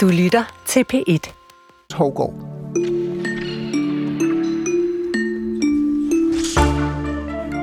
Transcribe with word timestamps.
Du 0.00 0.08
lytter 0.08 0.62
til 0.66 0.84
P1. 0.92 1.32
Hovgaard. 1.92 2.34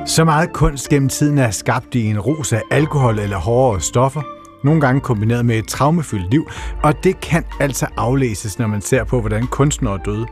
Så 0.06 0.24
meget 0.24 0.52
kunst 0.52 0.88
gennem 0.88 1.08
tiden 1.08 1.38
er 1.38 1.50
skabt 1.50 1.94
i 1.94 2.04
en 2.04 2.20
rus 2.20 2.52
af 2.52 2.62
alkohol 2.70 3.18
eller 3.18 3.36
hårdere 3.36 3.80
stoffer, 3.80 4.22
nogle 4.64 4.80
gange 4.80 5.00
kombineret 5.00 5.46
med 5.46 5.58
et 5.58 5.68
traumefyldt 5.68 6.30
liv, 6.30 6.48
og 6.82 7.04
det 7.04 7.20
kan 7.20 7.44
altså 7.60 7.86
aflæses, 7.96 8.58
når 8.58 8.66
man 8.66 8.80
ser 8.80 9.04
på, 9.04 9.20
hvordan 9.20 9.46
kunstnere 9.46 10.00
døde. 10.04 10.26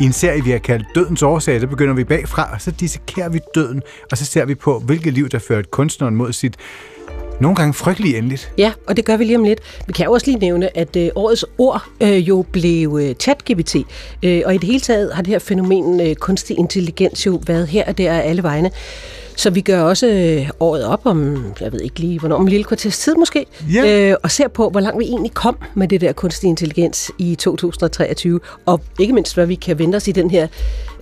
I 0.00 0.04
en 0.04 0.12
serie, 0.12 0.44
vi 0.44 0.50
har 0.50 0.58
kaldt 0.58 0.86
Dødens 0.94 1.22
årsag, 1.22 1.60
der 1.60 1.66
begynder 1.66 1.94
vi 1.94 2.04
bagfra, 2.04 2.52
og 2.52 2.60
så 2.60 2.70
dissekerer 2.70 3.28
vi 3.28 3.40
døden, 3.54 3.82
og 4.10 4.18
så 4.18 4.24
ser 4.24 4.44
vi 4.44 4.54
på, 4.54 4.78
hvilket 4.78 5.12
liv, 5.12 5.28
der 5.28 5.38
førte 5.38 5.68
kunstneren 5.70 6.16
mod 6.16 6.32
sit 6.32 6.56
nogle 7.40 7.56
gange 7.56 7.74
frygtelig 7.74 8.16
endeligt. 8.16 8.52
Ja, 8.58 8.72
og 8.86 8.96
det 8.96 9.04
gør 9.04 9.16
vi 9.16 9.24
lige 9.24 9.36
om 9.38 9.44
lidt. 9.44 9.60
Vi 9.86 9.92
kan 9.92 10.08
også 10.08 10.26
lige 10.26 10.38
nævne, 10.38 10.76
at 10.76 10.96
øh, 10.96 11.08
årets 11.14 11.44
ord 11.58 11.82
øh, 12.00 12.28
jo 12.28 12.44
blev 12.52 12.98
øh, 13.02 13.14
ChatGPT, 13.14 13.76
øh, 14.22 14.42
og 14.46 14.54
i 14.54 14.58
det 14.58 14.64
hele 14.66 14.80
taget 14.80 15.14
har 15.14 15.22
det 15.22 15.30
her 15.30 15.38
fænomen 15.38 16.00
øh, 16.00 16.14
kunstig 16.14 16.58
intelligens 16.58 17.26
jo 17.26 17.40
været 17.46 17.68
her 17.68 17.84
og 17.84 17.98
der 17.98 18.12
af 18.12 18.28
alle 18.28 18.42
vegne. 18.42 18.70
Så 19.36 19.50
vi 19.50 19.60
gør 19.60 19.82
også 19.82 20.06
øh, 20.06 20.50
året 20.60 20.84
op 20.84 21.00
om, 21.04 21.44
jeg 21.60 21.72
ved 21.72 21.80
ikke 21.80 22.00
lige, 22.00 22.18
hvornår, 22.18 22.36
om 22.36 22.42
en 22.42 22.48
lille 22.48 22.64
kvarters 22.64 22.98
tid 22.98 23.14
måske, 23.14 23.46
Ja. 23.72 24.10
øh, 24.10 24.16
og 24.22 24.30
ser 24.30 24.48
på, 24.48 24.70
hvor 24.70 24.80
langt 24.80 24.98
vi 24.98 25.04
egentlig 25.04 25.34
kom 25.34 25.56
med 25.74 25.88
det 25.88 26.00
der 26.00 26.12
kunstig 26.12 26.48
intelligens 26.48 27.10
i 27.18 27.34
2023, 27.34 28.40
og 28.66 28.80
ikke 29.00 29.12
mindst, 29.14 29.34
hvad 29.34 29.46
vi 29.46 29.54
kan 29.54 29.78
vente 29.78 29.96
os 29.96 30.08
i 30.08 30.12
den 30.12 30.30
her 30.30 30.46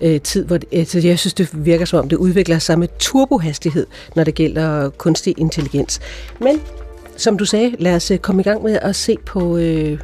øh, 0.01 0.21
tid, 0.21 0.45
hvor 0.45 0.57
det, 0.57 0.69
altså, 0.71 0.99
jeg 0.99 1.19
synes, 1.19 1.33
det 1.33 1.49
virker 1.65 1.85
som 1.85 1.99
om, 1.99 2.09
det 2.09 2.15
udvikler 2.15 2.59
sig 2.59 2.79
med 2.79 2.87
turbohastighed, 2.99 3.87
når 4.15 4.23
det 4.23 4.35
gælder 4.35 4.89
kunstig 4.89 5.33
intelligens. 5.37 5.99
Men, 6.39 6.61
som 7.17 7.37
du 7.37 7.45
sagde, 7.45 7.75
lad 7.79 7.95
os 7.95 8.11
øh, 8.11 8.17
komme 8.17 8.41
i 8.41 8.43
gang 8.43 8.63
med 8.63 8.79
at 8.81 8.95
se 8.95 9.17
på 9.25 9.57
øh, 9.57 9.99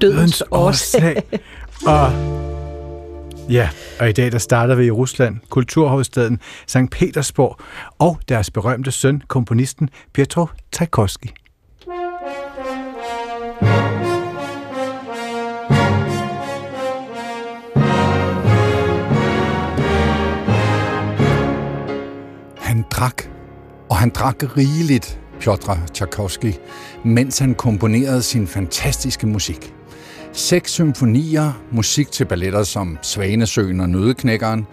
dødens, 0.00 0.42
årsag. 0.50 1.22
og 1.86 2.12
ja, 3.50 3.68
og 4.00 4.08
i 4.08 4.12
dag 4.12 4.32
der 4.32 4.38
starter 4.38 4.74
vi 4.74 4.84
i 4.84 4.90
Rusland, 4.90 5.36
kulturhovedstaden 5.48 6.40
St. 6.66 6.90
Petersborg, 6.90 7.58
og 7.98 8.18
deres 8.28 8.50
berømte 8.50 8.90
søn, 8.90 9.22
komponisten 9.28 9.90
Pietro 10.12 10.46
Tchaikovsky. 10.72 11.26
Han 22.58 22.84
drak, 22.90 23.22
og 23.88 23.96
han 23.96 24.10
drak 24.10 24.56
rigeligt, 24.56 25.20
Piotr 25.40 25.72
Tchaikovsky, 25.94 26.52
mens 27.04 27.38
han 27.38 27.54
komponerede 27.54 28.22
sin 28.22 28.46
fantastiske 28.46 29.26
musik. 29.26 29.74
Seks 30.32 30.72
symfonier, 30.72 31.62
musik 31.72 32.10
til 32.10 32.24
balletter 32.24 32.62
som 32.62 32.98
Svanesøen 33.02 33.80
og 33.80 33.88
Nødeknækkeren. 33.88 34.66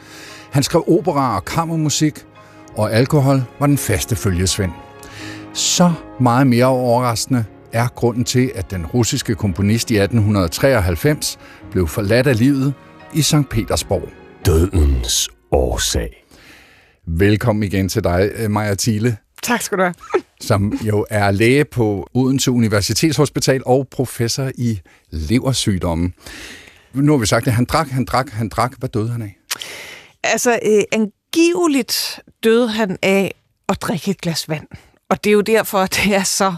Han 0.51 0.63
skrev 0.63 0.83
opera 0.87 1.35
og 1.35 1.45
kammermusik, 1.45 2.25
og 2.75 2.93
alkohol 2.93 3.43
var 3.59 3.67
den 3.67 3.77
faste 3.77 4.15
følgesvend. 4.15 4.71
Så 5.53 5.93
meget 6.19 6.47
mere 6.47 6.65
overraskende 6.65 7.45
er 7.73 7.87
grunden 7.87 8.23
til, 8.23 8.51
at 8.55 8.71
den 8.71 8.85
russiske 8.85 9.35
komponist 9.35 9.91
i 9.91 9.97
1893 9.97 11.39
blev 11.71 11.87
forladt 11.87 12.27
af 12.27 12.39
livet 12.39 12.73
i 13.13 13.21
St. 13.21 13.49
Petersborg. 13.49 14.09
Dødens 14.45 15.29
årsag. 15.51 16.25
Velkommen 17.07 17.63
igen 17.63 17.89
til 17.89 18.03
dig, 18.03 18.31
Maja 18.49 18.75
Thiele, 18.75 19.17
Tak 19.43 19.61
skal 19.61 19.77
du 19.77 19.83
have 19.83 19.93
som 20.41 20.73
jo 20.73 21.05
er 21.09 21.31
læge 21.31 21.65
på 21.65 22.09
Odense 22.13 22.51
Universitetshospital 22.51 23.61
og 23.65 23.87
professor 23.91 24.51
i 24.57 24.79
leversygdomme. 25.09 26.11
Nu 26.93 27.11
har 27.11 27.19
vi 27.19 27.25
sagt, 27.25 27.47
at 27.47 27.53
han 27.53 27.65
drak, 27.65 27.89
han 27.89 28.05
drak, 28.05 28.29
han 28.29 28.49
drak. 28.49 28.73
Hvad 28.77 28.89
døde 28.89 29.09
han 29.09 29.21
af? 29.21 29.37
Altså, 30.23 30.59
øh, 30.65 30.83
angiveligt 30.91 32.19
døde 32.43 32.69
han 32.69 32.97
af 33.01 33.35
at 33.69 33.81
drikke 33.81 34.11
et 34.11 34.21
glas 34.21 34.49
vand. 34.49 34.67
Og 35.09 35.23
det 35.23 35.29
er 35.29 35.33
jo 35.33 35.41
derfor, 35.41 35.77
at 35.77 35.99
det 36.03 36.15
er 36.15 36.23
så 36.23 36.53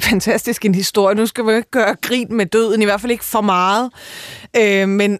fantastisk 0.00 0.64
en 0.64 0.74
historie. 0.74 1.14
Nu 1.14 1.26
skal 1.26 1.46
vi 1.46 1.50
jo 1.50 1.56
ikke 1.56 1.70
gøre 1.70 1.96
grin 2.02 2.36
med 2.36 2.46
døden, 2.46 2.82
i 2.82 2.84
hvert 2.84 3.00
fald 3.00 3.12
ikke 3.12 3.24
for 3.24 3.40
meget. 3.40 3.90
Øh, 4.56 4.88
men 4.88 5.18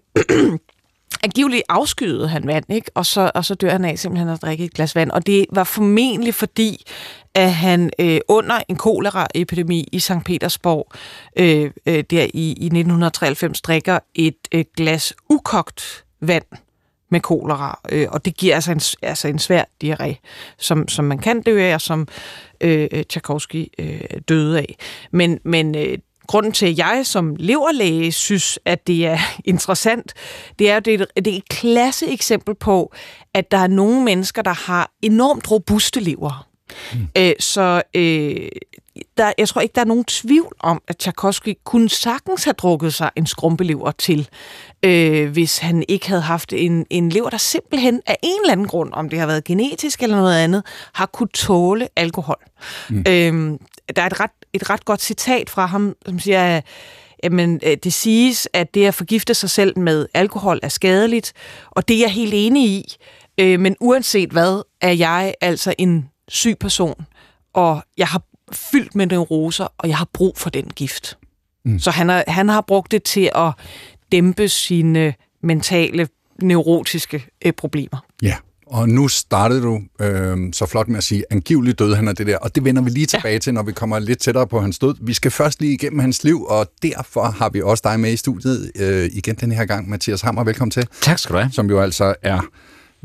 angiveligt 1.24 1.62
afskyede 1.68 2.28
han 2.28 2.46
vand, 2.46 2.64
ikke? 2.68 2.90
Og, 2.94 3.06
så, 3.06 3.30
og 3.34 3.44
så 3.44 3.54
dør 3.54 3.70
han 3.70 3.84
af 3.84 3.98
simpelthen 3.98 4.28
at 4.28 4.42
drikke 4.42 4.64
et 4.64 4.74
glas 4.74 4.94
vand. 4.94 5.10
Og 5.10 5.26
det 5.26 5.46
var 5.52 5.64
formentlig 5.64 6.34
fordi, 6.34 6.84
at 7.34 7.54
han 7.54 7.90
øh, 7.98 8.20
under 8.28 8.60
en 8.68 8.76
koleraepidemi 8.76 9.88
i 9.92 9.98
St. 9.98 10.12
Petersborg 10.24 10.92
øh, 11.36 11.70
øh, 11.86 12.04
der 12.10 12.22
i, 12.22 12.46
i 12.48 12.66
1993 12.66 13.60
drikker 13.60 13.98
et 14.14 14.48
øh, 14.54 14.64
glas 14.76 15.14
ukogt 15.28 16.04
vand 16.20 16.44
med 17.10 17.20
kolera, 17.20 17.80
øh, 17.92 18.06
og 18.10 18.24
det 18.24 18.36
giver 18.36 18.54
altså 18.54 18.72
en, 18.72 18.80
altså 19.02 19.28
en 19.28 19.38
svær 19.38 19.64
diarré, 19.84 20.14
som, 20.58 20.88
som 20.88 21.04
man 21.04 21.18
kan 21.18 21.42
dø 21.42 21.60
af, 21.60 21.74
og 21.74 21.80
som 21.80 22.08
øh, 22.60 22.88
Tchaikovsky 23.08 23.66
øh, 23.78 24.00
døde 24.28 24.58
af. 24.58 24.76
Men, 25.10 25.38
men 25.44 25.74
øh, 25.74 25.98
grunden 26.26 26.52
til, 26.52 26.66
at 26.66 26.78
jeg 26.78 27.00
som 27.04 27.36
leverlæge 27.38 28.12
synes, 28.12 28.58
at 28.64 28.86
det 28.86 29.06
er 29.06 29.18
interessant, 29.44 30.14
det 30.58 30.70
er, 30.70 30.80
det 30.80 30.94
er, 30.94 30.98
et, 31.02 31.24
det 31.24 31.32
er 31.32 31.36
et 31.36 31.48
klasse 31.48 32.12
eksempel 32.12 32.54
på, 32.54 32.92
at 33.34 33.50
der 33.50 33.58
er 33.58 33.66
nogle 33.66 34.04
mennesker, 34.04 34.42
der 34.42 34.70
har 34.70 34.90
enormt 35.02 35.50
robuste 35.50 36.00
lever. 36.00 36.53
Mm. 36.92 37.08
Øh, 37.18 37.32
så 37.40 37.82
øh, 37.94 38.48
der, 39.16 39.32
jeg 39.38 39.48
tror 39.48 39.60
ikke, 39.60 39.72
der 39.74 39.80
er 39.80 39.84
nogen 39.84 40.04
tvivl 40.04 40.52
om, 40.60 40.82
at 40.88 40.98
Tchaikovsky 40.98 41.58
kunne 41.64 41.88
sagtens 41.88 42.44
have 42.44 42.52
drukket 42.52 42.94
sig 42.94 43.10
en 43.16 43.26
skrumpelever 43.26 43.90
til, 43.90 44.28
øh, 44.82 45.30
hvis 45.30 45.58
han 45.58 45.84
ikke 45.88 46.08
havde 46.08 46.22
haft 46.22 46.52
en, 46.52 46.86
en 46.90 47.08
lever, 47.08 47.30
der 47.30 47.36
simpelthen 47.36 48.00
af 48.06 48.16
en 48.22 48.40
eller 48.40 48.52
anden 48.52 48.66
grund, 48.66 48.90
om 48.92 49.08
det 49.08 49.18
har 49.18 49.26
været 49.26 49.44
genetisk 49.44 50.02
eller 50.02 50.16
noget 50.16 50.38
andet, 50.38 50.62
har 50.92 51.06
kunne 51.06 51.28
tåle 51.34 51.88
alkohol. 51.96 52.44
Mm. 52.90 52.98
Øh, 52.98 53.58
der 53.96 54.02
er 54.02 54.06
et 54.06 54.20
ret, 54.20 54.30
et 54.52 54.70
ret 54.70 54.84
godt 54.84 55.02
citat 55.02 55.50
fra 55.50 55.66
ham, 55.66 55.94
som 56.06 56.18
siger, 56.18 56.56
at 56.56 56.64
Jamen, 57.24 57.60
øh, 57.66 57.76
det 57.84 57.92
siges, 57.92 58.48
at 58.52 58.74
det 58.74 58.86
at 58.86 58.94
forgifte 58.94 59.34
sig 59.34 59.50
selv 59.50 59.78
med 59.78 60.06
alkohol 60.14 60.60
er 60.62 60.68
skadeligt, 60.68 61.32
og 61.70 61.88
det 61.88 61.96
er 61.96 62.00
jeg 62.00 62.10
helt 62.10 62.32
enig 62.36 62.68
i. 62.68 62.96
Øh, 63.40 63.60
men 63.60 63.76
uanset 63.80 64.30
hvad, 64.30 64.62
er 64.80 64.90
jeg 64.90 65.34
altså 65.40 65.74
en 65.78 66.08
syg 66.28 66.56
person, 66.60 67.06
og 67.52 67.82
jeg 67.96 68.06
har 68.06 68.22
fyldt 68.52 68.94
med 68.94 69.06
neuroser, 69.06 69.66
og 69.78 69.88
jeg 69.88 69.96
har 69.96 70.08
brug 70.12 70.38
for 70.38 70.50
den 70.50 70.64
gift. 70.64 71.18
Mm. 71.64 71.78
Så 71.78 71.90
han 71.90 72.08
har, 72.08 72.24
han 72.28 72.48
har 72.48 72.60
brugt 72.60 72.90
det 72.90 73.02
til 73.02 73.30
at 73.34 73.52
dæmpe 74.12 74.48
sine 74.48 75.14
mentale, 75.42 76.08
neurotiske 76.42 77.26
øh, 77.44 77.52
problemer. 77.52 77.98
Ja, 78.22 78.36
og 78.66 78.88
nu 78.88 79.08
startede 79.08 79.62
du 79.62 79.82
øh, 80.00 80.52
så 80.52 80.66
flot 80.66 80.88
med 80.88 80.96
at 80.96 81.04
sige, 81.04 81.24
angiveligt 81.30 81.78
døde 81.78 81.96
han 81.96 82.08
af 82.08 82.16
det 82.16 82.26
der, 82.26 82.38
og 82.38 82.54
det 82.54 82.64
vender 82.64 82.82
vi 82.82 82.90
lige 82.90 83.06
tilbage 83.06 83.32
ja. 83.32 83.38
til, 83.38 83.54
når 83.54 83.62
vi 83.62 83.72
kommer 83.72 83.98
lidt 83.98 84.18
tættere 84.18 84.46
på 84.46 84.60
hans 84.60 84.78
død. 84.78 84.94
Vi 85.00 85.12
skal 85.12 85.30
først 85.30 85.60
lige 85.60 85.72
igennem 85.72 85.98
hans 85.98 86.24
liv, 86.24 86.44
og 86.44 86.70
derfor 86.82 87.24
har 87.24 87.48
vi 87.48 87.62
også 87.62 87.80
dig 87.84 88.00
med 88.00 88.12
i 88.12 88.16
studiet 88.16 88.72
øh, 88.80 89.10
igen 89.12 89.34
den 89.34 89.52
her 89.52 89.64
gang, 89.64 89.88
Mathias 89.88 90.20
Hammer. 90.20 90.44
Velkommen 90.44 90.70
til. 90.70 90.86
Tak 91.00 91.18
skal 91.18 91.34
du 91.34 91.38
have. 91.38 91.52
Som 91.52 91.70
jo 91.70 91.80
altså 91.80 92.14
er 92.22 92.40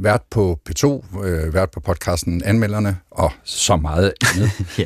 vært 0.03 0.21
på 0.31 0.59
P2, 0.69 0.85
øh, 1.25 1.53
vært 1.53 1.71
på 1.71 1.79
podcasten 1.79 2.43
Anmelderne, 2.45 2.97
og 3.11 3.31
så 3.43 3.75
meget 3.75 4.13
andet. 4.35 4.51
Ja. 4.77 4.83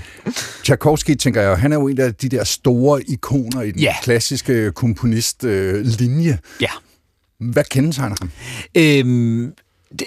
Tchaikovsky, 0.64 1.16
tænker 1.16 1.42
jeg, 1.42 1.58
han 1.58 1.72
er 1.72 1.76
jo 1.78 1.88
en 1.88 2.00
af 2.00 2.16
de 2.16 2.30
der 2.30 2.44
store 2.44 3.04
ikoner 3.04 3.62
i 3.62 3.72
den 3.72 3.80
Ja. 3.82 3.96
klassiske 4.04 4.72
komponist-linje. 4.72 5.80
Øh, 5.80 5.86
linje. 5.86 6.40
Ja. 6.62 6.70
Hvad 7.40 7.64
kendetegner 7.64 8.16
ham? 8.22 8.32
Øhm, 8.76 9.54
det, 10.00 10.06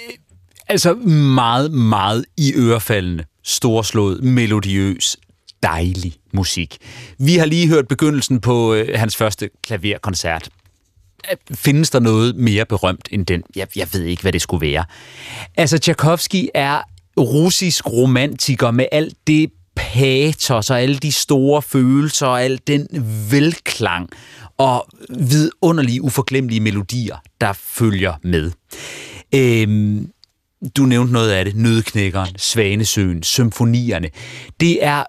altså 0.69 0.95
meget, 1.35 1.73
meget 1.73 2.25
i 2.37 2.53
ørefaldende, 2.57 3.25
storslået, 3.45 4.25
melodiøs, 4.25 5.17
dejlig 5.63 6.15
musik. 6.33 6.77
Vi 7.19 7.37
har 7.37 7.47
lige 7.47 7.69
hørt 7.69 7.89
begyndelsen 7.89 8.41
på 8.41 8.75
øh, 8.75 8.89
hans 8.99 9.17
første 9.17 9.51
klaverkoncert. 9.63 10.49
Findes 11.55 11.91
der 11.91 12.01
noget 12.01 12.37
mere 12.37 12.65
berømt 12.65 13.09
end 13.11 13.27
den? 13.27 13.43
Jeg, 13.57 13.67
jeg 13.77 13.89
ved 13.93 14.03
ikke, 14.05 14.23
hvad 14.23 14.33
det 14.33 14.43
skulle 14.43 14.67
være. 14.67 14.85
Altså, 15.57 15.79
Tchaikovsky 15.79 16.49
er 16.55 16.81
russisk 17.19 17.87
romantiker 17.87 18.71
med 18.71 18.87
alt 18.93 19.15
det 19.27 19.51
patos 19.77 20.71
og 20.71 20.81
alle 20.83 20.97
de 20.97 21.13
store 21.13 21.63
følelser 21.63 22.27
og 22.27 22.43
al 22.43 22.61
den 22.67 22.89
velklang 23.31 24.09
og 24.59 24.89
vidunderlige, 25.09 26.03
uforglemmelige 26.03 26.61
melodier, 26.61 27.17
der 27.41 27.53
følger 27.53 28.15
med. 28.23 28.53
Øhm, 29.35 30.11
du 30.77 30.83
nævnte 30.83 31.13
noget 31.13 31.31
af 31.31 31.45
det. 31.45 31.57
Nødknækkeren, 31.57 32.39
Svanesøen, 32.39 33.23
symfonierne. 33.23 34.11
Det 34.61 34.85
er, 34.85 35.05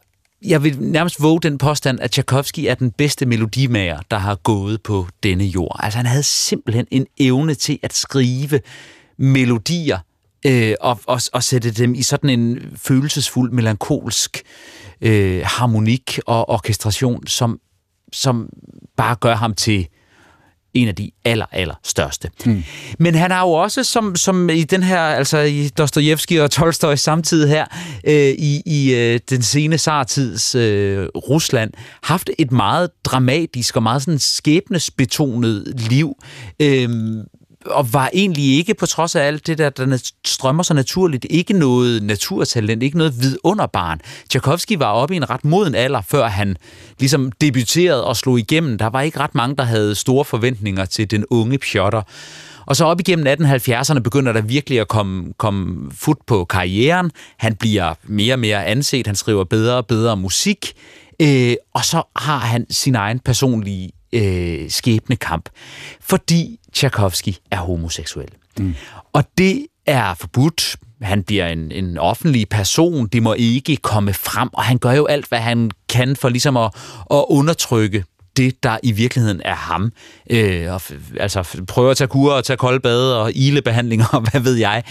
jeg 0.47 0.63
vil 0.63 0.81
nærmest 0.81 1.21
våge 1.21 1.41
den 1.41 1.57
påstand, 1.57 1.99
at 1.99 2.11
Tchaikovsky 2.11 2.59
er 2.59 2.75
den 2.75 2.91
bedste 2.91 3.25
melodimager, 3.25 3.99
der 4.11 4.17
har 4.17 4.35
gået 4.35 4.83
på 4.83 5.07
denne 5.23 5.43
jord. 5.43 5.79
Altså 5.83 5.97
han 5.97 6.05
havde 6.05 6.23
simpelthen 6.23 6.87
en 6.91 7.05
evne 7.19 7.53
til 7.53 7.79
at 7.83 7.93
skrive 7.93 8.59
melodier, 9.17 9.99
øh, 10.45 10.73
og, 10.81 10.99
og, 11.05 11.21
og 11.33 11.43
sætte 11.43 11.71
dem 11.71 11.95
i 11.95 12.01
sådan 12.01 12.29
en 12.29 12.59
følelsesfuld, 12.75 13.51
melankolsk 13.51 14.43
øh, 15.01 15.41
harmonik 15.45 16.19
og 16.25 16.49
orkestration, 16.49 17.27
som 17.27 17.59
som 18.13 18.49
bare 18.97 19.15
gør 19.15 19.35
ham 19.35 19.53
til 19.53 19.87
en 20.73 20.87
af 20.87 20.95
de 20.95 21.11
aller, 21.25 21.45
aller 21.51 21.75
største. 21.83 22.29
Mm. 22.45 22.63
Men 22.99 23.15
han 23.15 23.31
har 23.31 23.41
jo 23.41 23.51
også, 23.51 23.83
som, 23.83 24.15
som 24.15 24.49
i 24.49 24.63
den 24.63 24.83
her, 24.83 24.99
altså 24.99 25.37
i 25.37 25.67
Dostojevski 25.67 26.37
og 26.37 26.51
Tolstoy 26.51 26.95
samtidig 26.95 27.49
her, 27.49 27.65
øh, 28.03 28.13
i, 28.13 28.61
i 28.65 28.93
øh, 28.95 29.19
den 29.29 29.41
sene 29.41 29.77
sartids 29.77 30.55
øh, 30.55 31.07
Rusland, 31.15 31.73
haft 32.03 32.29
et 32.37 32.51
meget 32.51 32.89
dramatisk 33.03 33.75
og 33.75 33.83
meget 33.83 34.01
sådan 34.01 34.19
skæbnesbetonet 34.19 35.73
liv. 35.89 36.13
Øh, 36.61 36.89
og 37.69 37.93
var 37.93 38.09
egentlig 38.13 38.57
ikke, 38.57 38.73
på 38.73 38.85
trods 38.85 39.15
af 39.15 39.23
alt 39.23 39.47
det 39.47 39.57
der, 39.57 39.69
der 39.69 40.11
strømmer 40.25 40.63
så 40.63 40.73
naturligt, 40.73 41.25
ikke 41.29 41.53
noget 41.53 42.03
naturtalent, 42.03 42.83
ikke 42.83 42.97
noget 42.97 43.21
vidunderbarn. 43.21 43.99
Tchaikovsky 44.29 44.77
var 44.77 44.91
oppe 44.91 45.13
i 45.13 45.17
en 45.17 45.29
ret 45.29 45.45
moden 45.45 45.75
alder, 45.75 46.01
før 46.01 46.27
han 46.27 46.57
ligesom 46.99 47.31
debuterede 47.31 48.05
og 48.05 48.17
slog 48.17 48.39
igennem. 48.39 48.77
Der 48.77 48.87
var 48.87 49.01
ikke 49.01 49.19
ret 49.19 49.35
mange, 49.35 49.55
der 49.55 49.63
havde 49.63 49.95
store 49.95 50.25
forventninger 50.25 50.85
til 50.85 51.11
den 51.11 51.25
unge 51.29 51.57
Piotr. 51.57 51.99
Og 52.65 52.75
så 52.75 52.85
op 52.85 52.99
igennem 52.99 53.27
1870'erne 53.27 53.99
begynder 53.99 54.33
der 54.33 54.41
virkelig 54.41 54.79
at 54.79 54.87
komme, 54.87 55.33
komme 55.37 55.91
fod 55.91 56.15
på 56.27 56.45
karrieren. 56.45 57.11
Han 57.37 57.55
bliver 57.55 57.93
mere 58.03 58.33
og 58.33 58.39
mere 58.39 58.65
anset, 58.65 59.07
han 59.07 59.15
skriver 59.15 59.43
bedre 59.43 59.75
og 59.75 59.87
bedre 59.87 60.17
musik, 60.17 60.73
øh, 61.21 61.55
og 61.73 61.85
så 61.85 62.03
har 62.15 62.39
han 62.39 62.65
sin 62.69 62.95
egen 62.95 63.19
personlige 63.19 63.91
øh, 64.13 64.69
skæbnekamp, 64.69 65.49
fordi 66.01 66.59
Tchaikovsky 66.77 67.33
er 67.51 67.57
homoseksuel. 67.57 68.29
Mm. 68.59 68.75
Og 69.13 69.23
det 69.37 69.65
er 69.85 70.13
forbudt. 70.13 70.75
Han 71.01 71.23
bliver 71.23 71.47
en, 71.47 71.71
en 71.71 71.97
offentlig 71.97 72.49
person. 72.49 73.07
Det 73.07 73.23
må 73.23 73.33
ikke 73.33 73.75
komme 73.77 74.13
frem, 74.13 74.49
og 74.53 74.63
han 74.63 74.77
gør 74.77 74.91
jo 74.91 75.05
alt, 75.05 75.27
hvad 75.29 75.39
han 75.39 75.71
kan 75.89 76.15
for 76.15 76.29
ligesom 76.29 76.57
at, 76.57 76.71
at 77.11 77.25
undertrykke 77.29 78.03
det, 78.37 78.63
der 78.63 78.77
i 78.83 78.91
virkeligheden 78.91 79.41
er 79.45 79.55
ham. 79.55 79.91
Øh, 80.29 80.73
og, 80.73 80.81
altså 81.19 81.63
prøver 81.67 81.91
at 81.91 81.97
tage 81.97 82.07
kur 82.07 82.33
og 82.33 82.43
tage 82.43 82.57
kolde 82.57 82.79
bade 82.79 83.21
og 83.21 83.31
ilebehandlinger, 83.35 84.05
og 84.07 84.21
hvad 84.31 84.41
ved 84.41 84.55
jeg. 84.55 84.83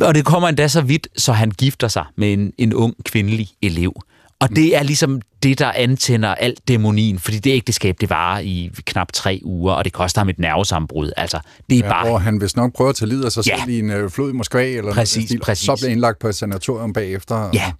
Og 0.00 0.14
det 0.14 0.24
kommer 0.24 0.48
endda 0.48 0.68
så 0.68 0.80
vidt, 0.80 1.08
så 1.16 1.32
han 1.32 1.50
gifter 1.50 1.88
sig 1.88 2.04
med 2.16 2.32
en, 2.32 2.52
en 2.58 2.74
ung 2.74 2.94
kvindelig 3.04 3.48
elev. 3.62 4.02
Og 4.40 4.48
det 4.48 4.76
er 4.76 4.82
ligesom 4.82 5.20
det, 5.42 5.58
der 5.58 5.72
antænder 5.72 6.34
alt 6.34 6.68
dæmonien, 6.68 7.18
fordi 7.18 7.38
det 7.38 7.50
ægteskab, 7.50 7.96
det 8.00 8.10
varer 8.10 8.40
i 8.40 8.70
knap 8.86 9.12
tre 9.12 9.40
uger, 9.44 9.72
og 9.72 9.84
det 9.84 9.92
koster 9.92 10.20
ham 10.20 10.28
et 10.28 10.38
nervesambrud. 10.38 11.12
Altså, 11.16 11.38
det 11.70 11.78
er 11.78 11.84
ja, 11.84 11.88
bare... 11.88 12.12
Og 12.12 12.22
han 12.22 12.40
vil 12.40 12.52
nok 12.56 12.72
prøve 12.72 12.88
at 12.88 12.94
tage 12.94 13.08
livet 13.08 13.24
af 13.24 13.32
sig 13.32 13.46
ja. 13.46 13.58
selv 13.58 13.68
i 13.68 13.78
en 13.78 13.90
øh, 13.90 14.10
flod 14.10 14.30
i 14.30 14.32
Moskva, 14.32 14.68
eller 14.68 14.92
præcis, 14.92 15.30
noget, 15.30 15.42
præcis. 15.42 15.66
så 15.66 15.76
bliver 15.76 15.90
indlagt 15.90 16.18
på 16.18 16.28
et 16.28 16.34
sanatorium 16.34 16.92
bagefter. 16.92 17.34
Og, 17.34 17.54
Ja. 17.54 17.72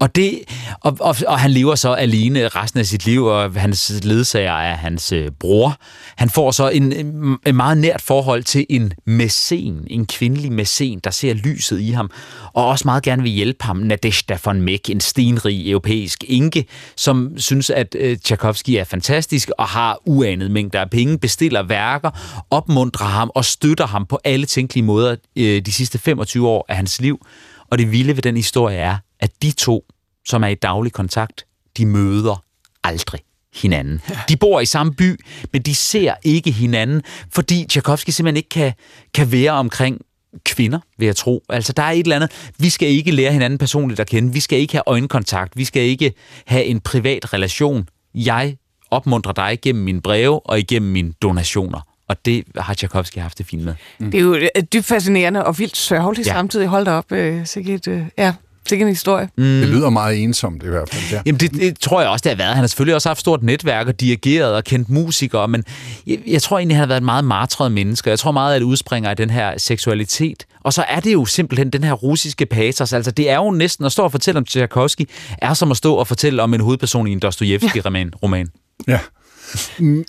Og, 0.00 0.14
det, 0.14 0.40
og, 0.80 0.96
og, 1.00 1.16
og 1.26 1.38
han 1.38 1.50
lever 1.50 1.74
så 1.74 1.92
alene 1.92 2.48
resten 2.48 2.80
af 2.80 2.86
sit 2.86 3.06
liv, 3.06 3.24
og 3.24 3.52
hans 3.52 3.92
ledsager 4.02 4.52
er 4.52 4.76
hans 4.76 5.12
øh, 5.12 5.30
bror. 5.40 5.76
Han 6.16 6.30
får 6.30 6.50
så 6.50 6.68
en, 6.68 6.92
en 7.46 7.56
meget 7.56 7.78
nært 7.78 8.02
forhold 8.02 8.42
til 8.42 8.66
en 8.68 8.92
mæcen, 9.06 9.86
en 9.86 10.06
kvindelig 10.06 10.52
mæcen, 10.52 11.00
der 11.04 11.10
ser 11.10 11.34
lyset 11.34 11.80
i 11.80 11.90
ham, 11.90 12.10
og 12.52 12.66
også 12.66 12.82
meget 12.84 13.02
gerne 13.02 13.22
vil 13.22 13.32
hjælpe 13.32 13.64
ham, 13.64 13.76
Nadezhda 13.76 14.38
von 14.44 14.62
Meck, 14.62 14.90
en 14.90 15.00
stenrig 15.00 15.70
europæisk 15.70 16.24
enke, 16.28 16.66
som 16.96 17.32
synes, 17.36 17.70
at 17.70 17.96
øh, 17.98 18.18
Tchaikovsky 18.18 18.70
er 18.70 18.84
fantastisk 18.84 19.50
og 19.58 19.66
har 19.66 19.98
uanet 20.06 20.50
mængder 20.50 20.80
af 20.80 20.90
penge, 20.90 21.18
bestiller 21.18 21.62
værker, 21.62 22.10
opmuntrer 22.50 23.06
ham 23.06 23.30
og 23.34 23.44
støtter 23.44 23.86
ham 23.86 24.06
på 24.06 24.18
alle 24.24 24.46
tænkelige 24.46 24.84
måder 24.84 25.16
øh, 25.36 25.62
de 25.66 25.72
sidste 25.72 25.98
25 25.98 26.48
år 26.48 26.64
af 26.68 26.76
hans 26.76 27.00
liv. 27.00 27.26
Og 27.70 27.78
det 27.78 27.92
vilde 27.92 28.16
ved 28.16 28.22
den 28.22 28.36
historie 28.36 28.76
er, 28.76 28.96
at 29.20 29.30
de 29.42 29.50
to, 29.50 29.84
som 30.26 30.42
er 30.42 30.48
i 30.48 30.54
daglig 30.54 30.92
kontakt, 30.92 31.46
de 31.76 31.86
møder 31.86 32.44
aldrig 32.84 33.20
hinanden. 33.54 34.00
De 34.28 34.36
bor 34.36 34.60
i 34.60 34.66
samme 34.66 34.94
by, 34.94 35.20
men 35.52 35.62
de 35.62 35.74
ser 35.74 36.14
ikke 36.22 36.50
hinanden, 36.50 37.02
fordi 37.32 37.64
Tchaikovsky 37.68 38.10
simpelthen 38.10 38.36
ikke 38.36 38.48
kan, 38.48 38.72
kan 39.14 39.32
være 39.32 39.50
omkring 39.50 40.00
kvinder, 40.44 40.78
vil 40.98 41.06
jeg 41.06 41.16
tro. 41.16 41.42
Altså, 41.48 41.72
der 41.72 41.82
er 41.82 41.90
et 41.90 41.98
eller 41.98 42.16
andet. 42.16 42.50
Vi 42.58 42.70
skal 42.70 42.88
ikke 42.88 43.10
lære 43.10 43.32
hinanden 43.32 43.58
personligt 43.58 44.00
at 44.00 44.06
kende. 44.06 44.32
Vi 44.32 44.40
skal 44.40 44.58
ikke 44.58 44.72
have 44.72 44.82
øjenkontakt. 44.86 45.56
Vi 45.56 45.64
skal 45.64 45.82
ikke 45.82 46.12
have 46.46 46.64
en 46.64 46.80
privat 46.80 47.32
relation. 47.32 47.88
Jeg 48.14 48.56
opmuntrer 48.90 49.32
dig 49.32 49.58
gennem 49.62 49.84
mine 49.84 50.00
breve 50.00 50.46
og 50.46 50.58
igennem 50.58 50.92
mine 50.92 51.12
donationer. 51.22 51.80
Og 52.08 52.24
det 52.24 52.44
har 52.56 52.74
Tchaikovsky 52.74 53.18
haft 53.18 53.38
det 53.38 53.46
fint 53.46 53.64
med. 53.64 53.74
Mm. 53.98 54.10
Det 54.10 54.18
er 54.18 54.22
jo 54.22 54.34
øh, 54.34 54.62
dybt 54.72 54.86
fascinerende 54.86 55.44
og 55.44 55.58
vildt 55.58 55.76
sørgeligt 55.76 56.28
ja. 56.28 56.32
samtidig. 56.32 56.66
Hold 56.66 56.84
da 56.84 56.90
op, 56.90 57.12
øh, 57.12 57.46
sikkert, 57.46 57.88
øh, 57.88 58.02
ja, 58.18 58.34
sikkert 58.70 58.86
en 58.86 58.94
historie. 58.94 59.28
Mm. 59.36 59.44
Det 59.44 59.68
lyder 59.68 59.90
meget 59.90 60.22
ensomt 60.22 60.62
i 60.62 60.68
hvert 60.68 60.88
fald. 60.88 61.02
Ja. 61.12 61.22
Jamen 61.26 61.40
det, 61.40 61.52
det 61.54 61.78
tror 61.78 62.00
jeg 62.00 62.10
også, 62.10 62.22
det 62.22 62.30
har 62.30 62.36
været. 62.36 62.54
Han 62.54 62.62
har 62.62 62.66
selvfølgelig 62.66 62.94
også 62.94 63.08
haft 63.08 63.20
stort 63.20 63.42
netværk 63.42 63.86
og 63.86 64.00
dirigeret 64.00 64.54
og 64.54 64.64
kendt 64.64 64.88
musikere, 64.88 65.48
men 65.48 65.64
jeg, 66.06 66.18
jeg 66.26 66.42
tror 66.42 66.58
egentlig, 66.58 66.76
han 66.76 66.80
har 66.80 66.86
været 66.86 67.00
et 67.00 67.04
meget 67.04 67.24
martret 67.24 67.72
menneske. 67.72 68.10
Jeg 68.10 68.18
tror 68.18 68.32
meget, 68.32 68.54
at 68.54 68.60
det 68.60 68.66
udspringer 68.66 69.10
af 69.10 69.16
den 69.16 69.30
her 69.30 69.58
seksualitet. 69.58 70.46
Og 70.60 70.72
så 70.72 70.84
er 70.88 71.00
det 71.00 71.12
jo 71.12 71.24
simpelthen 71.24 71.70
den 71.70 71.84
her 71.84 71.92
russiske 71.92 72.46
patos. 72.46 72.92
Altså 72.92 73.10
det 73.10 73.30
er 73.30 73.36
jo 73.36 73.50
næsten 73.50 73.86
at 73.86 73.92
stå 73.92 74.02
og 74.02 74.12
fortælle 74.12 74.38
om 74.38 74.44
Tchaikovsky, 74.44 75.08
er 75.38 75.54
som 75.54 75.70
at 75.70 75.76
stå 75.76 75.94
og 75.94 76.06
fortælle 76.06 76.42
om 76.42 76.54
en 76.54 76.60
hovedperson 76.60 77.06
i 77.06 77.12
en 77.12 77.18
Dostojevski-roman. 77.18 78.48
Ja. 78.88 78.98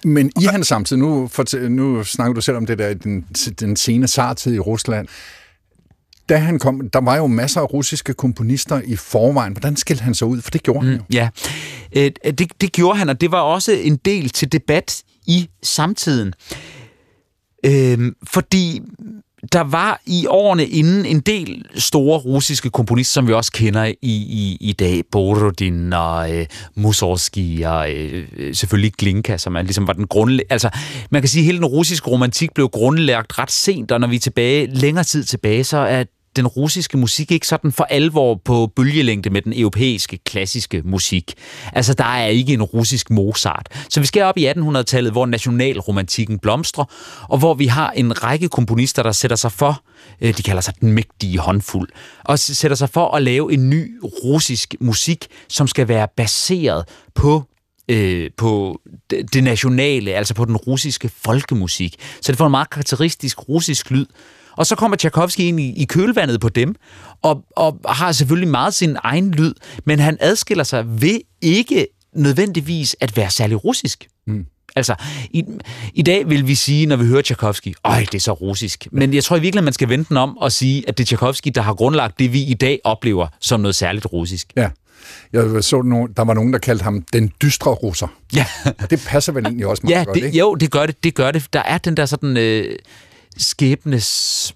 Men 0.03 0.31
i 0.41 0.45
hans 0.45 0.67
samtid, 0.67 0.97
nu, 0.97 1.29
nu 1.69 2.03
snakker 2.03 2.33
du 2.33 2.41
selv 2.41 2.57
om 2.57 2.65
det 2.65 2.77
der, 2.77 2.93
den, 2.93 3.25
den 3.59 3.75
sene 3.75 4.07
sartid 4.07 4.53
i 4.53 4.59
Rusland, 4.59 5.07
da 6.31 6.37
han 6.37 6.59
kom, 6.59 6.89
der 6.89 7.01
var 7.01 7.17
jo 7.17 7.27
masser 7.27 7.61
af 7.61 7.73
russiske 7.73 8.13
komponister 8.13 8.81
i 8.85 8.95
forvejen. 8.95 9.53
Hvordan 9.53 9.75
skilte 9.75 10.03
han 10.03 10.13
sig 10.13 10.27
ud? 10.27 10.41
For 10.41 10.51
det 10.51 10.63
gjorde 10.63 10.85
han 10.85 10.95
jo. 10.95 11.03
Ja, 11.13 11.29
øh, 11.95 12.11
det, 12.25 12.61
det 12.61 12.71
gjorde 12.71 12.99
han, 12.99 13.09
og 13.09 13.21
det 13.21 13.31
var 13.31 13.41
også 13.41 13.71
en 13.71 13.95
del 13.95 14.29
til 14.29 14.51
debat 14.51 15.03
i 15.27 15.49
samtiden. 15.63 16.33
Øh, 17.65 18.11
fordi 18.23 18.81
der 19.51 19.61
var 19.61 20.01
i 20.05 20.25
årene 20.27 20.65
inden 20.65 21.05
en 21.05 21.19
del 21.19 21.65
store 21.75 22.19
russiske 22.19 22.69
komponister, 22.69 23.13
som 23.13 23.27
vi 23.27 23.33
også 23.33 23.51
kender 23.51 23.85
i, 23.85 23.95
i, 24.01 24.57
i 24.61 24.73
dag. 24.73 25.03
Borodin 25.11 25.93
og 25.93 26.35
øh, 26.37 26.45
Mussorgsky 26.75 27.65
og 27.65 27.91
øh, 27.91 28.55
selvfølgelig 28.55 28.93
Glinka, 28.93 29.37
som 29.37 29.55
er, 29.55 29.61
ligesom 29.61 29.87
var 29.87 29.93
den 29.93 30.07
grundlæg... 30.07 30.45
Altså, 30.49 30.69
man 31.09 31.21
kan 31.21 31.29
sige, 31.29 31.41
at 31.41 31.45
hele 31.45 31.57
den 31.57 31.65
russiske 31.65 32.09
romantik 32.09 32.53
blev 32.53 32.69
grundlagt 32.69 33.39
ret 33.39 33.51
sent, 33.51 33.91
og 33.91 33.99
når 33.99 34.07
vi 34.07 34.15
er 34.15 34.19
tilbage, 34.19 34.67
længere 34.67 35.03
tid 35.03 35.23
tilbage, 35.23 35.63
så 35.63 35.77
er 35.77 36.03
den 36.35 36.47
russiske 36.47 36.97
musik 36.97 37.31
ikke 37.31 37.47
sådan 37.47 37.71
for 37.71 37.83
alvor 37.83 38.41
på 38.45 38.71
bølgelængde 38.75 39.29
med 39.29 39.41
den 39.41 39.53
europæiske 39.55 40.17
klassiske 40.17 40.81
musik. 40.85 41.33
Altså, 41.73 41.93
der 41.93 42.03
er 42.03 42.27
ikke 42.27 42.53
en 42.53 42.61
russisk 42.61 43.09
Mozart. 43.09 43.69
Så 43.89 43.99
vi 43.99 44.05
skal 44.05 44.23
op 44.23 44.37
i 44.37 44.47
1800-tallet, 44.47 45.11
hvor 45.11 45.25
nationalromantikken 45.25 46.39
blomstrer, 46.39 46.85
og 47.29 47.37
hvor 47.37 47.53
vi 47.53 47.65
har 47.65 47.91
en 47.91 48.23
række 48.23 48.49
komponister, 48.49 49.03
der 49.03 49.11
sætter 49.11 49.37
sig 49.37 49.51
for, 49.51 49.83
øh, 50.21 50.37
de 50.37 50.43
kalder 50.43 50.61
sig 50.61 50.73
den 50.81 50.91
mægtige 50.91 51.39
håndfuld, 51.39 51.89
og 52.25 52.39
sætter 52.39 52.75
sig 52.75 52.89
for 52.89 53.15
at 53.15 53.23
lave 53.23 53.53
en 53.53 53.69
ny 53.69 53.99
russisk 54.23 54.75
musik, 54.79 55.27
som 55.49 55.67
skal 55.67 55.87
være 55.87 56.07
baseret 56.17 56.85
på 57.15 57.43
øh, 57.87 58.29
på 58.37 58.81
det 59.09 59.43
nationale, 59.43 60.13
altså 60.13 60.33
på 60.33 60.45
den 60.45 60.57
russiske 60.57 61.09
folkemusik. 61.09 61.95
Så 62.21 62.31
det 62.31 62.37
får 62.37 62.45
en 62.45 62.51
meget 62.51 62.69
karakteristisk 62.69 63.49
russisk 63.49 63.91
lyd, 63.91 64.05
og 64.57 64.65
så 64.65 64.75
kommer 64.75 64.97
Tchaikovsky 64.97 65.39
ind 65.39 65.59
i, 65.59 65.73
i 65.81 65.85
kølvandet 65.85 66.41
på 66.41 66.49
dem, 66.49 66.75
og, 67.21 67.43
og 67.55 67.79
har 67.89 68.11
selvfølgelig 68.11 68.49
meget 68.49 68.73
sin 68.73 68.97
egen 69.03 69.31
lyd, 69.31 69.53
men 69.85 69.99
han 69.99 70.17
adskiller 70.19 70.63
sig 70.63 71.01
ved 71.01 71.19
ikke 71.41 71.87
nødvendigvis 72.15 72.95
at 72.99 73.17
være 73.17 73.29
særlig 73.29 73.65
russisk. 73.65 74.07
Mm. 74.27 74.45
Altså, 74.75 74.95
i, 75.31 75.43
i 75.93 76.01
dag 76.01 76.29
vil 76.29 76.47
vi 76.47 76.55
sige, 76.55 76.85
når 76.85 76.95
vi 76.95 77.05
hører 77.05 77.21
Tchaikovsky, 77.21 77.73
øj, 77.83 77.99
det 77.99 78.15
er 78.15 78.19
så 78.19 78.31
russisk. 78.31 78.87
Men 78.91 79.13
jeg 79.13 79.23
tror 79.23 79.35
i 79.35 79.39
virkeligheden, 79.39 79.65
man 79.65 79.73
skal 79.73 79.89
vente 79.89 80.09
den 80.09 80.17
om 80.17 80.37
og 80.37 80.51
sige, 80.51 80.83
at 80.87 80.97
det 80.97 81.03
er 81.03 81.05
Tchaikovsky, 81.05 81.51
der 81.55 81.61
har 81.61 81.73
grundlagt 81.73 82.19
det, 82.19 82.33
vi 82.33 82.43
i 82.43 82.53
dag 82.53 82.79
oplever 82.83 83.27
som 83.39 83.59
noget 83.59 83.75
særligt 83.75 84.05
russisk. 84.13 84.53
Ja. 84.55 84.69
Jeg 85.33 85.63
så, 85.63 85.81
nogen, 85.81 86.09
der 86.17 86.23
var 86.23 86.33
nogen, 86.33 86.53
der 86.53 86.59
kaldte 86.59 86.83
ham 86.83 87.01
den 87.13 87.31
dystre 87.41 87.71
russer. 87.71 88.07
Ja. 88.35 88.45
Det 88.89 89.03
passer 89.07 89.33
vel 89.33 89.45
egentlig 89.45 89.67
også 89.67 89.83
meget 89.83 89.95
ja, 89.95 90.03
godt, 90.03 90.15
det, 90.15 90.25
ikke? 90.25 90.37
Jo, 90.37 90.55
det 90.55 90.71
gør 90.71 90.85
det, 90.85 91.03
det 91.03 91.15
gør 91.15 91.31
det. 91.31 91.47
Der 91.53 91.59
er 91.59 91.77
den 91.77 91.97
der 91.97 92.05
sådan... 92.05 92.37
Øh, 92.37 92.75
skæbnes 93.37 94.53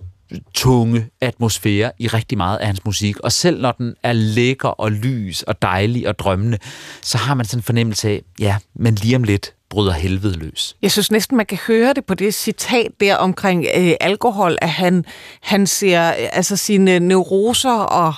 tunge 0.53 1.07
atmosfære 1.21 1.91
i 1.99 2.07
rigtig 2.07 2.37
meget 2.37 2.57
af 2.57 2.67
hans 2.67 2.85
musik. 2.85 3.19
Og 3.19 3.31
selv 3.31 3.61
når 3.61 3.71
den 3.71 3.95
er 4.03 4.13
lækker 4.13 4.69
og 4.69 4.91
lys 4.91 5.43
og 5.43 5.61
dejlig 5.61 6.07
og 6.07 6.19
drømmende, 6.19 6.57
så 7.01 7.17
har 7.17 7.33
man 7.33 7.45
sådan 7.45 7.59
en 7.59 7.63
fornemmelse 7.63 8.09
af, 8.09 8.21
ja, 8.39 8.57
men 8.75 8.95
lige 8.95 9.15
om 9.15 9.23
lidt 9.23 9.53
bryder 9.69 9.93
helvede 9.93 10.37
løs. 10.37 10.75
Jeg 10.81 10.91
synes 10.91 11.11
næsten, 11.11 11.37
man 11.37 11.45
kan 11.45 11.57
høre 11.67 11.93
det 11.93 12.05
på 12.05 12.13
det 12.13 12.33
citat 12.33 12.91
der 12.99 13.15
omkring 13.15 13.65
øh, 13.77 13.93
alkohol, 13.99 14.57
at 14.61 14.69
han, 14.69 15.05
han 15.41 15.67
ser 15.67 16.07
øh, 16.09 16.27
altså 16.31 16.57
sine 16.57 16.99
neuroser 16.99 17.77
og 17.77 18.13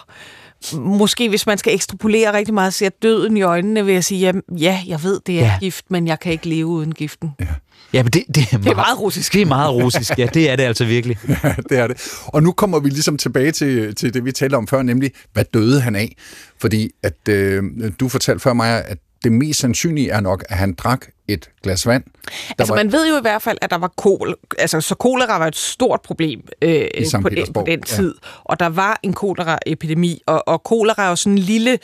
måske 0.74 1.30
hvis 1.30 1.46
man 1.46 1.58
skal 1.58 1.74
ekstrapolere 1.74 2.34
rigtig 2.34 2.54
meget, 2.54 2.74
ser 2.74 2.90
døden 2.90 3.38
i 3.38 3.42
øjnene 3.42 3.86
ved 3.86 3.94
at 3.94 4.06
sige, 4.06 4.20
jamen, 4.20 4.42
ja, 4.58 4.82
jeg 4.88 5.04
ved, 5.04 5.20
det 5.26 5.40
er 5.40 5.44
ja. 5.44 5.58
gift, 5.60 5.86
men 5.90 6.08
jeg 6.08 6.20
kan 6.20 6.32
ikke 6.32 6.50
leve 6.50 6.66
uden 6.66 6.92
giften. 6.92 7.32
Ja. 7.40 7.46
Ja, 7.94 8.04
men 8.04 8.12
det, 8.12 8.24
det, 8.36 8.38
er, 8.38 8.48
meget, 8.52 8.64
det 8.64 8.72
er 8.72 8.76
meget 8.76 9.00
russisk. 9.00 9.34
Det 9.34 9.42
er 9.42 9.46
meget 9.46 9.74
russisk, 9.74 10.20
ja, 10.20 10.28
det 10.34 10.50
er 10.50 10.56
det 10.56 10.64
altså 10.64 10.86
virkelig. 10.86 11.18
Ja, 11.44 11.56
det 11.70 11.78
er 11.78 11.88
det. 11.88 12.12
Og 12.26 12.44
nu 12.44 12.52
kommer 12.52 12.80
vi 12.80 12.90
ligesom 12.90 13.18
tilbage 13.18 13.52
til, 13.52 13.96
til 13.96 14.14
det, 14.14 14.26
vi 14.26 14.32
talte 14.32 14.56
om 14.56 14.68
før, 14.68 14.82
nemlig, 14.82 15.12
hvad 15.34 15.44
døde 15.54 15.82
han 15.82 15.96
af? 15.96 16.16
Fordi 16.62 16.90
at 17.04 17.30
øh, 17.30 17.64
du 18.00 18.10
fortalte 18.10 18.40
før 18.40 18.54
mig, 18.54 18.86
at 18.86 18.98
det 19.24 19.32
mest 19.32 19.60
sandsynlige 19.60 20.10
er 20.10 20.20
nok, 20.20 20.44
at 20.50 20.58
han 20.58 20.74
drak 20.74 21.06
et 21.28 21.50
glas 21.64 21.88
vand. 21.88 22.04
Der 22.04 22.32
altså 22.60 22.74
var... 22.74 22.84
man 22.84 22.92
ved 22.92 23.10
jo 23.10 23.18
i 23.18 23.22
hvert 23.22 23.42
fald, 23.42 23.58
at 23.62 23.70
der 23.70 23.78
var 23.78 23.94
kol, 23.98 24.36
altså 24.60 24.82
så 24.82 24.96
kolera 24.96 25.38
var 25.38 25.48
et 25.48 25.56
stort 25.56 26.02
problem 26.02 26.42
øh, 26.62 26.88
på, 27.22 27.30
den, 27.30 27.54
på 27.54 27.64
den 27.68 27.82
tid, 27.82 28.16
ja. 28.24 28.30
og 28.44 28.60
der 28.60 28.70
var 28.70 29.00
en 29.04 29.14
koleraepidemi, 29.14 30.22
og, 30.26 30.48
og 30.48 30.64
kolera 30.64 31.06
er 31.06 31.10
jo 31.10 31.16
sådan 31.16 31.34
en 31.34 31.40
lille 31.40 31.80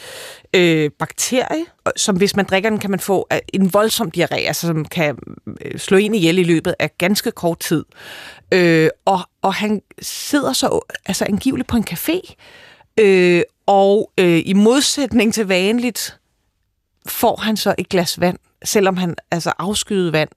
øh, 0.56 0.92
bakterie, 1.00 1.66
som 1.96 2.18
hvis 2.18 2.36
man 2.36 2.46
drikker 2.46 2.70
den, 2.70 2.80
kan 2.80 2.92
man 2.92 3.00
få 3.00 3.28
øh, 3.34 3.40
en 3.54 3.74
voldsom 3.74 4.12
diarré, 4.18 4.36
altså 4.36 4.68
som 4.68 4.86
kan 4.86 5.18
øh, 5.62 5.80
slå 5.80 5.98
ind 5.98 6.16
ihjel 6.16 6.38
i 6.38 6.44
løbet 6.44 6.76
af 6.80 6.98
ganske 6.98 7.32
kort 7.32 7.60
tid. 7.60 7.86
Øh, 8.52 8.90
og, 9.06 9.20
og 9.42 9.54
han 9.54 9.82
sidder 10.02 10.54
så 10.54 10.80
altså 11.06 11.26
angiveligt 11.26 11.68
på 11.68 11.78
en 11.78 11.86
café, 11.90 12.36
øh, 13.00 13.42
og 13.66 14.12
øh, 14.20 14.42
i 14.46 14.54
modsætning 14.54 15.34
til 15.34 15.48
vanligt, 15.48 16.18
får 17.08 17.42
han 17.42 17.58
så 17.58 17.76
et 17.78 17.90
glas 17.90 18.20
vand, 18.20 18.38
selvom 18.64 18.98
han 18.98 19.16
altså 19.32 19.54
afskyede 19.60 20.14
vand. 20.14 20.30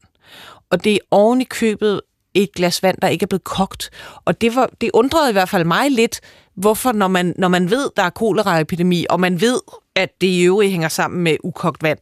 Og 0.71 0.85
det 0.85 0.93
er 0.93 0.99
oven 1.11 1.41
i 1.41 1.45
købet 1.45 2.01
et 2.35 2.53
glas 2.53 2.83
vand, 2.83 2.99
der 3.03 3.09
ikke 3.09 3.23
er 3.23 3.27
blevet 3.27 3.45
kogt. 3.45 3.91
Og 4.25 4.41
det, 4.41 4.55
var, 4.55 4.71
det 4.81 4.91
undrede 4.95 5.31
i 5.31 5.33
hvert 5.33 5.49
fald 5.49 5.65
mig 5.65 5.91
lidt, 5.91 6.21
hvorfor 6.55 6.93
når 6.93 7.09
man, 7.09 7.35
når 7.39 7.49
man 7.49 7.71
ved, 7.71 7.91
der 7.97 8.03
er 8.03 8.11
koleraepidemi, 8.11 9.07
og 9.11 9.21
man 9.21 9.41
ved, 9.41 9.61
at 9.95 10.21
det 10.21 10.27
i 10.27 10.43
øvrigt 10.43 10.71
hænger 10.71 10.89
sammen 10.89 11.23
med 11.23 11.37
ukogt 11.45 11.83
vand, 11.83 11.99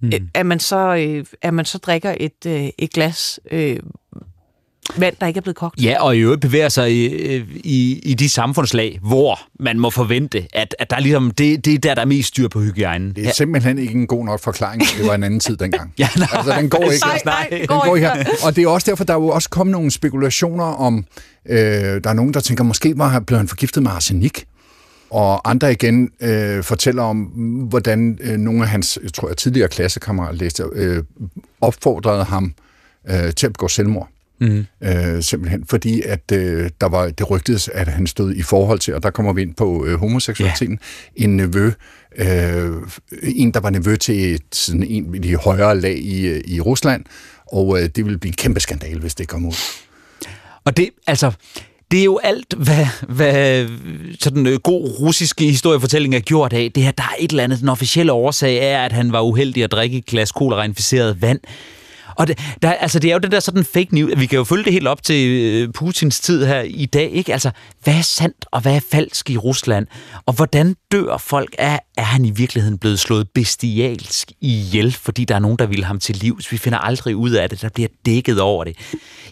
mm. 0.00 0.08
Øh, 0.08 0.20
at, 0.34 0.46
man 0.46 0.60
så, 0.60 0.78
øh, 0.78 1.24
at 1.42 1.54
man 1.54 1.64
så 1.64 1.78
drikker 1.78 2.14
et, 2.20 2.46
øh, 2.46 2.68
et 2.78 2.92
glas 2.92 3.40
øh, 3.50 3.80
vand, 4.96 5.14
der 5.20 5.26
ikke 5.26 5.38
er 5.38 5.42
blevet 5.42 5.56
kogt. 5.56 5.82
Ja, 5.82 6.02
og 6.02 6.16
i 6.16 6.20
øvrigt 6.20 6.40
bevæger 6.40 6.68
sig 6.68 6.92
i, 6.92 7.06
i, 7.54 8.00
i 8.02 8.14
de 8.14 8.28
samfundslag, 8.28 8.98
hvor 9.02 9.40
man 9.60 9.78
må 9.78 9.90
forvente, 9.90 10.46
at, 10.52 10.74
at 10.78 10.90
der 10.90 10.96
er 10.96 11.00
ligesom, 11.00 11.30
det, 11.30 11.64
det 11.64 11.74
er 11.74 11.78
der, 11.78 11.94
der 11.94 12.02
er 12.02 12.06
mest 12.06 12.28
styr 12.28 12.48
på 12.48 12.60
hygiejnen. 12.60 13.12
Det 13.16 13.26
er 13.26 13.32
simpelthen 13.32 13.78
ikke 13.78 13.94
en 13.94 14.06
god 14.06 14.24
nok 14.24 14.40
forklaring, 14.40 14.82
det 14.98 15.06
var 15.06 15.14
en 15.14 15.22
anden 15.22 15.40
tid 15.40 15.56
dengang. 15.56 15.92
ja, 15.98 16.08
nej. 16.16 16.28
Altså, 16.32 16.52
den 16.58 16.70
går 16.70 16.90
ikke. 16.90 17.06
Nej, 17.06 17.20
nej, 17.24 17.48
den 17.50 17.66
går 17.66 17.96
ikke 17.96 18.08
her. 18.08 18.24
Og 18.44 18.56
det 18.56 18.64
er 18.64 18.68
også 18.68 18.90
derfor, 18.90 19.04
der 19.04 19.14
er 19.14 19.18
jo 19.18 19.28
også 19.28 19.48
kommet 19.48 19.72
nogle 19.72 19.90
spekulationer 19.90 20.64
om, 20.64 21.04
øh, 21.48 21.58
der 21.58 22.10
er 22.10 22.12
nogen, 22.12 22.34
der 22.34 22.40
tænker, 22.40 22.64
måske 22.64 22.92
var, 22.96 23.20
blev 23.20 23.38
han 23.38 23.48
forgiftet 23.48 23.82
med 23.82 23.90
arsenik. 23.90 24.44
Og 25.10 25.50
andre 25.50 25.72
igen 25.72 26.10
øh, 26.20 26.62
fortæller 26.62 27.02
om, 27.02 27.18
hvordan 27.68 28.18
øh, 28.20 28.36
nogle 28.36 28.62
af 28.62 28.68
hans, 28.68 28.98
jeg 29.02 29.12
tror 29.12 29.28
jeg, 29.28 29.36
tidligere 29.36 29.68
klassekammerater 29.68 30.38
læste, 30.38 30.64
øh, 30.72 31.02
opfordrede 31.60 32.24
ham 32.24 32.54
øh, 33.10 33.32
til 33.32 33.46
at 33.46 33.52
begå 33.52 33.68
selvmord. 33.68 34.08
Mm. 34.40 34.66
Øh, 34.82 35.22
simpelthen 35.22 35.64
fordi, 35.66 36.02
at 36.02 36.32
øh, 36.32 36.70
der 36.80 36.88
var 36.88 37.08
det 37.08 37.30
rygtedes, 37.30 37.68
at 37.68 37.88
han 37.88 38.06
stod 38.06 38.34
i 38.34 38.42
forhold 38.42 38.78
til, 38.78 38.94
og 38.94 39.02
der 39.02 39.10
kommer 39.10 39.32
vi 39.32 39.42
ind 39.42 39.54
på 39.54 39.86
øh, 39.86 39.98
homoseksualiteten, 39.98 40.78
ja. 41.18 41.24
en 41.24 41.36
nevø, 41.36 41.70
øh, 42.16 42.72
en 43.22 43.54
der 43.54 43.60
var 43.60 43.70
nevø 43.70 43.96
til 43.96 44.40
sådan 44.52 44.82
en 44.82 45.14
i 45.14 45.18
de 45.18 45.36
højere 45.36 45.80
lag 45.80 45.98
i, 45.98 46.40
i 46.54 46.60
Rusland, 46.60 47.04
og 47.52 47.78
øh, 47.78 47.88
det 47.96 48.04
ville 48.04 48.18
blive 48.18 48.30
en 48.30 48.36
kæmpe 48.36 48.60
skandal, 48.60 48.98
hvis 48.98 49.14
det 49.14 49.28
kom 49.28 49.46
ud. 49.46 49.54
Og 50.64 50.76
det, 50.76 50.90
altså, 51.06 51.32
det 51.90 52.00
er 52.00 52.04
jo 52.04 52.20
alt, 52.22 52.54
hvad, 52.54 52.86
hvad 53.08 53.68
sådan 54.20 54.46
en 54.46 54.60
god 54.60 55.00
russiske 55.00 55.44
historiefortælling 55.44 56.14
er 56.14 56.20
gjort 56.20 56.52
af. 56.52 56.72
Det 56.74 56.82
her, 56.82 56.90
der 56.90 57.02
er 57.02 57.14
et 57.18 57.30
eller 57.30 57.44
andet, 57.44 57.60
den 57.60 57.68
officielle 57.68 58.12
årsag 58.12 58.56
er, 58.56 58.84
at 58.84 58.92
han 58.92 59.12
var 59.12 59.20
uheldig 59.20 59.64
at 59.64 59.72
drikke 59.72 59.98
et 59.98 60.06
glas 60.06 60.32
kolera-inficeret 60.32 61.22
vand. 61.22 61.40
Og 62.18 62.26
det, 62.26 62.38
der, 62.62 62.72
altså, 62.72 62.98
det 62.98 63.10
er 63.10 63.14
jo 63.14 63.18
det 63.18 63.32
der 63.32 63.40
sådan 63.40 63.64
fake 63.64 63.88
news. 63.94 64.12
Vi 64.16 64.26
kan 64.26 64.36
jo 64.36 64.44
følge 64.44 64.64
det 64.64 64.72
helt 64.72 64.86
op 64.86 65.02
til 65.02 65.28
øh, 65.28 65.72
Putins 65.72 66.20
tid 66.20 66.46
her 66.46 66.60
i 66.60 66.86
dag. 66.86 67.10
Ikke? 67.10 67.32
Altså, 67.32 67.50
hvad 67.84 67.94
er 67.94 68.02
sandt 68.02 68.46
og 68.50 68.60
hvad 68.60 68.76
er 68.76 68.80
falsk 68.90 69.30
i 69.30 69.36
Rusland? 69.36 69.86
Og 70.26 70.34
hvordan 70.34 70.76
dør 70.92 71.16
folk? 71.16 71.54
Er, 71.58 71.78
er 71.96 72.02
han 72.02 72.24
i 72.24 72.30
virkeligheden 72.30 72.78
blevet 72.78 72.98
slået 72.98 73.28
bestialsk 73.34 74.32
ihjel, 74.40 74.92
fordi 74.92 75.24
der 75.24 75.34
er 75.34 75.38
nogen, 75.38 75.58
der 75.58 75.66
vil 75.66 75.84
ham 75.84 75.98
til 75.98 76.16
livs? 76.16 76.52
Vi 76.52 76.56
finder 76.56 76.78
aldrig 76.78 77.16
ud 77.16 77.30
af 77.30 77.50
det. 77.50 77.62
Der 77.62 77.68
bliver 77.68 77.88
dækket 78.06 78.40
over 78.40 78.64
det. 78.64 78.76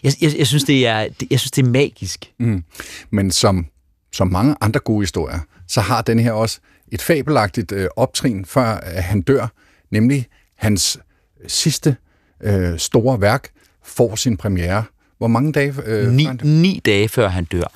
Jeg, 0.03 0.13
jeg, 0.21 0.37
jeg, 0.37 0.47
synes, 0.47 0.63
det 0.63 0.87
er, 0.87 1.07
jeg 1.31 1.39
synes, 1.39 1.51
det 1.51 1.65
er 1.65 1.69
magisk. 1.69 2.31
Mm. 2.39 2.63
Men 3.09 3.31
som, 3.31 3.65
som 4.13 4.27
mange 4.27 4.55
andre 4.61 4.79
gode 4.79 5.01
historier, 5.01 5.39
så 5.67 5.81
har 5.81 6.01
den 6.01 6.19
her 6.19 6.31
også 6.31 6.59
et 6.91 7.01
fabelagtigt 7.01 7.71
øh, 7.71 7.87
optrin, 7.95 8.45
før 8.45 8.73
øh, 8.73 9.03
han 9.03 9.21
dør, 9.21 9.47
nemlig 9.91 10.25
hans 10.57 10.99
sidste 11.47 11.95
øh, 12.43 12.79
store 12.79 13.21
værk 13.21 13.49
får 13.83 14.15
sin 14.15 14.37
premiere. 14.37 14.83
Hvor 15.17 15.27
mange 15.27 15.51
dage? 15.51 15.73
Øh, 15.85 16.11
ni, 16.11 16.27
ni 16.43 16.81
dage 16.85 17.09
før 17.09 17.27
han 17.27 17.45
dør. 17.45 17.71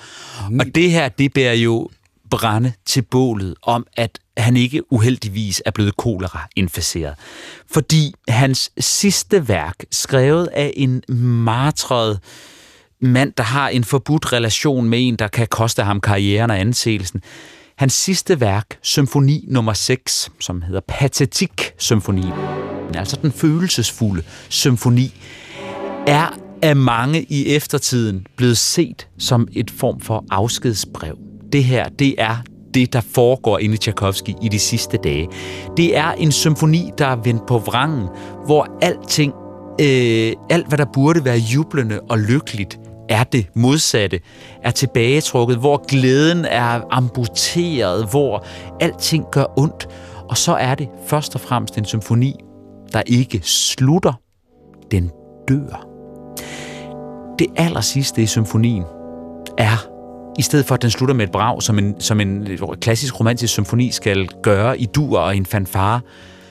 Ni. 0.49 0.59
Og 0.59 0.65
det 0.75 0.91
her, 0.91 1.09
det 1.09 1.33
bærer 1.33 1.53
jo 1.53 1.89
brænde 2.29 2.73
til 2.85 3.01
bålet 3.01 3.55
om, 3.63 3.87
at 3.97 4.19
han 4.37 4.57
ikke 4.57 4.93
uheldigvis 4.93 5.61
er 5.65 5.71
blevet 5.71 5.97
kolera-inficeret. 5.97 7.15
Fordi 7.71 8.13
hans 8.27 8.71
sidste 8.79 9.47
værk, 9.47 9.75
skrevet 9.91 10.47
af 10.53 10.73
en 10.75 11.03
martret 11.43 12.19
mand, 13.01 13.33
der 13.37 13.43
har 13.43 13.69
en 13.69 13.83
forbudt 13.83 14.33
relation 14.33 14.89
med 14.89 15.07
en, 15.07 15.15
der 15.15 15.27
kan 15.27 15.47
koste 15.47 15.83
ham 15.83 16.01
karrieren 16.01 16.51
og 16.51 16.59
anseelsen, 16.59 17.21
Hans 17.81 17.93
sidste 17.93 18.39
værk, 18.39 18.77
symfoni 18.81 19.45
nummer 19.47 19.73
6, 19.73 20.31
som 20.39 20.61
hedder 20.61 20.81
Patetik 20.87 21.73
Symfoni, 22.91 22.99
altså 22.99 23.17
den 23.21 23.31
følelsesfulde 23.31 24.23
symfoni, 24.49 25.13
er 26.07 26.37
af 26.61 26.75
mange 26.75 27.23
i 27.29 27.55
eftertiden 27.55 28.25
blevet 28.37 28.57
set 28.57 29.07
som 29.19 29.47
et 29.51 29.71
form 29.71 29.99
for 29.99 30.25
afskedsbrev. 30.29 31.17
Det 31.51 31.63
her, 31.63 31.89
det 31.89 32.15
er 32.17 32.37
det, 32.73 32.93
der 32.93 33.01
foregår 33.01 33.57
inde 33.57 33.75
i 33.75 33.77
Tchaikovsky 33.77 34.29
i 34.41 34.49
de 34.49 34.59
sidste 34.59 34.97
dage. 34.97 35.27
Det 35.77 35.97
er 35.97 36.11
en 36.11 36.31
symfoni, 36.31 36.91
der 36.97 37.07
er 37.07 37.15
vendt 37.15 37.45
på 37.47 37.57
vrangen, 37.57 38.07
hvor 38.45 38.67
alting, 38.81 39.33
øh, 39.81 40.33
alt 40.49 40.67
hvad 40.67 40.77
der 40.77 40.85
burde 40.93 41.25
være 41.25 41.37
jublende 41.37 41.99
og 42.09 42.19
lykkeligt, 42.19 42.79
er 43.09 43.23
det 43.23 43.45
modsatte, 43.55 44.19
er 44.63 44.71
tilbagetrukket, 44.71 45.57
hvor 45.57 45.85
glæden 45.87 46.45
er 46.45 46.81
amputeret, 46.91 48.09
hvor 48.09 48.45
alting 48.79 49.25
gør 49.31 49.45
ondt. 49.57 49.87
Og 50.29 50.37
så 50.37 50.53
er 50.53 50.75
det 50.75 50.87
først 51.07 51.35
og 51.35 51.41
fremmest 51.41 51.77
en 51.77 51.85
symfoni, 51.85 52.35
der 52.93 53.01
ikke 53.05 53.39
slutter, 53.43 54.13
den 54.91 55.11
dør. 55.47 55.87
Det 57.39 57.47
aller 57.55 57.81
sidste 57.81 58.21
i 58.21 58.25
symfonien 58.25 58.83
er, 59.57 59.87
i 60.39 60.41
stedet 60.41 60.65
for 60.65 60.75
at 60.75 60.81
den 60.81 60.89
slutter 60.89 61.15
med 61.15 61.25
et 61.25 61.31
brag, 61.31 61.61
som 61.61 61.79
en, 61.79 62.01
som 62.01 62.19
en 62.19 62.47
klassisk 62.81 63.19
romantisk 63.19 63.53
symfoni 63.53 63.91
skal 63.91 64.27
gøre 64.43 64.79
i 64.79 64.85
dur 64.85 65.19
og 65.19 65.37
en 65.37 65.45
fanfare, 65.45 66.01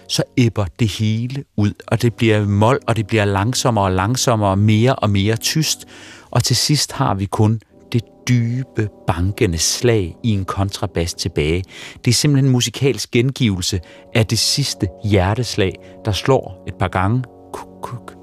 så 0.09 0.23
æbber 0.39 0.65
det 0.79 0.89
hele 0.89 1.45
ud, 1.57 1.73
og 1.87 2.03
det 2.03 2.15
bliver 2.15 2.47
mål, 2.47 2.79
og 2.87 2.97
det 2.97 3.07
bliver 3.07 3.25
langsommere 3.25 3.85
og 3.85 3.93
langsommere, 3.93 4.57
mere 4.57 4.95
og 4.95 5.11
mere 5.11 5.37
tyst, 5.37 5.85
og 6.31 6.45
til 6.45 6.57
sidst 6.57 6.93
har 6.93 7.15
vi 7.15 7.25
kun 7.25 7.61
det 7.93 8.03
dybe, 8.29 8.89
bankende 9.07 9.59
slag 9.59 10.17
i 10.23 10.31
en 10.31 10.45
kontrabas 10.45 11.15
tilbage. 11.15 11.65
Det 12.05 12.11
er 12.11 12.15
simpelthen 12.15 12.47
en 12.47 12.53
musikalsk 12.53 13.11
gengivelse 13.11 13.81
af 14.15 14.27
det 14.27 14.39
sidste 14.39 14.89
hjerteslag, 15.05 15.73
der 16.05 16.13
slår 16.13 16.65
et 16.69 16.75
par 16.75 16.89
gange. 16.89 17.25
Kuk, 17.53 17.69
kuk, 17.83 18.17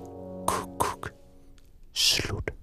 kuk, 0.48 0.70
kuk. 0.80 1.12
Slut. 1.94 2.57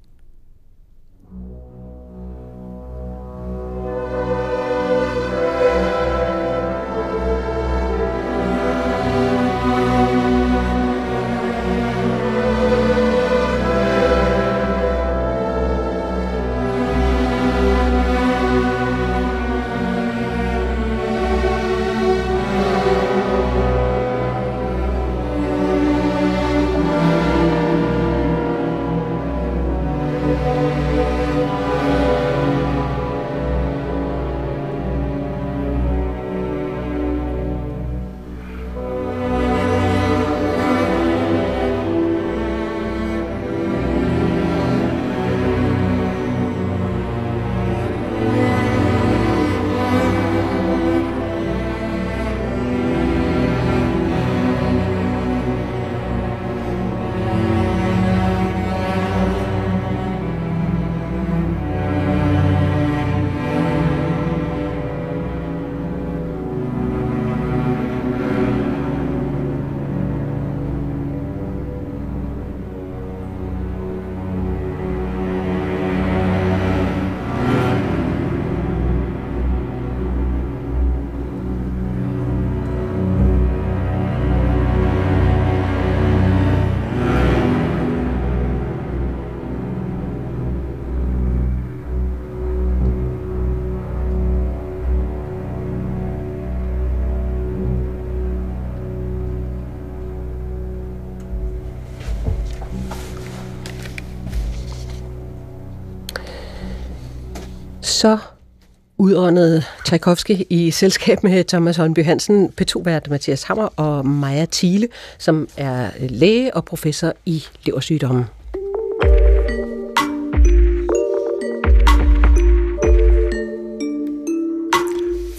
Udåndede 108.98 109.62
Tchaikovsky 109.84 110.42
i 110.50 110.70
selskab 110.70 111.22
med 111.22 111.44
Thomas 111.44 111.76
Holmby 111.76 112.04
Hansen, 112.04 112.52
P2-vært 112.60 113.10
Mathias 113.10 113.42
Hammer 113.42 113.68
og 113.76 114.06
Maja 114.06 114.46
Thiele, 114.52 114.88
som 115.18 115.48
er 115.56 115.90
øh, 116.00 116.10
læge 116.10 116.56
og 116.56 116.64
professor 116.64 117.12
i 117.26 117.44
leversygdomme. 117.64 118.26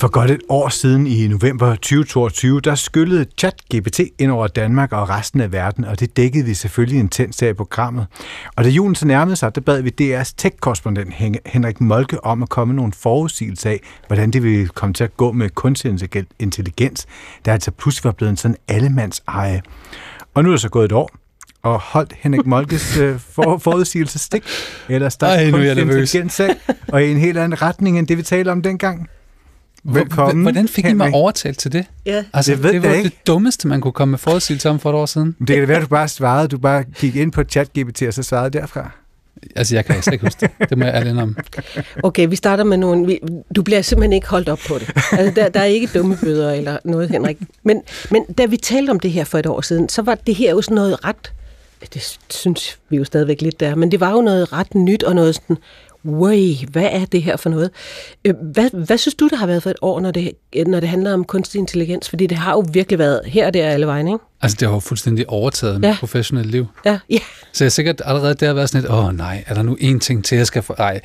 For 0.06 0.10
godt 0.10 0.32
et 0.32 0.42
år 0.50 0.70
siden 0.70 1.08
i 1.08 1.28
november 1.28 1.76
2022, 1.76 2.62
der 2.62 2.76
skyllede 2.76 3.26
ChatGPT 3.38 4.00
ind 4.20 4.32
over 4.32 4.48
Danmark 4.48 4.92
og 4.92 5.10
resten 5.10 5.42
af 5.42 5.52
verden, 5.52 5.86
og 5.86 6.00
det 6.00 6.18
dækkede 6.18 6.46
vi 6.46 6.54
selvfølgelig 6.54 7.00
intens 7.00 7.42
af 7.42 7.50
i 7.50 7.54
programmet. 7.54 8.08
Og 8.56 8.64
da 8.64 8.70
julen 8.70 8.96
så 8.96 9.08
nærmede 9.08 9.36
sig, 9.36 9.56
der 9.56 9.62
bad 9.62 9.82
vi 9.82 9.92
DR's 10.02 10.34
tech-korrespondent 10.38 11.14
Henrik 11.46 11.82
Molke 11.82 12.24
om 12.24 12.44
at 12.44 12.50
komme 12.50 12.74
nogle 12.74 12.94
forudsigelser 12.94 13.70
af, 13.70 13.80
hvordan 14.08 14.32
det 14.32 14.44
ville 14.44 14.68
komme 14.68 14.94
til 14.94 15.04
at 15.04 15.18
gå 15.18 15.32
med 15.32 15.50
kunstig 15.50 15.92
intelligens, 16.40 17.06
der 17.46 17.54
altså 17.54 17.72
pludselig 17.72 18.04
var 18.04 18.12
blevet 18.12 18.30
en 18.30 18.38
sådan 18.38 18.58
allemands 18.68 19.24
eje. 19.28 19.62
Og 20.34 20.44
nu 20.44 20.50
er 20.50 20.54
det 20.54 20.62
så 20.62 20.70
gået 20.70 20.86
et 20.86 20.92
år, 20.92 21.10
og 21.64 21.80
holdt 21.80 22.14
Henrik 22.20 22.46
Molkes 22.46 22.98
øh, 22.98 23.20
for, 23.20 23.58
forudsigelse 23.64 24.20
stik, 24.20 24.44
eller 24.90 25.10
start 25.10 25.40
kunstig 25.52 25.82
intelligens 25.82 26.40
af, 26.40 26.56
og 26.88 27.04
i 27.04 27.12
en 27.12 27.18
helt 27.18 27.38
anden 27.38 27.62
retning 27.62 28.00
end 28.00 28.08
det, 28.08 28.18
vi 28.18 28.24
talte 28.24 28.50
om 28.50 28.62
dengang. 28.62 29.10
Velkommen. 29.88 30.44
Hvordan 30.44 30.68
fik 30.68 30.86
I 30.86 30.94
mig 30.94 31.14
overtalt 31.14 31.60
til 31.60 31.72
det? 31.72 31.86
Ja. 32.06 32.24
Altså, 32.34 32.52
det, 32.52 32.64
ved 32.64 32.74
det 32.74 32.84
var 32.84 32.90
det 32.90 32.98
ikke. 32.98 33.18
dummeste, 33.28 33.68
man 33.68 33.82
kunne 33.82 33.92
komme 33.92 34.12
med 34.12 34.20
forudsigelse 34.20 34.70
om 34.70 34.80
for 34.80 34.90
et 34.90 34.96
år 34.96 35.06
siden. 35.06 35.36
Det 35.40 35.56
kan 35.56 35.68
være, 35.68 35.82
du 35.82 35.88
bare 35.88 36.08
svarede. 36.08 36.48
Du 36.48 36.58
bare 36.58 36.84
gik 36.84 37.16
ind 37.16 37.32
på 37.32 37.44
ChatGPT, 37.44 38.02
og 38.02 38.14
så 38.14 38.24
svarede 38.24 38.50
derfra. 38.50 38.92
Altså, 39.56 39.76
jeg 39.76 39.86
kan 39.86 40.02
slet 40.02 40.14
ikke 40.14 40.26
huske 40.26 40.50
det. 40.60 40.70
Det 40.70 40.78
må 40.78 40.86
jeg 40.86 40.94
ærlig 40.94 41.22
om. 41.22 41.38
Okay, 42.04 42.28
vi 42.30 42.36
starter 42.36 42.64
med 42.64 42.78
nogle... 42.78 43.20
Du 43.56 43.62
bliver 43.62 43.82
simpelthen 43.82 44.14
ikke 44.14 44.28
holdt 44.28 44.50
op 44.50 44.60
på 44.68 44.78
det. 44.80 44.90
Altså, 45.12 45.34
der, 45.36 45.50
der 45.50 45.60
er 45.60 45.64
ikke 45.66 45.90
dumme 45.94 46.18
bøder 46.18 46.54
eller 46.54 46.78
noget, 46.86 47.10
Henrik. 47.10 47.38
Men, 47.64 47.82
men 48.12 48.26
da 48.26 48.46
vi 48.46 48.58
talte 48.58 48.90
om 48.92 49.00
det 49.00 49.12
her 49.12 49.24
for 49.24 49.38
et 49.38 49.46
år 49.46 49.62
siden, 49.62 49.90
så 49.90 50.02
var 50.02 50.16
det 50.16 50.36
her 50.36 50.52
jo 50.52 50.62
sådan 50.62 50.76
noget 50.76 51.06
ret... 51.06 51.32
Det 51.94 52.18
synes 52.30 52.80
vi 52.90 52.98
jo 52.98 53.04
stadigvæk 53.04 53.42
lidt 53.42 53.60
der, 53.60 53.76
men 53.76 53.92
det 53.92 54.00
var 54.00 54.12
jo 54.12 54.22
noget 54.22 54.54
ret 54.54 54.76
nyt 54.76 55.04
og 55.04 55.16
noget 55.16 55.36
sådan 55.36 55.58
Way, 56.06 56.56
hvad 56.72 56.90
er 56.92 57.06
det 57.06 57.24
her 57.24 57.38
for 57.38 57.50
noget? 57.50 57.72
Øh, 58.26 58.34
hvad, 58.54 58.86
hvad 58.86 58.98
synes 58.98 59.16
du, 59.16 59.28
der 59.28 59.36
har 59.36 59.48
været 59.48 59.64
for 59.64 59.70
et 59.70 59.76
år, 59.82 60.00
når 60.00 60.12
det, 60.12 60.32
når 60.68 60.80
det 60.80 60.90
handler 60.90 61.14
om 61.14 61.24
kunstig 61.24 61.60
intelligens? 61.60 62.10
Fordi 62.10 62.28
det 62.28 62.38
har 62.38 62.52
jo 62.52 62.66
virkelig 62.74 63.00
været 63.00 63.22
her 63.26 63.48
og 63.48 63.54
der 63.54 63.68
alle 63.68 63.88
vejen, 63.88 64.08
ikke? 64.08 64.20
Altså, 64.42 64.58
det 64.60 64.68
har 64.68 64.76
jo 64.76 64.80
fuldstændig 64.80 65.30
overtaget 65.30 65.84
ja. 65.84 65.90
mit 65.90 66.00
professionelle 66.00 66.52
liv. 66.52 66.66
Ja, 66.86 67.00
ja. 67.10 67.20
Så 67.54 67.64
jeg 67.64 67.72
sikkert 67.72 68.02
allerede 68.06 68.34
der 68.34 68.54
været 68.54 68.70
sådan 68.70 68.82
lidt, 68.82 68.94
åh 68.94 69.18
nej, 69.18 69.44
er 69.48 69.54
der 69.54 69.64
nu 69.64 69.78
én 69.82 70.00
ting 70.00 70.26
til, 70.26 70.38
jeg 70.38 70.48
skal 70.48 70.62
få... 70.62 70.74
Ej, 70.74 71.02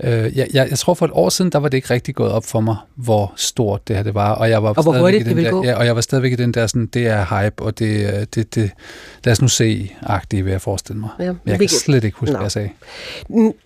Øh, 0.00 0.38
jeg, 0.38 0.48
jeg, 0.54 0.66
jeg 0.70 0.78
tror 0.78 0.94
for 0.94 1.06
et 1.06 1.12
år 1.14 1.28
siden, 1.28 1.52
der 1.52 1.58
var 1.58 1.68
det 1.68 1.78
ikke 1.78 1.90
rigtig 1.90 2.14
gået 2.14 2.32
op 2.32 2.44
for 2.44 2.60
mig, 2.60 2.76
hvor 2.94 3.32
stort 3.36 3.88
det 3.88 3.96
her 3.96 4.02
det 4.02 4.14
var. 4.14 4.32
Og, 4.32 4.50
jeg 4.50 4.62
var 4.62 4.72
og 4.72 4.82
hvor 4.82 4.98
hurtigt 4.98 5.26
det 5.26 5.36
ville 5.36 5.50
der, 5.50 5.54
gå. 5.54 5.64
Ja, 5.64 5.74
og 5.74 5.86
jeg 5.86 5.94
var 5.94 6.00
stadigvæk 6.00 6.32
i 6.32 6.36
den 6.36 6.52
der, 6.52 6.66
sådan, 6.66 6.86
det 6.86 7.06
er 7.06 7.42
hype, 7.42 7.62
og 7.62 7.78
det, 7.78 8.14
øh, 8.14 8.26
det, 8.34 8.54
det 8.54 8.70
lad 9.24 9.32
os 9.32 9.42
nu 9.42 9.48
se-agtigt, 9.48 10.44
vil 10.44 10.50
jeg 10.50 10.60
forestille 10.60 11.00
mig. 11.00 11.10
Ja, 11.18 11.24
jeg 11.24 11.34
kan 11.46 11.58
kan 11.58 11.68
slet 11.68 12.04
ikke 12.04 12.18
huske, 12.18 12.32
no. 12.32 12.38
hvad 12.38 12.44
jeg 12.44 12.52
sagde. 12.52 12.70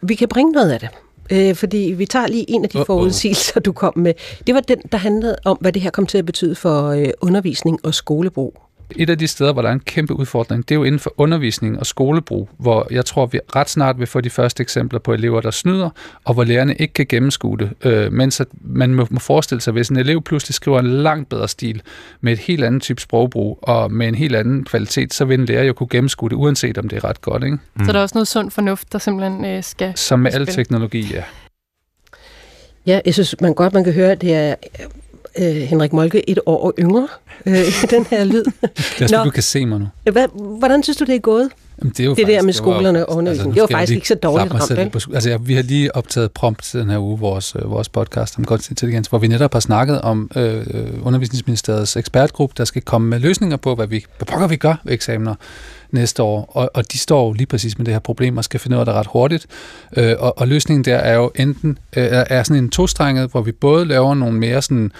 Vi 0.02 0.14
kan 0.14 0.28
bringe 0.28 0.52
noget 0.52 0.70
af 0.70 0.80
det 0.80 0.88
øh, 1.30 1.54
fordi 1.54 1.94
vi 1.96 2.06
tager 2.06 2.26
lige 2.26 2.50
en 2.50 2.64
af 2.64 2.70
de 2.70 2.78
uh 2.78 2.86
forudsigelser, 2.86 3.60
du 3.60 3.72
kom 3.72 3.92
med. 3.96 4.14
Det 4.46 4.54
var 4.54 4.60
den, 4.60 4.78
der 4.92 4.98
handlede 4.98 5.36
om, 5.44 5.58
hvad 5.60 5.72
det 5.72 5.82
her 5.82 5.90
kom 5.90 6.06
til 6.06 6.18
at 6.18 6.26
betyde 6.26 6.54
for 6.54 6.88
øh, 6.88 7.08
undervisning 7.20 7.78
og 7.84 7.94
skolebrug. 7.94 8.58
Et 8.96 9.10
af 9.10 9.18
de 9.18 9.26
steder, 9.26 9.52
hvor 9.52 9.62
der 9.62 9.68
er 9.68 9.72
en 9.72 9.80
kæmpe 9.80 10.14
udfordring, 10.14 10.68
det 10.68 10.74
er 10.74 10.76
jo 10.78 10.84
inden 10.84 10.98
for 10.98 11.14
undervisning 11.16 11.78
og 11.78 11.86
skolebrug, 11.86 12.48
hvor 12.58 12.86
jeg 12.90 13.04
tror, 13.04 13.26
vi 13.26 13.40
ret 13.56 13.70
snart 13.70 13.98
vil 13.98 14.06
få 14.06 14.20
de 14.20 14.30
første 14.30 14.62
eksempler 14.62 14.98
på 14.98 15.12
elever, 15.12 15.40
der 15.40 15.50
snyder, 15.50 15.90
og 16.24 16.34
hvor 16.34 16.44
lærerne 16.44 16.74
ikke 16.74 16.94
kan 16.94 17.06
gennemskue 17.08 17.58
det. 17.58 17.70
Øh, 17.84 18.12
mens 18.12 18.40
at 18.40 18.46
man 18.60 18.94
må, 18.94 19.06
må 19.10 19.18
forestille 19.18 19.60
sig, 19.60 19.72
hvis 19.72 19.88
en 19.88 19.96
elev 19.96 20.22
pludselig 20.22 20.54
skriver 20.54 20.78
en 20.78 20.86
langt 20.86 21.28
bedre 21.28 21.48
stil 21.48 21.82
med 22.20 22.32
et 22.32 22.38
helt 22.38 22.64
andet 22.64 22.82
type 22.82 23.00
sprogbrug 23.00 23.58
og 23.62 23.92
med 23.92 24.08
en 24.08 24.14
helt 24.14 24.36
anden 24.36 24.64
kvalitet, 24.64 25.14
så 25.14 25.24
vil 25.24 25.40
en 25.40 25.46
lærer 25.46 25.64
jo 25.64 25.72
kunne 25.72 25.88
gennemskue 25.88 26.28
det, 26.28 26.36
uanset 26.36 26.78
om 26.78 26.88
det 26.88 26.96
er 26.96 27.04
ret 27.04 27.20
godt. 27.20 27.44
Ikke? 27.44 27.58
Mm. 27.74 27.84
Så 27.84 27.92
der 27.92 27.98
er 27.98 28.02
også 28.02 28.14
noget 28.14 28.28
sund 28.28 28.50
fornuft, 28.50 28.92
der 28.92 28.98
simpelthen 28.98 29.44
øh, 29.44 29.64
skal 29.64 29.92
Som 29.96 30.18
med 30.18 30.32
al 30.34 30.46
teknologi, 30.46 31.14
ja. 31.14 31.22
Ja, 32.86 33.00
jeg 33.04 33.14
synes 33.14 33.40
man 33.40 33.54
godt, 33.54 33.72
man 33.72 33.84
kan 33.84 33.92
høre, 33.92 34.12
at 34.12 34.20
det 34.20 34.34
er 34.34 34.54
øh, 35.38 35.44
Henrik 35.44 35.92
Molke 35.92 36.30
et 36.30 36.38
år 36.46 36.72
yngre 36.78 37.08
øh, 37.46 37.58
i 37.58 37.86
den 37.96 38.06
her 38.10 38.24
lyd. 38.24 38.44
Det 38.44 39.12
er, 39.12 39.18
Nå, 39.18 39.24
du 39.24 39.30
kan 39.30 39.42
se 39.42 39.66
mig 39.66 39.80
nu. 39.80 40.12
Hvad, 40.12 40.26
hvordan 40.58 40.82
synes 40.82 40.96
du, 40.96 41.04
det 41.04 41.14
er 41.14 41.18
gået? 41.18 41.50
Jamen, 41.78 41.92
det, 41.96 42.00
er 42.00 42.04
jo 42.04 42.10
det 42.10 42.22
faktisk, 42.22 42.38
der 42.38 42.42
med 42.42 42.52
skolerne 42.52 43.06
og 43.06 43.16
undervisning, 43.16 43.48
altså, 43.48 43.62
det 43.62 43.72
var 43.72 43.78
faktisk 43.78 43.94
ikke 43.94 44.08
så 44.08 44.14
dårligt 44.14 44.54
ramt, 44.54 44.70
ikke? 44.70 45.14
Altså, 45.14 45.30
ja, 45.30 45.36
vi 45.36 45.54
har 45.54 45.62
lige 45.62 45.96
optaget 45.96 46.32
prompt 46.32 46.70
den 46.72 46.90
her 46.90 46.98
uge, 46.98 47.18
vores, 47.18 47.56
øh, 47.58 47.70
vores 47.70 47.88
podcast 47.88 48.38
om 48.38 48.44
kunstig 48.44 48.72
intelligens, 48.72 49.08
hvor 49.08 49.18
vi 49.18 49.28
netop 49.28 49.52
har 49.52 49.60
snakket 49.60 50.00
om 50.00 50.30
øh, 50.36 50.66
Undervisningsministeriets 51.02 51.96
ekspertgruppe, 51.96 52.54
der 52.58 52.64
skal 52.64 52.82
komme 52.82 53.08
med 53.08 53.18
løsninger 53.18 53.56
på, 53.56 53.74
hvad 53.74 53.86
vi, 53.86 54.04
hvad 54.18 54.26
pokker 54.26 54.46
vi 54.46 54.56
gør 54.56 54.74
ved 54.84 54.92
eksamener 54.92 55.34
næste 55.94 56.22
år. 56.22 56.50
Og, 56.52 56.70
og 56.74 56.92
de 56.92 56.98
står 56.98 57.26
jo 57.26 57.32
lige 57.32 57.46
præcis 57.46 57.78
med 57.78 57.86
det 57.86 57.94
her 57.94 57.98
problem 57.98 58.36
og 58.36 58.44
skal 58.44 58.60
finde 58.60 58.76
ud 58.76 58.80
af 58.80 58.86
det 58.86 58.94
ret 58.94 59.06
hurtigt. 59.06 59.46
Øh, 59.96 60.14
og, 60.18 60.38
og 60.38 60.48
løsningen 60.48 60.84
der 60.84 60.96
er 60.96 61.14
jo 61.14 61.30
enten 61.34 61.78
øh, 61.96 62.08
er 62.10 62.42
sådan 62.42 62.62
en 62.62 62.70
tostrenget, 62.70 63.30
hvor 63.30 63.42
vi 63.42 63.52
både 63.52 63.84
laver 63.84 64.14
nogle 64.14 64.38
mere 64.38 64.62
sådan 64.62 64.92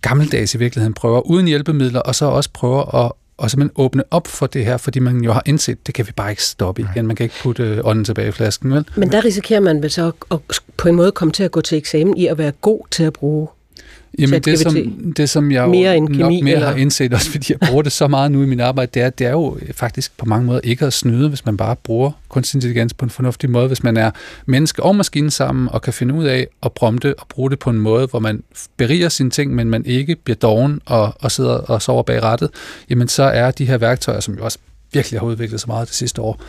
gammeldags 0.00 0.54
i 0.54 0.58
virkeligheden 0.58 0.94
prøver 0.94 1.20
uden 1.20 1.46
hjælpemidler, 1.46 2.00
og 2.00 2.14
så 2.14 2.26
også 2.26 2.50
prøver 2.52 2.94
at 2.94 3.12
og 3.38 3.50
simpelthen 3.50 3.84
åbne 3.84 4.02
op 4.10 4.26
for 4.26 4.46
det 4.46 4.64
her, 4.64 4.76
fordi 4.76 4.98
man 4.98 5.20
jo 5.20 5.32
har 5.32 5.42
indset, 5.46 5.86
det 5.86 5.94
kan 5.94 6.06
vi 6.06 6.12
bare 6.16 6.30
ikke 6.30 6.42
stoppe 6.42 6.82
igen. 6.82 7.06
Man 7.06 7.16
kan 7.16 7.24
ikke 7.24 7.36
putte 7.42 7.62
øh, 7.62 7.78
ånden 7.84 8.04
tilbage 8.04 8.28
i 8.28 8.32
flasken, 8.32 8.72
vel? 8.72 8.88
Men 8.96 9.12
der 9.12 9.24
risikerer 9.24 9.60
man 9.60 9.82
vel 9.82 9.90
så 9.90 10.06
at, 10.30 10.38
at 10.50 10.60
på 10.76 10.88
en 10.88 10.94
måde 10.94 11.12
komme 11.12 11.32
til 11.32 11.42
at 11.42 11.50
gå 11.50 11.60
til 11.60 11.78
eksamen 11.78 12.16
i 12.16 12.26
at 12.26 12.38
være 12.38 12.50
god 12.50 12.80
til 12.90 13.04
at 13.04 13.12
bruge 13.12 13.48
Jamen 14.18 14.42
det 14.42 14.58
som, 14.58 14.74
det, 15.16 15.30
som 15.30 15.52
jeg 15.52 15.68
mere 15.68 15.96
end 15.96 16.08
kemi, 16.08 16.18
nok 16.18 16.32
mere 16.32 16.54
eller? 16.54 16.68
har 16.68 16.74
indset, 16.74 17.14
også 17.14 17.30
fordi 17.30 17.52
jeg 17.52 17.68
bruger 17.68 17.82
det 17.82 17.92
så 17.92 18.08
meget 18.08 18.32
nu 18.32 18.42
i 18.42 18.46
min 18.46 18.60
arbejde, 18.60 18.90
det 18.94 19.02
er, 19.02 19.10
det 19.10 19.26
er 19.26 19.30
jo 19.30 19.58
faktisk 19.74 20.16
på 20.16 20.26
mange 20.26 20.46
måder 20.46 20.60
ikke 20.64 20.86
at 20.86 20.92
snyde, 20.92 21.28
hvis 21.28 21.46
man 21.46 21.56
bare 21.56 21.76
bruger 21.76 22.10
kunstig 22.28 22.56
intelligens 22.56 22.94
på 22.94 23.04
en 23.04 23.10
fornuftig 23.10 23.50
måde, 23.50 23.66
hvis 23.66 23.82
man 23.82 23.96
er 23.96 24.10
menneske 24.46 24.82
og 24.82 24.96
maskine 24.96 25.30
sammen 25.30 25.68
og 25.72 25.82
kan 25.82 25.92
finde 25.92 26.14
ud 26.14 26.24
af 26.24 26.46
at 26.62 26.72
prompte 26.72 27.14
og 27.18 27.26
bruge 27.28 27.50
det 27.50 27.58
på 27.58 27.70
en 27.70 27.78
måde, 27.78 28.06
hvor 28.06 28.18
man 28.18 28.42
beriger 28.76 29.08
sine 29.08 29.30
ting, 29.30 29.54
men 29.54 29.70
man 29.70 29.86
ikke 29.86 30.16
bliver 30.24 30.36
doven 30.36 30.80
og, 30.84 31.14
og 31.20 31.32
sidder 31.32 31.54
og 31.54 31.82
sover 31.82 32.02
bag 32.02 32.22
rettet, 32.22 32.50
jamen 32.90 33.08
så 33.08 33.22
er 33.22 33.50
de 33.50 33.66
her 33.66 33.78
værktøjer, 33.78 34.20
som 34.20 34.34
jo 34.34 34.44
også 34.44 34.58
virkelig 34.92 35.20
har 35.20 35.26
udviklet 35.26 35.60
sig 35.60 35.68
meget 35.68 35.88
det 35.88 35.96
sidste 35.96 36.22
år, 36.22 36.40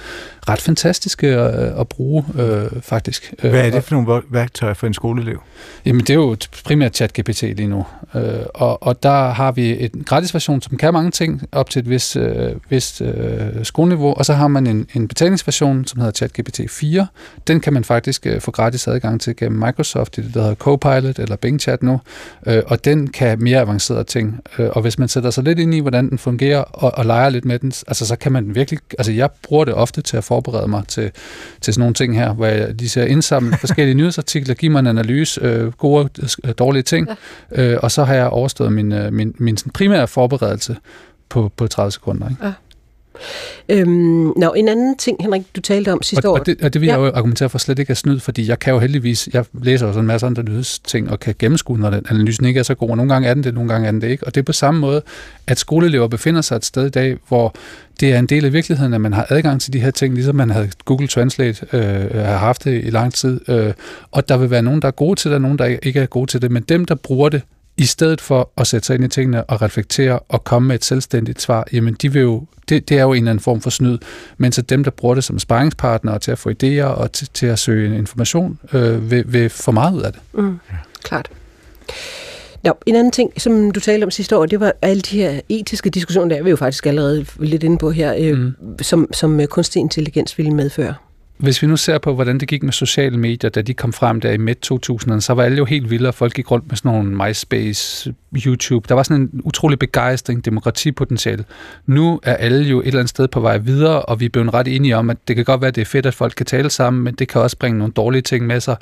ret 0.49 0.61
fantastiske 0.61 1.27
at, 1.27 1.79
at 1.79 1.87
bruge, 1.87 2.25
øh, 2.39 2.81
faktisk. 2.81 3.33
Hvad 3.39 3.51
er 3.51 3.69
det 3.69 3.83
for 3.83 3.95
nogle 3.95 4.21
værktøjer 4.29 4.73
for 4.73 4.87
en 4.87 4.93
skoleelev? 4.93 5.41
Jamen, 5.85 6.01
det 6.01 6.09
er 6.09 6.13
jo 6.13 6.37
primært 6.65 6.95
ChatGPT 6.95 7.41
lige 7.41 7.67
nu. 7.67 7.85
Øh, 8.15 8.23
og, 8.53 8.83
og 8.83 9.03
der 9.03 9.29
har 9.29 9.51
vi 9.51 9.83
en 9.83 10.03
gratis 10.05 10.33
version, 10.33 10.61
som 10.61 10.77
kan 10.77 10.93
mange 10.93 11.11
ting 11.11 11.41
op 11.51 11.69
til 11.69 11.79
et 11.79 11.89
vist, 11.89 12.15
øh, 12.15 12.51
vist 12.69 13.01
øh, 13.01 13.65
skoleniveau, 13.65 14.13
og 14.13 14.25
så 14.25 14.33
har 14.33 14.47
man 14.47 14.67
en, 14.67 14.87
en 14.93 15.07
betalingsversion, 15.07 15.85
som 15.85 15.99
hedder 15.99 16.13
ChatGPT 16.13 16.61
4. 16.69 17.07
Den 17.47 17.59
kan 17.59 17.73
man 17.73 17.83
faktisk 17.83 18.25
øh, 18.25 18.41
få 18.41 18.51
gratis 18.51 18.87
adgang 18.87 19.21
til 19.21 19.35
gennem 19.35 19.59
Microsoft, 19.59 20.15
det 20.15 20.33
der 20.33 20.39
hedder 20.41 20.55
Copilot 20.55 21.19
eller 21.19 21.35
Bing 21.35 21.61
Chat 21.61 21.83
nu, 21.83 21.99
øh, 22.47 22.63
og 22.67 22.85
den 22.85 23.07
kan 23.07 23.43
mere 23.43 23.59
avancerede 23.59 24.03
ting. 24.03 24.39
Øh, 24.59 24.69
og 24.71 24.81
hvis 24.81 24.99
man 24.99 25.07
sætter 25.07 25.29
sig 25.29 25.43
lidt 25.43 25.59
ind 25.59 25.73
i, 25.73 25.79
hvordan 25.79 26.09
den 26.09 26.17
fungerer, 26.17 26.59
og, 26.59 26.91
og 26.97 27.05
leger 27.05 27.29
lidt 27.29 27.45
med 27.45 27.59
den, 27.59 27.71
altså 27.87 28.05
så 28.05 28.15
kan 28.15 28.31
man 28.31 28.55
virkelig, 28.55 28.79
altså 28.97 29.11
jeg 29.11 29.29
bruger 29.43 29.65
det 29.65 29.73
ofte 29.73 30.01
til 30.01 30.17
at 30.17 30.23
forberede 30.43 30.67
mig 30.67 30.83
til, 30.87 31.11
til 31.61 31.73
sådan 31.73 31.81
nogle 31.81 31.93
ting 31.93 32.15
her, 32.15 32.33
hvor 32.33 32.45
jeg 32.45 32.73
lige 32.73 32.89
ser 32.89 33.05
indsamle 33.05 33.57
forskellige 33.65 33.95
nyhedsartikler, 33.95 34.55
giver 34.55 34.71
mig 34.71 34.79
en 34.79 34.87
analyse, 34.87 35.41
øh, 35.41 35.71
gode 35.71 36.09
og 36.43 36.57
dårlige 36.57 36.83
ting, 36.83 37.07
ja. 37.55 37.73
øh, 37.73 37.79
og 37.83 37.91
så 37.91 38.03
har 38.03 38.13
jeg 38.13 38.27
overstået 38.27 38.73
min, 38.73 38.91
øh, 38.91 39.13
min, 39.13 39.35
min 39.37 39.57
sådan 39.57 39.71
primære 39.71 40.07
forberedelse 40.07 40.75
på, 41.29 41.51
på 41.57 41.67
30 41.67 41.91
sekunder. 41.91 42.29
Ikke? 42.29 42.45
Ja. 42.45 42.51
Øhm, 43.69 44.33
nå, 44.37 44.53
en 44.53 44.67
anden 44.67 44.97
ting, 44.97 45.17
Henrik, 45.19 45.41
du 45.55 45.61
talte 45.61 45.93
om 45.93 46.03
sidste 46.03 46.25
og, 46.25 46.31
år. 46.31 46.39
Og 46.39 46.45
det, 46.45 46.61
og 46.63 46.73
det 46.73 46.81
vil 46.81 46.87
ja. 46.87 46.93
jeg 46.93 47.01
jo 47.01 47.11
argumentere 47.15 47.49
for 47.49 47.57
slet 47.57 47.79
ikke 47.79 47.91
er 47.91 47.95
snyd, 47.95 48.19
fordi 48.19 48.49
jeg 48.49 48.59
kan 48.59 48.73
jo 48.73 48.79
heldigvis, 48.79 49.29
jeg 49.33 49.45
læser 49.63 49.87
sådan 49.87 49.99
en 49.99 50.07
masse 50.07 50.25
andre 50.25 50.43
nyhedsting 50.43 51.11
og 51.11 51.19
kan 51.19 51.35
gennemskue, 51.39 51.79
når 51.79 51.89
den, 51.89 52.05
analysen 52.09 52.45
ikke 52.45 52.59
er 52.59 52.63
så 52.63 52.75
god, 52.75 52.89
og 52.89 52.97
nogle 52.97 53.13
gange 53.13 53.27
er 53.29 53.33
den 53.33 53.43
det, 53.43 53.53
nogle 53.53 53.69
gange 53.69 53.87
er 53.87 53.91
den 53.91 54.01
det 54.01 54.07
ikke. 54.07 54.27
Og 54.27 54.35
det 54.35 54.41
er 54.41 54.45
på 54.45 54.53
samme 54.53 54.79
måde, 54.79 55.01
at 55.47 55.59
skoleelever 55.59 56.07
befinder 56.07 56.41
sig 56.41 56.55
et 56.55 56.65
sted 56.65 56.85
i 56.85 56.89
dag, 56.89 57.17
hvor 57.27 57.55
det 57.99 58.13
er 58.13 58.19
en 58.19 58.25
del 58.25 58.45
af 58.45 58.53
virkeligheden, 58.53 58.93
at 58.93 59.01
man 59.01 59.13
har 59.13 59.25
adgang 59.29 59.61
til 59.61 59.73
de 59.73 59.79
her 59.79 59.91
ting, 59.91 60.13
ligesom 60.13 60.35
man 60.35 60.49
havde 60.49 60.69
Google 60.85 61.07
Translate 61.07 61.65
øh, 61.73 62.15
har 62.15 62.37
haft 62.37 62.63
det 62.63 62.85
i 62.85 62.89
lang 62.89 63.13
tid. 63.13 63.49
Øh, 63.49 63.73
og 64.11 64.29
der 64.29 64.37
vil 64.37 64.51
være 64.51 64.61
nogen, 64.61 64.81
der 64.81 64.87
er 64.87 64.91
gode 64.91 65.19
til 65.19 65.31
det, 65.31 65.35
og 65.35 65.41
nogen, 65.41 65.57
der 65.57 65.65
ikke 65.65 65.99
er 65.99 66.05
gode 66.05 66.31
til 66.31 66.41
det. 66.41 66.51
Men 66.51 66.63
dem, 66.63 66.85
der 66.85 66.95
bruger 66.95 67.29
det, 67.29 67.41
i 67.77 67.85
stedet 67.85 68.21
for 68.21 68.49
at 68.57 68.67
sætte 68.67 68.85
sig 68.85 68.95
ind 68.95 69.03
i 69.03 69.07
tingene 69.07 69.43
og 69.43 69.61
reflektere 69.61 70.19
og 70.19 70.43
komme 70.43 70.67
med 70.67 70.75
et 70.75 70.85
selvstændigt 70.85 71.41
svar, 71.41 71.67
jamen 71.73 71.93
de 71.93 72.13
vil 72.13 72.21
jo, 72.21 72.43
det, 72.69 72.89
det 72.89 72.97
er 72.97 73.01
jo 73.01 73.13
en 73.13 73.17
eller 73.17 73.31
anden 73.31 73.43
form 73.43 73.61
for 73.61 73.69
snyd, 73.69 73.97
mens 74.37 74.59
at 74.59 74.69
dem, 74.69 74.83
der 74.83 74.91
bruger 74.91 75.15
det 75.15 75.23
som 75.23 75.39
sparringspartner 75.39 76.17
til 76.17 76.31
at 76.31 76.39
få 76.39 76.49
idéer 76.49 76.83
og 76.83 77.11
til, 77.11 77.29
til 77.33 77.45
at 77.45 77.59
søge 77.59 77.97
information, 77.97 78.59
øh, 78.73 79.11
vil, 79.11 79.33
vil 79.33 79.49
få 79.49 79.71
meget 79.71 79.95
ud 79.95 80.01
af 80.01 80.11
det. 80.11 80.21
Mm, 80.33 80.59
klart. 81.03 81.29
Nå, 82.63 82.73
en 82.85 82.95
anden 82.95 83.11
ting, 83.11 83.41
som 83.41 83.71
du 83.71 83.79
talte 83.79 84.03
om 84.03 84.11
sidste 84.11 84.37
år, 84.37 84.45
det 84.45 84.59
var 84.59 84.73
alle 84.81 85.01
de 85.01 85.17
her 85.17 85.39
etiske 85.49 85.89
diskussioner, 85.89 86.29
der 86.29 86.35
er 86.35 86.43
vi 86.43 86.49
jo 86.49 86.55
faktisk 86.55 86.85
allerede 86.85 87.25
lidt 87.39 87.63
inde 87.63 87.77
på 87.77 87.91
her, 87.91 88.15
øh, 88.19 88.37
mm. 88.37 88.53
som, 88.81 89.07
som 89.13 89.41
kunstig 89.47 89.79
intelligens 89.79 90.37
ville 90.37 90.53
medføre 90.53 90.93
hvis 91.37 91.61
vi 91.61 91.67
nu 91.67 91.77
ser 91.77 91.97
på, 91.97 92.13
hvordan 92.13 92.37
det 92.37 92.47
gik 92.47 92.63
med 92.63 92.73
sociale 92.73 93.17
medier, 93.17 93.49
da 93.49 93.61
de 93.61 93.73
kom 93.73 93.93
frem 93.93 94.21
der 94.21 94.31
i 94.31 94.37
midt 94.37 94.71
2000'erne, 94.71 95.19
så 95.19 95.33
var 95.33 95.43
alle 95.43 95.57
jo 95.57 95.65
helt 95.65 95.89
vilde, 95.89 96.07
og 96.07 96.13
folk 96.13 96.33
gik 96.33 96.51
rundt 96.51 96.67
med 96.67 96.77
sådan 96.77 96.91
nogle 96.91 97.27
MySpace, 97.27 98.13
YouTube. 98.45 98.85
Der 98.89 98.95
var 98.95 99.03
sådan 99.03 99.21
en 99.21 99.41
utrolig 99.43 99.79
begejstring, 99.79 100.45
demokratipotentiale. 100.45 101.45
Nu 101.85 102.19
er 102.23 102.33
alle 102.35 102.63
jo 102.63 102.79
et 102.79 102.87
eller 102.87 102.99
andet 102.99 103.09
sted 103.09 103.27
på 103.27 103.39
vej 103.39 103.57
videre, 103.57 104.01
og 104.01 104.19
vi 104.19 104.25
er 104.25 104.29
blevet 104.29 104.53
ret 104.53 104.67
enige 104.67 104.97
om, 104.97 105.09
at 105.09 105.17
det 105.27 105.35
kan 105.35 105.45
godt 105.45 105.61
være, 105.61 105.67
at 105.67 105.75
det 105.75 105.81
er 105.81 105.85
fedt, 105.85 106.05
at 106.05 106.13
folk 106.13 106.33
kan 106.37 106.45
tale 106.45 106.69
sammen, 106.69 107.03
men 107.03 107.15
det 107.15 107.27
kan 107.27 107.41
også 107.41 107.57
bringe 107.57 107.77
nogle 107.79 107.93
dårlige 107.93 108.21
ting 108.21 108.45
med 108.45 108.59
sig. 108.59 108.77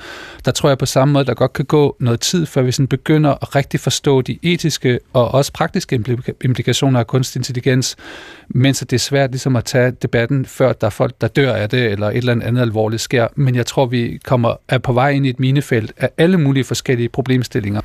Der 0.46 0.52
tror 0.52 0.70
jeg 0.70 0.78
på 0.78 0.86
samme 0.86 1.12
måde, 1.12 1.26
der 1.26 1.34
godt 1.34 1.54
kan 1.54 1.66
gå 1.66 1.96
noget 2.00 2.20
tid, 2.20 2.46
før 2.46 2.62
vi 2.62 2.72
sådan 2.72 2.88
begynder 2.88 3.32
at 3.32 3.56
rigtig 3.56 3.80
forstå 3.80 4.22
de 4.22 4.40
etiske 4.44 5.00
og 5.14 5.34
også 5.34 5.54
praktiske 5.54 6.04
implikationer 6.44 7.00
af 7.00 7.08
kunstig 7.08 7.40
intelligens, 7.40 7.96
mens 8.48 8.80
det 8.80 8.94
er 8.94 8.98
svært 8.98 9.32
ligesom 9.32 9.56
at 9.56 9.66
tage 9.66 9.92
debatten, 9.92 10.46
før 10.46 10.74
der 10.74 10.88
er 10.88 10.92
folk, 10.92 11.22
der 11.22 11.28
dør 11.28 11.54
af 11.54 11.70
det, 11.70 11.86
eller 11.92 12.08
et 12.08 12.18
eller 12.18 12.32
andet 12.32 12.45
alvorligt 12.46 13.02
sker. 13.02 13.28
Men 13.36 13.56
jeg 13.56 13.66
tror, 13.66 13.86
vi 13.86 14.20
kommer 14.26 14.56
er 14.70 14.78
på 14.78 14.94
vej 14.94 15.10
ind 15.10 15.26
i 15.26 15.30
et 15.30 15.40
minefelt 15.40 15.94
af 15.98 16.10
alle 16.18 16.38
mulige 16.38 16.64
forskellige 16.64 17.10
problemstillinger. 17.10 17.82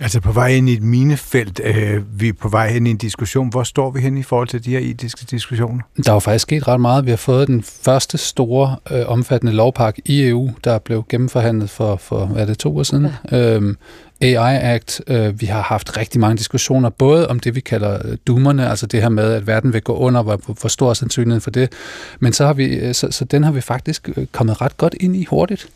Altså 0.00 0.20
på 0.20 0.32
vej 0.32 0.48
ind 0.48 0.68
i 0.68 0.72
et 0.72 0.82
minefelt, 0.82 1.60
øh, 1.64 2.20
vi 2.20 2.28
er 2.28 2.32
på 2.32 2.48
vej 2.48 2.68
ind 2.68 2.88
i 2.88 2.90
en 2.90 2.96
diskussion. 2.96 3.48
Hvor 3.48 3.62
står 3.62 3.90
vi 3.90 4.00
hen 4.00 4.18
i 4.18 4.22
forhold 4.22 4.48
til 4.48 4.64
de 4.64 4.70
her 4.70 4.78
etiske 4.78 5.26
diskussioner? 5.30 5.82
Der 6.04 6.10
er 6.10 6.14
jo 6.14 6.20
faktisk 6.20 6.42
sket 6.42 6.68
ret 6.68 6.80
meget. 6.80 7.04
Vi 7.04 7.10
har 7.10 7.16
fået 7.16 7.48
den 7.48 7.62
første 7.62 8.18
store, 8.18 8.76
øh, 8.90 9.02
omfattende 9.06 9.52
lovpakke 9.52 10.02
i 10.04 10.28
EU, 10.28 10.50
der 10.64 10.78
blev 10.78 11.04
gennemforhandlet 11.08 11.70
for, 11.70 11.96
for 11.96 12.26
hvad 12.26 12.42
er 12.42 12.46
det, 12.46 12.58
to 12.58 12.78
år 12.78 12.82
siden. 12.82 13.08
Ja. 13.32 13.54
Øhm, 13.54 13.76
AI 14.20 14.58
Act. 14.74 15.00
Øh, 15.06 15.40
vi 15.40 15.46
har 15.46 15.62
haft 15.62 15.96
rigtig 15.96 16.20
mange 16.20 16.36
diskussioner, 16.36 16.88
både 16.88 17.28
om 17.28 17.40
det, 17.40 17.54
vi 17.54 17.60
kalder 17.60 17.98
øh, 18.04 18.16
doomerne, 18.26 18.68
altså 18.68 18.86
det 18.86 19.02
her 19.02 19.08
med, 19.08 19.32
at 19.32 19.46
verden 19.46 19.72
vil 19.72 19.82
gå 19.82 19.96
under, 19.96 20.22
hvor, 20.22 20.40
hvor 20.60 20.68
stor 20.68 20.94
sandsynligheden 20.94 21.40
for 21.40 21.50
det. 21.50 21.72
Men 22.20 22.32
så, 22.32 22.46
har 22.46 22.52
vi, 22.52 22.64
øh, 22.64 22.94
så, 22.94 23.08
så 23.10 23.24
den 23.24 23.44
har 23.44 23.52
vi 23.52 23.60
faktisk 23.60 24.08
øh, 24.16 24.26
kommet 24.32 24.60
ret 24.60 24.76
godt 24.76 24.94
ind 25.00 25.16
i 25.16 25.24
hurtigt. 25.24 25.68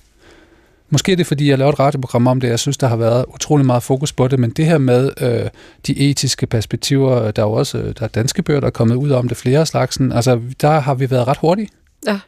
Måske 0.95 1.13
er 1.13 1.17
det, 1.17 1.27
fordi 1.27 1.51
jeg 1.51 1.59
laver 1.59 1.73
et 1.73 1.79
radioprogram 1.79 2.27
om 2.27 2.41
det. 2.41 2.49
Jeg 2.49 2.59
synes, 2.59 2.77
der 2.77 2.87
har 2.87 2.97
været 2.97 3.25
utrolig 3.35 3.67
meget 3.67 3.83
fokus 3.83 4.13
på 4.13 4.29
det, 4.29 4.39
men 4.39 4.51
det 4.51 4.67
her 4.67 4.79
med 4.79 5.11
øh, 5.21 5.49
de 5.87 6.11
etiske 6.11 6.47
perspektiver, 6.47 7.31
der 7.31 7.43
er 7.43 7.47
jo 7.47 7.53
også 7.53 7.79
øh, 7.79 7.95
der 7.99 8.05
er 8.05 8.09
danske 8.09 8.43
bøger, 8.43 8.61
der 8.61 8.67
er 8.67 8.71
kommet 8.71 8.95
ud 8.95 9.11
om 9.11 9.29
det 9.29 9.37
flere 9.37 9.67
slags. 9.67 9.99
Altså, 10.13 10.41
der 10.61 10.81
har 10.81 10.95
vi 10.95 11.11
været 11.11 11.27
ret 11.29 11.37
hurtige. 11.37 11.69
Ja. 12.07 12.19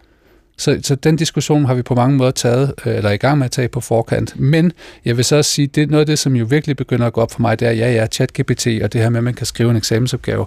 Så, 0.58 0.78
så 0.82 0.94
den 0.94 1.16
diskussion 1.16 1.64
har 1.64 1.74
vi 1.74 1.82
på 1.82 1.94
mange 1.94 2.16
måder 2.16 2.30
taget, 2.30 2.74
øh, 2.86 2.96
eller 2.96 3.10
er 3.10 3.14
i 3.14 3.16
gang 3.16 3.38
med 3.38 3.44
at 3.44 3.50
tage 3.50 3.68
på 3.68 3.80
forkant. 3.80 4.40
Men 4.40 4.72
jeg 5.04 5.16
vil 5.16 5.24
så 5.24 5.36
også 5.36 5.50
sige, 5.50 5.66
det 5.66 5.82
er 5.82 5.86
noget 5.86 6.00
af 6.00 6.06
det, 6.06 6.18
som 6.18 6.36
jo 6.36 6.44
virkelig 6.44 6.76
begynder 6.76 7.06
at 7.06 7.12
gå 7.12 7.20
op 7.20 7.30
for 7.30 7.40
mig, 7.40 7.60
det 7.60 7.68
er, 7.68 7.72
ja, 7.72 7.92
ja, 7.92 8.06
ChatGPT, 8.06 8.66
og 8.82 8.92
det 8.92 9.00
her 9.00 9.08
med, 9.08 9.18
at 9.18 9.24
man 9.24 9.34
kan 9.34 9.46
skrive 9.46 9.70
en 9.70 9.76
eksamensopgave, 9.76 10.46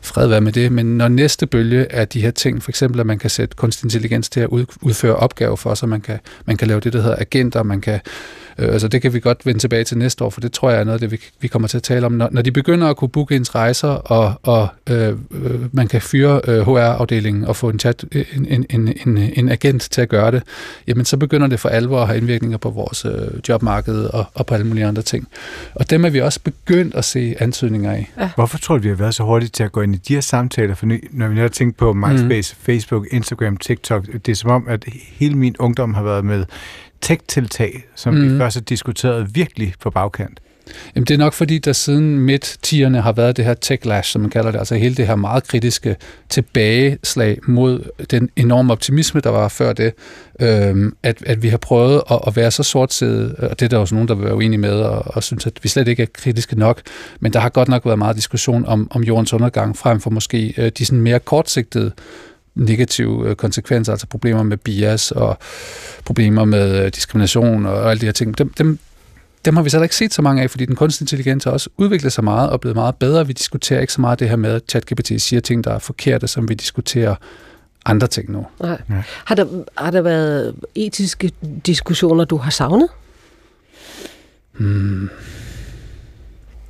fred 0.00 0.26
være 0.26 0.40
med 0.40 0.52
det, 0.52 0.72
men 0.72 0.98
når 0.98 1.08
næste 1.08 1.46
bølge 1.46 1.86
er 1.90 2.04
de 2.04 2.20
her 2.20 2.30
ting, 2.30 2.62
for 2.62 2.70
eksempel 2.70 3.00
at 3.00 3.06
man 3.06 3.18
kan 3.18 3.30
sætte 3.30 3.56
kunstig 3.56 3.84
intelligens 3.84 4.28
til 4.28 4.40
at 4.40 4.48
udføre 4.82 5.16
opgaver 5.16 5.56
for 5.56 5.70
os, 5.70 5.82
man 5.82 6.00
kan, 6.00 6.18
man 6.44 6.56
kan 6.56 6.68
lave 6.68 6.80
det, 6.80 6.92
der 6.92 7.02
hedder 7.02 7.16
agenter, 7.18 7.62
man 7.62 7.80
kan 7.80 8.00
Øh, 8.58 8.72
altså 8.72 8.88
det 8.88 9.02
kan 9.02 9.14
vi 9.14 9.20
godt 9.20 9.46
vende 9.46 9.60
tilbage 9.60 9.84
til 9.84 9.98
næste 9.98 10.24
år, 10.24 10.30
for 10.30 10.40
det 10.40 10.52
tror 10.52 10.70
jeg 10.70 10.80
er 10.80 10.84
noget 10.84 10.94
af 10.94 11.00
det, 11.00 11.10
vi, 11.10 11.20
vi 11.40 11.48
kommer 11.48 11.68
til 11.68 11.76
at 11.76 11.82
tale 11.82 12.06
om. 12.06 12.12
Når, 12.12 12.28
når 12.32 12.42
de 12.42 12.52
begynder 12.52 12.88
at 12.88 12.96
kunne 12.96 13.08
booke 13.08 13.36
ens 13.36 13.54
rejser, 13.54 13.88
og, 13.88 14.34
og 14.42 14.68
øh, 14.90 15.08
øh 15.08 15.16
man 15.72 15.88
kan 15.88 16.00
fyre 16.00 16.40
øh, 16.48 16.60
HR-afdelingen 16.60 17.44
og 17.44 17.56
få 17.56 17.68
en, 17.68 17.78
chat, 17.78 18.04
en, 18.12 18.46
en, 18.48 18.66
en, 18.70 18.94
en, 19.06 19.18
en 19.18 19.48
agent 19.48 19.88
til 19.90 20.00
at 20.00 20.08
gøre 20.08 20.30
det, 20.30 20.42
jamen 20.86 21.04
så 21.04 21.16
begynder 21.16 21.46
det 21.46 21.60
for 21.60 21.68
alvor 21.68 22.00
at 22.00 22.06
have 22.06 22.18
indvirkninger 22.18 22.58
på 22.58 22.70
vores 22.70 23.04
øh, 23.04 23.12
jobmarked 23.48 24.04
og, 24.04 24.24
og 24.34 24.46
på 24.46 24.54
alle 24.54 24.66
mulige 24.66 24.86
andre 24.86 25.02
ting. 25.02 25.28
Og 25.74 25.90
dem 25.90 26.04
er 26.04 26.10
vi 26.10 26.20
også 26.20 26.40
begyndt 26.44 26.94
at 26.94 27.04
se 27.04 27.34
antydninger 27.38 27.92
af. 27.92 28.12
Ja. 28.18 28.30
Hvorfor 28.34 28.58
tror 28.58 28.76
du, 28.76 28.82
vi 28.82 28.88
har 28.88 28.96
været 28.96 29.14
så 29.14 29.22
hurtige 29.22 29.50
til 29.50 29.62
at 29.62 29.72
gå 29.72 29.80
ind 29.80 29.94
i 29.94 29.98
de 29.98 30.14
her 30.14 30.20
samtaler? 30.20 30.74
For 30.74 30.86
når 31.12 31.28
vi 31.28 31.38
har 31.38 31.48
tænkt 31.48 31.76
på 31.76 31.92
MySpace, 31.92 32.56
mm. 32.58 32.64
Facebook, 32.64 33.06
Instagram, 33.10 33.56
TikTok, 33.56 34.06
det 34.26 34.28
er 34.28 34.34
som 34.34 34.50
om, 34.50 34.64
at 34.68 34.84
hele 34.92 35.34
min 35.34 35.56
ungdom 35.58 35.94
har 35.94 36.02
været 36.02 36.24
med 36.24 36.44
tech-tiltag, 37.00 37.84
som 37.94 38.14
mm. 38.14 38.22
vi 38.22 38.28
mhm. 38.28 38.38
først 38.38 38.68
diskuteret 38.68 39.34
virkelig 39.34 39.74
på 39.80 39.90
bagkant? 39.90 40.40
Jamen, 40.94 41.06
det 41.06 41.14
er 41.14 41.18
nok 41.18 41.32
fordi, 41.32 41.58
der 41.58 41.72
siden 41.72 42.20
midt-tierne 42.20 43.00
har 43.00 43.12
været 43.12 43.36
det 43.36 43.44
her 43.44 43.54
tech-lash, 43.64 44.12
som 44.12 44.20
man 44.20 44.30
kalder 44.30 44.50
det, 44.50 44.58
altså 44.58 44.74
hele 44.74 44.94
det 44.94 45.06
her 45.06 45.16
meget 45.16 45.48
kritiske 45.48 45.96
tilbageslag 46.28 47.38
mod 47.46 48.04
den 48.10 48.28
enorme 48.36 48.72
optimisme, 48.72 49.20
der 49.20 49.30
var 49.30 49.48
før 49.48 49.72
det, 49.72 49.92
øhm, 50.40 50.96
at, 51.02 51.22
at 51.26 51.42
vi 51.42 51.48
har 51.48 51.56
prøvet 51.56 52.02
at, 52.10 52.20
at 52.26 52.36
være 52.36 52.50
så 52.50 52.62
sortsedet, 52.62 53.34
og 53.34 53.60
det 53.60 53.66
er 53.66 53.68
der 53.68 53.78
også 53.78 53.94
nogen, 53.94 54.08
der 54.08 54.14
vil 54.14 54.24
være 54.24 54.34
uenige 54.36 54.58
med, 54.58 54.80
og, 54.80 55.02
og 55.16 55.22
synes, 55.22 55.46
at 55.46 55.52
vi 55.62 55.68
slet 55.68 55.88
ikke 55.88 56.02
er 56.02 56.06
kritiske 56.14 56.58
nok, 56.58 56.82
men 57.20 57.32
der 57.32 57.40
har 57.40 57.48
godt 57.48 57.68
nok 57.68 57.84
været 57.84 57.98
meget 57.98 58.16
diskussion 58.16 58.66
om, 58.66 58.88
om 58.90 59.02
jordens 59.02 59.32
undergang, 59.32 59.76
frem 59.76 60.00
for 60.00 60.10
måske 60.10 60.54
øh, 60.58 60.72
de 60.78 60.84
sådan 60.84 61.00
mere 61.00 61.18
kortsigtede 61.18 61.92
negative 62.56 63.28
øh, 63.28 63.36
konsekvenser, 63.36 63.92
altså 63.92 64.06
problemer 64.06 64.42
med 64.42 64.56
bias 64.56 65.10
og 65.10 65.38
problemer 66.04 66.44
med 66.44 66.84
øh, 66.84 66.92
diskrimination 66.94 67.66
og 67.66 67.90
alle 67.90 68.00
de 68.00 68.06
her 68.06 68.12
ting, 68.12 68.38
dem, 68.38 68.52
dem, 68.52 68.78
dem 69.44 69.56
har 69.56 69.62
vi 69.62 69.70
så 69.70 69.82
ikke 69.82 69.96
set 69.96 70.14
så 70.14 70.22
mange 70.22 70.42
af, 70.42 70.50
fordi 70.50 70.64
den 70.64 70.76
kunstige 70.76 71.04
intelligens 71.04 71.44
har 71.44 71.50
også 71.50 71.70
udviklet 71.76 72.12
sig 72.12 72.24
meget 72.24 72.50
og 72.50 72.60
blevet 72.60 72.76
meget 72.76 72.94
bedre. 72.96 73.26
Vi 73.26 73.32
diskuterer 73.32 73.80
ikke 73.80 73.92
så 73.92 74.00
meget 74.00 74.20
det 74.20 74.28
her 74.28 74.36
med, 74.36 74.52
at 74.52 74.62
ChatGPT 74.68 75.22
siger 75.22 75.40
ting, 75.40 75.64
der 75.64 75.72
er 75.72 75.78
forkerte, 75.78 76.28
som 76.28 76.48
vi 76.48 76.54
diskuterer 76.54 77.14
andre 77.84 78.06
ting 78.06 78.30
nu. 78.30 78.46
Nej. 78.60 78.80
Ja. 78.90 79.02
Har, 79.24 79.34
der, 79.34 79.46
har 79.76 79.90
der 79.90 80.00
været 80.00 80.54
etiske 80.74 81.32
diskussioner, 81.66 82.24
du 82.24 82.36
har 82.36 82.50
savnet? 82.50 82.88
Hmm. 84.58 85.10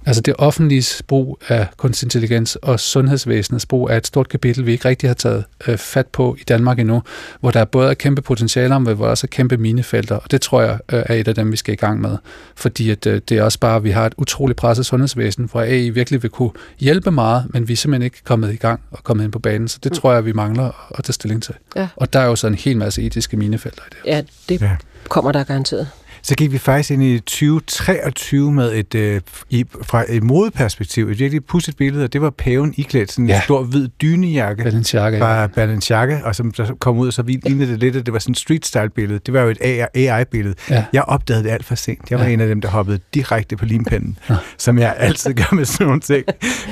Altså 0.06 0.22
det 0.22 0.34
offentlige 0.38 1.04
brug 1.06 1.38
af 1.48 1.66
kunstig 1.76 2.06
intelligens 2.06 2.56
og 2.56 2.80
sundhedsvæsenets 2.80 3.66
brug 3.66 3.90
er 3.90 3.96
et 3.96 4.06
stort 4.06 4.28
kapitel, 4.28 4.66
vi 4.66 4.72
ikke 4.72 4.88
rigtig 4.88 5.08
har 5.08 5.14
taget 5.14 5.44
øh, 5.68 5.78
fat 5.78 6.06
på 6.06 6.36
i 6.40 6.44
Danmark 6.44 6.78
endnu, 6.78 7.02
hvor 7.40 7.50
der 7.50 7.64
både 7.64 7.90
er 7.90 7.94
kæmpe 7.94 8.22
potentialer, 8.22 8.78
men 8.78 8.96
hvor 8.96 9.04
der 9.04 9.10
også 9.10 9.26
er 9.26 9.28
kæmpe 9.28 9.56
minefelter, 9.56 10.16
og 10.16 10.30
det 10.30 10.40
tror 10.40 10.62
jeg 10.62 10.78
øh, 10.92 11.02
er 11.06 11.14
et 11.14 11.28
af 11.28 11.34
dem, 11.34 11.52
vi 11.52 11.56
skal 11.56 11.72
i 11.72 11.76
gang 11.76 12.00
med. 12.00 12.16
Fordi 12.54 12.90
at, 12.90 13.06
øh, 13.06 13.20
det 13.28 13.38
er 13.38 13.42
også 13.42 13.60
bare, 13.60 13.76
at 13.76 13.84
vi 13.84 13.90
har 13.90 14.06
et 14.06 14.14
utroligt 14.16 14.56
presset 14.58 14.86
sundhedsvæsen, 14.86 15.48
hvor 15.52 15.60
AI 15.60 15.90
virkelig 15.90 16.22
vil 16.22 16.30
kunne 16.30 16.50
hjælpe 16.78 17.10
meget, 17.10 17.44
men 17.50 17.68
vi 17.68 17.72
er 17.72 17.76
simpelthen 17.76 18.04
ikke 18.04 18.24
kommet 18.24 18.52
i 18.52 18.56
gang 18.56 18.80
og 18.90 19.04
kommet 19.04 19.24
ind 19.24 19.32
på 19.32 19.38
banen, 19.38 19.68
så 19.68 19.78
det 19.82 19.92
mm. 19.92 19.96
tror 19.96 20.12
jeg, 20.12 20.24
vi 20.24 20.32
mangler 20.32 20.92
at 20.98 21.04
tage 21.04 21.12
stilling 21.12 21.42
til. 21.42 21.54
Ja. 21.76 21.88
Og 21.96 22.12
der 22.12 22.20
er 22.20 22.26
jo 22.26 22.36
så 22.36 22.46
en 22.46 22.54
hel 22.54 22.76
masse 22.76 23.02
etiske 23.02 23.36
minefelter 23.36 23.82
i 23.82 23.88
det. 23.90 24.10
Ja, 24.10 24.22
det 24.48 24.60
ja. 24.60 24.76
kommer 25.08 25.32
der 25.32 25.44
garanteret. 25.44 25.88
Så 26.26 26.34
gik 26.34 26.52
vi 26.52 26.58
faktisk 26.58 26.90
ind 26.90 27.02
i 27.02 27.18
2023 27.18 28.52
med 28.52 28.74
et, 28.74 28.94
øh, 28.94 29.20
i, 29.50 29.64
fra 29.82 30.04
et 30.08 30.22
modeperspektiv, 30.22 31.08
et 31.08 31.18
virkelig 31.18 31.44
pudset 31.44 31.76
billede, 31.76 32.04
og 32.04 32.12
det 32.12 32.22
var 32.22 32.30
paven 32.30 32.74
iklædt 32.76 33.12
sådan 33.12 33.28
ja. 33.28 33.36
en 33.36 33.42
stor 33.42 33.62
hvid 33.62 33.88
dynejakke 34.02 34.62
Balenciaga, 34.62 35.20
fra 35.20 35.40
ja. 35.40 35.46
Balenciaga, 35.46 36.20
og 36.24 36.34
som 36.34 36.52
der 36.52 36.74
kom 36.74 36.98
ud, 36.98 37.06
og 37.06 37.12
så 37.12 37.22
lignede 37.22 37.70
det 37.70 37.78
lidt, 37.78 37.96
at 37.96 38.06
det 38.06 38.12
var 38.12 38.18
sådan 38.18 38.32
et 38.32 38.38
street-style-billede. 38.38 39.20
Det 39.26 39.34
var 39.34 39.42
jo 39.42 39.48
et 39.48 39.88
AI-billede. 39.94 40.54
Ja. 40.70 40.84
Jeg 40.92 41.02
opdagede 41.02 41.44
det 41.44 41.50
alt 41.50 41.64
for 41.64 41.74
sent. 41.74 42.10
Jeg 42.10 42.18
var 42.18 42.24
ja. 42.24 42.32
en 42.32 42.40
af 42.40 42.48
dem, 42.48 42.60
der 42.60 42.68
hoppede 42.68 43.00
direkte 43.14 43.56
på 43.56 43.64
limpinden, 43.64 44.18
ja. 44.30 44.36
som 44.58 44.78
jeg 44.78 44.94
altid 44.98 45.34
gør 45.34 45.54
med 45.54 45.64
sådan 45.64 45.86
nogle 45.86 46.00
ting. 46.00 46.24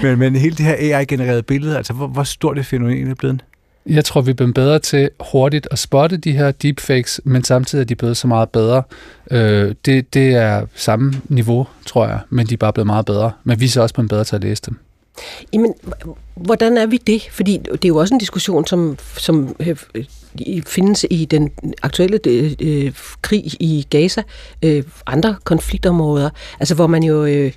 Men, 0.03 0.19
men 0.19 0.37
hele 0.37 0.57
det 0.57 0.67
her 0.67 0.99
AI-genererede 0.99 1.43
billede, 1.43 1.77
altså 1.77 1.93
hvor, 1.93 2.07
hvor 2.07 2.25
stort 2.25 2.57
det 2.57 2.67
fænomen 2.67 3.11
er 3.11 3.15
blevet? 3.15 3.43
Jeg 3.87 4.05
tror, 4.05 4.21
vi 4.21 4.31
er 4.31 4.35
blevet 4.35 4.55
bedre 4.55 4.79
til 4.79 5.11
hurtigt 5.33 5.69
at 5.71 5.79
spotte 5.79 6.17
de 6.17 6.33
her 6.33 6.51
deepfakes, 6.51 7.21
men 7.25 7.45
samtidig 7.45 7.83
er 7.83 7.87
de 7.87 7.95
blevet 7.95 8.17
så 8.17 8.27
meget 8.27 8.49
bedre. 8.49 8.83
Øh, 9.31 9.75
det, 9.85 10.15
det 10.15 10.35
er 10.35 10.67
samme 10.75 11.15
niveau, 11.29 11.67
tror 11.87 12.07
jeg, 12.07 12.21
men 12.31 12.47
de 12.47 12.55
er 12.55 12.59
bare 12.59 12.73
blevet 12.73 12.87
meget 12.87 13.07
bedre. 13.07 13.33
Men 13.45 13.61
vi 13.61 13.65
er 13.65 13.69
så 13.69 13.83
også 13.83 13.95
blevet 13.95 14.11
bedre 14.11 14.25
til 14.25 14.37
at 14.37 14.43
læse 14.43 14.63
dem. 14.67 14.79
Jamen, 15.53 15.75
hvordan 16.35 16.77
er 16.77 16.87
vi 16.87 16.97
det? 16.97 17.29
Fordi 17.31 17.61
det 17.73 17.85
er 17.85 17.89
jo 17.89 17.97
også 17.97 18.15
en 18.15 18.21
diskussion, 18.21 18.67
som, 18.67 18.99
som 19.17 19.57
øh, 19.61 19.77
findes 20.67 21.07
i 21.11 21.25
den 21.25 21.51
aktuelle 21.83 22.21
øh, 22.27 22.53
øh, 22.61 22.93
krig 23.23 23.45
i 23.61 23.87
Gaza, 23.91 24.23
øh, 24.63 24.83
andre 25.07 25.37
konfliktområder, 25.45 26.31
altså 26.61 26.75
hvor 26.75 26.87
man 26.87 27.03
jo 27.03 27.25
øh, 27.25 27.53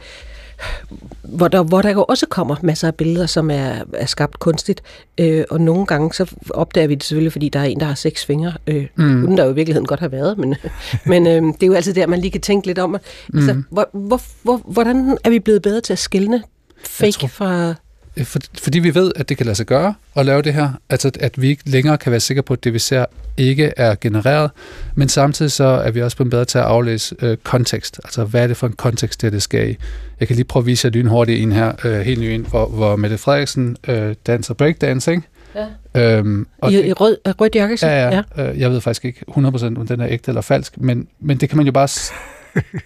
hvor 1.24 1.48
der, 1.48 1.64
hvor 1.64 1.82
der 1.82 1.92
jo 1.92 2.04
også 2.04 2.26
kommer 2.30 2.56
masser 2.64 2.88
af 2.88 2.96
billeder, 2.96 3.26
som 3.26 3.52
er, 3.52 3.74
er 3.94 4.06
skabt 4.06 4.40
kunstigt. 4.40 4.82
Øh, 5.18 5.44
og 5.50 5.62
nogle 5.62 5.86
gange 5.86 6.14
så 6.14 6.32
opdager 6.50 6.88
vi 6.88 6.96
det 6.96 7.04
selvfølgelig, 7.04 7.32
fordi 7.32 7.50
der 7.50 7.60
er 7.60 7.64
en, 7.64 7.80
der 7.80 7.86
har 7.86 7.96
seks 7.96 8.26
fingre. 8.26 8.54
Øh, 8.68 8.88
mm. 8.96 9.24
Uden 9.24 9.38
der 9.38 9.44
jo 9.44 9.52
i 9.52 9.56
virkeligheden 9.56 9.88
godt 9.88 10.00
har 10.00 10.08
været, 10.08 10.38
men, 10.38 10.56
men 11.06 11.28
øh, 11.28 11.44
det 11.44 11.64
er 11.64 11.68
jo 11.68 11.74
altid 11.74 11.94
der, 11.94 12.08
man 12.08 12.20
lige 12.20 12.32
kan 12.32 12.42
tænke 12.42 12.68
lidt 12.68 12.80
om. 12.80 12.98
Altså, 13.34 13.54
mm. 13.54 13.66
hvor, 13.72 13.90
hvor, 13.94 14.22
hvor, 14.44 14.58
hvordan 14.58 15.18
er 15.24 15.30
vi 15.30 15.40
blevet 15.40 15.62
bedre 15.62 15.82
til 15.82 15.94
at 15.94 16.00
skille 16.00 16.44
fake 16.86 17.12
tror, 17.12 17.28
fra 17.28 17.74
for, 18.24 18.40
fordi 18.64 18.80
vi 18.80 18.96
ved, 18.96 19.12
at 19.16 19.30
det 19.30 19.38
kan 19.38 19.46
lade 19.46 19.56
sig 19.56 19.66
gøre 19.66 19.94
at 20.16 20.26
lave 20.26 20.42
det 20.42 20.54
her, 20.54 20.70
altså 20.90 21.12
at 21.20 21.42
vi 21.42 21.48
ikke 21.48 21.70
længere 21.70 21.98
kan 21.98 22.12
være 22.12 22.20
sikre 22.20 22.42
på, 22.42 22.54
at 22.54 22.64
det 22.64 22.74
vi 22.74 22.80
ser 22.80 23.06
ikke 23.38 23.74
er 23.78 23.96
genereret, 24.02 24.52
men 24.96 25.10
samtidig 25.10 25.52
så 25.52 25.64
er 25.64 25.92
vi 25.92 26.02
også 26.02 26.18
blevet 26.18 26.32
bedre 26.32 26.46
til 26.46 26.58
at 26.58 26.64
aflæse 26.64 27.16
øh, 27.22 27.38
kontekst, 27.38 28.00
altså 28.04 28.24
hvad 28.24 28.44
er 28.44 28.48
det 28.48 28.58
for 28.58 28.68
en 28.68 28.74
kontekst, 28.74 29.22
det, 29.22 29.32
det 29.32 29.42
skal 29.42 29.70
i. 29.70 29.78
Jeg 30.20 30.28
kan 30.28 30.36
lige 30.36 30.46
prøve 30.46 30.62
at 30.62 30.66
vise 30.68 30.86
jer 30.86 30.92
lynhurtigt 30.92 31.42
en 31.42 31.52
her, 31.52 31.74
øh, 31.86 32.00
helt 32.00 32.20
ny 32.20 32.26
en, 32.26 32.46
hvor, 32.50 32.68
hvor 32.68 32.96
Mette 32.96 33.18
Frederiksen 33.18 33.78
øh, 33.88 34.16
danser 34.28 34.54
breakdance, 34.54 35.12
ikke? 35.12 35.24
Ja. 35.56 36.18
Øhm, 36.18 36.48
og 36.62 36.74
I, 36.74 36.88
i 36.88 36.94
rød, 36.94 37.18
rød 37.26 37.50
jakke? 37.56 37.78
Ja, 37.82 38.10
ja. 38.10 38.24
ja. 38.38 38.50
Øh, 38.50 38.60
jeg 38.60 38.72
ved 38.72 38.82
faktisk 38.82 39.06
ikke 39.06 39.26
100% 39.32 39.66
om 39.66 39.88
den 39.88 40.00
er 40.00 40.08
ægte 40.10 40.32
eller 40.32 40.42
falsk, 40.42 40.78
men, 40.78 41.08
men 41.20 41.38
det 41.38 41.50
kan 41.50 41.58
man 41.58 41.66
jo 41.66 41.72
bare 41.72 41.88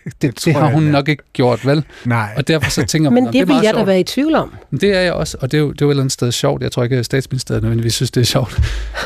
det, 0.06 0.22
det, 0.22 0.46
det 0.46 0.54
har 0.54 0.70
hun 0.70 0.84
nok 0.84 1.10
ikke 1.10 1.24
gjort, 1.34 1.66
vel? 1.66 1.84
Nej. 2.06 2.30
Og 2.38 2.48
derfor 2.48 2.70
så 2.72 2.86
tænker 2.86 3.10
man, 3.10 3.24
Men 3.24 3.34
det, 3.34 3.40
det 3.40 3.48
vil 3.48 3.56
jeg 3.64 3.74
da 3.74 3.84
være 3.84 4.00
i 4.00 4.04
tvivl 4.04 4.36
om. 4.36 4.54
Det 4.82 4.96
er 4.96 5.00
jeg 5.02 5.14
også, 5.14 5.38
og 5.42 5.52
det 5.52 5.58
er 5.58 5.62
jo, 5.62 5.72
det 5.72 5.82
er 5.82 5.86
jo 5.86 5.90
et 5.90 5.92
eller 5.92 6.04
andet 6.04 6.12
sted 6.14 6.32
sjovt. 6.32 6.64
Jeg 6.64 6.72
tror 6.72 6.84
ikke, 6.84 6.98
at 6.98 7.06
statsministeriet 7.06 7.64
nødvendigvis 7.64 7.94
synes, 7.94 8.12
det 8.12 8.22
er 8.22 8.26
sjovt. 8.26 8.58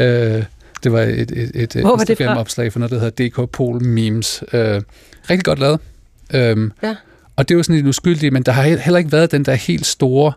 øh, 0.01 0.43
Det 0.83 0.91
var 0.91 1.01
et, 1.01 1.31
et, 1.31 1.51
et 1.75 1.83
var? 1.83 1.99
Instagram-opslag 1.99 2.71
for 2.73 2.79
noget, 2.79 2.91
der 2.91 2.99
hedder 2.99 3.27
DK 3.45 3.49
Pol 3.51 3.83
Memes. 3.83 4.43
Øh, 4.53 4.81
rigtig 5.29 5.43
godt 5.45 5.59
lavet. 5.59 5.79
Øhm, 6.33 6.71
Ja. 6.83 6.95
Og 7.35 7.49
det 7.49 7.55
er 7.55 7.57
jo 7.57 7.63
sådan 7.63 7.75
lidt 7.75 7.87
uskyldigt, 7.87 8.33
men 8.33 8.43
der 8.43 8.51
har 8.51 8.63
he- 8.63 8.81
heller 8.83 8.97
ikke 8.97 9.11
været 9.11 9.31
den 9.31 9.45
der 9.45 9.53
helt 9.53 9.85
store 9.85 10.33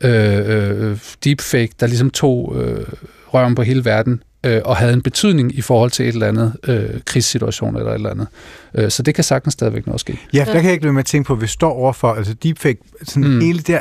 øh, 0.00 0.90
øh, 0.90 0.98
deepfake, 1.24 1.72
der 1.80 1.86
ligesom 1.86 2.10
tog 2.10 2.56
øh, 2.56 2.86
røven 3.34 3.54
på 3.54 3.62
hele 3.62 3.84
verden 3.84 4.22
øh, 4.44 4.60
og 4.64 4.76
havde 4.76 4.92
en 4.92 5.02
betydning 5.02 5.58
i 5.58 5.60
forhold 5.60 5.90
til 5.90 6.08
et 6.08 6.12
eller 6.12 6.28
andet 6.28 6.52
øh, 6.68 7.00
krigssituation 7.04 7.76
eller 7.76 7.90
et 7.90 7.94
eller 7.94 8.10
andet. 8.10 8.26
Øh, 8.74 8.90
så 8.90 9.02
det 9.02 9.14
kan 9.14 9.24
sagtens 9.24 9.52
stadigvæk 9.52 9.86
nå 9.86 9.98
ske. 9.98 10.18
Ja, 10.32 10.38
der 10.38 10.52
kan 10.52 10.64
jeg 10.64 10.72
ikke 10.72 10.84
lade 10.84 10.92
med 10.92 11.00
at 11.00 11.06
tænke 11.06 11.26
på, 11.26 11.32
at 11.32 11.40
vi 11.40 11.46
står 11.46 11.72
overfor, 11.72 12.12
altså 12.14 12.34
deepfake, 12.34 12.78
sådan 13.02 13.28
Mm. 13.30 13.40
hele 13.40 13.58
der... 13.60 13.80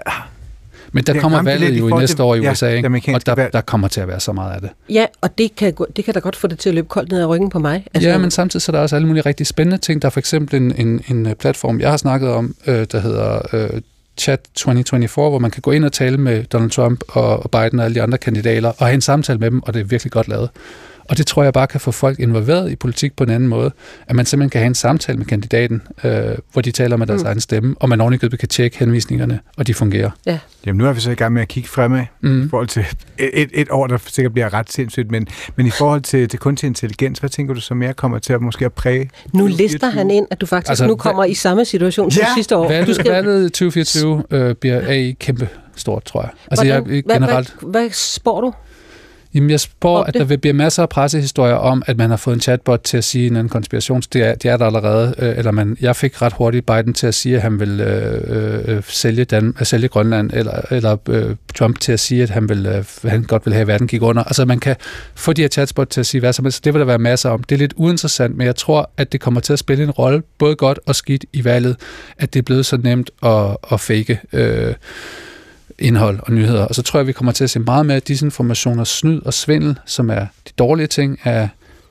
Men 0.95 1.03
der 1.03 1.19
kommer 1.19 1.41
valget 1.41 1.79
jo 1.79 1.87
i 1.87 1.91
næste 1.99 2.15
til- 2.15 2.23
år 2.23 2.35
i 2.35 2.41
ja, 2.41 2.51
USA, 2.51 2.71
det 2.71 2.75
ikke? 2.95 3.15
og 3.15 3.25
der, 3.25 3.35
valg. 3.35 3.53
der 3.53 3.61
kommer 3.61 3.87
til 3.87 4.01
at 4.01 4.07
være 4.07 4.19
så 4.19 4.33
meget 4.33 4.53
af 4.55 4.61
det. 4.61 4.69
Ja, 4.89 5.05
og 5.21 5.37
det 5.37 5.55
kan, 5.55 5.73
det 5.95 6.05
kan 6.05 6.13
da 6.13 6.19
godt 6.19 6.35
få 6.35 6.47
det 6.47 6.59
til 6.59 6.69
at 6.69 6.75
løbe 6.75 6.87
koldt 6.87 7.11
ned 7.11 7.21
ad 7.21 7.25
ryggen 7.25 7.49
på 7.49 7.59
mig. 7.59 7.85
Altså, 7.93 8.09
ja, 8.09 8.17
men 8.17 8.31
samtidig 8.31 8.61
så 8.61 8.71
er 8.71 8.75
der 8.75 8.81
også 8.81 8.95
alle 8.95 9.07
mulige 9.07 9.23
rigtig 9.25 9.47
spændende 9.47 9.77
ting. 9.77 10.01
Der 10.01 10.05
er 10.05 10.09
for 10.09 10.19
eksempel 10.19 10.55
en, 10.55 10.73
en, 10.87 11.01
en 11.09 11.25
øh, 11.25 11.35
platform, 11.35 11.79
jeg 11.79 11.89
har 11.89 11.97
snakket 11.97 12.29
om, 12.29 12.55
øh, 12.67 12.85
der 12.91 12.99
hedder 12.99 13.41
øh, 13.53 13.69
Chat 14.17 14.39
2024, 14.55 15.29
hvor 15.29 15.39
man 15.39 15.51
kan 15.51 15.61
gå 15.61 15.71
ind 15.71 15.85
og 15.85 15.91
tale 15.91 16.17
med 16.17 16.43
Donald 16.43 16.71
Trump 16.71 17.03
og, 17.07 17.51
Biden 17.51 17.79
og 17.79 17.85
alle 17.85 17.95
de 17.95 18.01
andre 18.01 18.17
kandidater, 18.17 18.69
og 18.69 18.85
have 18.85 18.93
en 18.93 19.01
samtale 19.01 19.39
med 19.39 19.51
dem, 19.51 19.63
og 19.63 19.73
det 19.73 19.79
er 19.79 19.83
virkelig 19.83 20.11
godt 20.11 20.27
lavet. 20.27 20.49
Og 21.09 21.17
det 21.17 21.27
tror 21.27 21.43
jeg 21.43 21.53
bare 21.53 21.67
kan 21.67 21.79
få 21.79 21.91
folk 21.91 22.19
involveret 22.19 22.71
i 22.71 22.75
politik 22.75 23.15
på 23.15 23.23
en 23.23 23.29
anden 23.29 23.49
måde, 23.49 23.71
at 24.07 24.15
man 24.15 24.25
simpelthen 24.25 24.49
kan 24.49 24.59
have 24.61 24.67
en 24.67 24.75
samtale 24.75 25.17
med 25.17 25.25
kandidaten, 25.25 25.81
øh, 26.03 26.21
hvor 26.53 26.61
de 26.61 26.71
taler 26.71 26.97
med 26.97 27.07
deres 27.07 27.21
mm. 27.21 27.27
egen 27.27 27.39
stemme, 27.39 27.75
og 27.79 27.89
man 27.89 28.01
ovenikøbet 28.01 28.39
kan 28.39 28.49
tjekke 28.49 28.77
henvisningerne, 28.79 29.39
og 29.57 29.67
de 29.67 29.73
fungerer. 29.73 30.09
Jamen, 30.65 30.77
nu 30.77 30.85
er 30.87 30.93
vi 30.93 30.99
så 30.99 31.11
i 31.11 31.15
gang 31.15 31.33
med 31.33 31.41
at 31.41 31.47
kigge 31.47 31.69
fremad 31.69 32.03
Mm. 32.21 32.45
i 32.45 32.49
forhold 32.49 32.67
til 32.67 32.85
et, 33.17 33.49
et, 33.53 33.67
år, 33.71 33.87
der 33.87 33.97
sikkert 34.07 34.33
bliver 34.33 34.53
ret 34.53 34.71
sindssygt, 34.71 35.11
men, 35.11 35.27
men 35.55 35.65
i 35.67 35.69
forhold 35.69 36.01
til, 36.01 36.29
til 36.29 36.39
kunstig 36.39 36.67
intelligens, 36.67 37.19
hvad 37.19 37.29
tænker 37.29 37.53
du 37.53 37.61
så 37.61 37.73
mere 37.73 37.93
kommer 37.93 38.19
til 38.19 38.33
at 38.33 38.41
måske 38.41 38.65
at 38.65 38.73
præge? 38.73 38.99
Nu 39.01 39.09
2024? 39.39 39.67
lister 39.67 39.89
han 39.89 40.11
ind, 40.11 40.27
at 40.31 40.41
du 40.41 40.45
faktisk 40.45 40.69
Altså, 40.69 40.83
nu 40.83 40.87
hvad- 40.87 40.97
kommer 40.97 41.25
i 41.25 41.33
samme 41.33 41.65
situation 41.65 42.11
som 42.11 42.21
Ja, 42.21 42.27
sidste 42.35 42.57
år. 42.57 42.63
Du 42.63 42.69
Valget, 42.69 42.95
skal, 42.95 43.11
valget 43.11 43.53
2024 43.53 44.23
øh, 44.31 44.55
bliver 44.55 44.81
AI 44.87 45.11
kæmpe 45.19 45.49
stort, 45.75 46.03
tror 46.05 46.21
jeg. 46.21 46.29
Altså 46.51 46.65
hvordan, 46.65 46.93
jeg, 46.95 47.03
hvad, 47.05 47.15
generelt... 47.15 47.55
hvad, 47.61 47.81
hvad 47.81 47.89
spår 47.91 48.41
du? 48.41 48.53
Jamen, 49.35 49.49
jeg 49.49 49.59
spår, 49.59 50.03
at 50.03 50.13
der 50.13 50.23
vil 50.23 50.37
blive 50.37 50.53
masser 50.53 50.83
af 50.83 50.89
pressehistorier 50.89 51.55
om, 51.55 51.83
at 51.85 51.97
man 51.97 52.09
har 52.09 52.17
fået 52.17 52.35
en 52.35 52.41
chatbot 52.41 52.81
til 52.83 52.97
at 52.97 53.03
sige 53.03 53.27
en 53.27 53.35
anden 53.35 53.49
konspirations. 53.49 54.07
Det 54.07 54.21
er, 54.23 54.35
det 54.35 54.51
er 54.51 54.57
der 54.57 54.65
allerede. 54.65 55.15
Øh, 55.17 55.37
eller 55.37 55.51
man, 55.51 55.77
jeg 55.81 55.95
fik 55.95 56.21
ret 56.21 56.33
hurtigt 56.33 56.65
Biden 56.65 56.93
til 56.93 57.07
at 57.07 57.13
sige, 57.13 57.35
at 57.35 57.41
han 57.41 57.59
vil 57.59 57.81
øh, 57.81 58.75
øh, 58.75 58.83
sælge, 58.87 59.25
Dan, 59.25 59.55
øh, 59.59 59.65
sælge 59.65 59.87
Grønland, 59.87 60.31
eller, 60.33 60.61
eller 60.71 60.97
øh, 61.09 61.35
Trump 61.55 61.79
til 61.79 61.91
at 61.91 61.99
sige, 61.99 62.23
at 62.23 62.29
han, 62.29 62.49
vil, 62.49 62.65
øh, 62.65 62.85
han 63.11 63.23
godt 63.23 63.45
vil 63.45 63.53
have, 63.53 63.61
at 63.61 63.67
verden 63.67 63.87
gik 63.87 64.01
under. 64.01 64.23
Altså, 64.23 64.45
man 64.45 64.59
kan 64.59 64.75
få 65.15 65.33
de 65.33 65.41
her 65.41 65.49
chatbot 65.49 65.87
til 65.87 65.99
at 65.99 66.05
sige 66.05 66.21
hvad 66.21 66.33
som 66.33 66.45
helst. 66.45 66.65
Det 66.65 66.73
vil 66.73 66.79
der 66.79 66.85
være 66.85 66.99
masser 66.99 67.29
om. 67.29 67.43
Det 67.43 67.55
er 67.55 67.59
lidt 67.59 67.73
uinteressant, 67.75 68.37
men 68.37 68.47
jeg 68.47 68.55
tror, 68.55 68.91
at 68.97 69.11
det 69.11 69.21
kommer 69.21 69.41
til 69.41 69.53
at 69.53 69.59
spille 69.59 69.83
en 69.83 69.91
rolle, 69.91 70.21
både 70.37 70.55
godt 70.55 70.79
og 70.85 70.95
skidt 70.95 71.25
i 71.33 71.43
valget, 71.43 71.75
at 72.17 72.33
det 72.33 72.39
er 72.39 72.43
blevet 72.43 72.65
så 72.65 72.77
nemt 72.77 73.09
at, 73.23 73.57
at 73.71 73.79
fake 73.79 74.19
øh, 74.33 74.73
indhold 75.79 76.19
og 76.23 76.33
nyheder. 76.33 76.65
Og 76.65 76.75
så 76.75 76.81
tror 76.81 76.99
jeg, 76.99 77.07
vi 77.07 77.11
kommer 77.11 77.31
til 77.31 77.43
at 77.43 77.49
se 77.49 77.59
meget 77.59 77.85
mere 77.85 77.99
disinformation, 77.99 78.79
og 78.79 78.87
snyd 78.87 79.21
og 79.25 79.33
svindel, 79.33 79.79
som 79.85 80.09
er 80.09 80.19
de 80.19 80.51
dårlige 80.57 80.87
ting, 80.87 81.19
er 81.23 81.47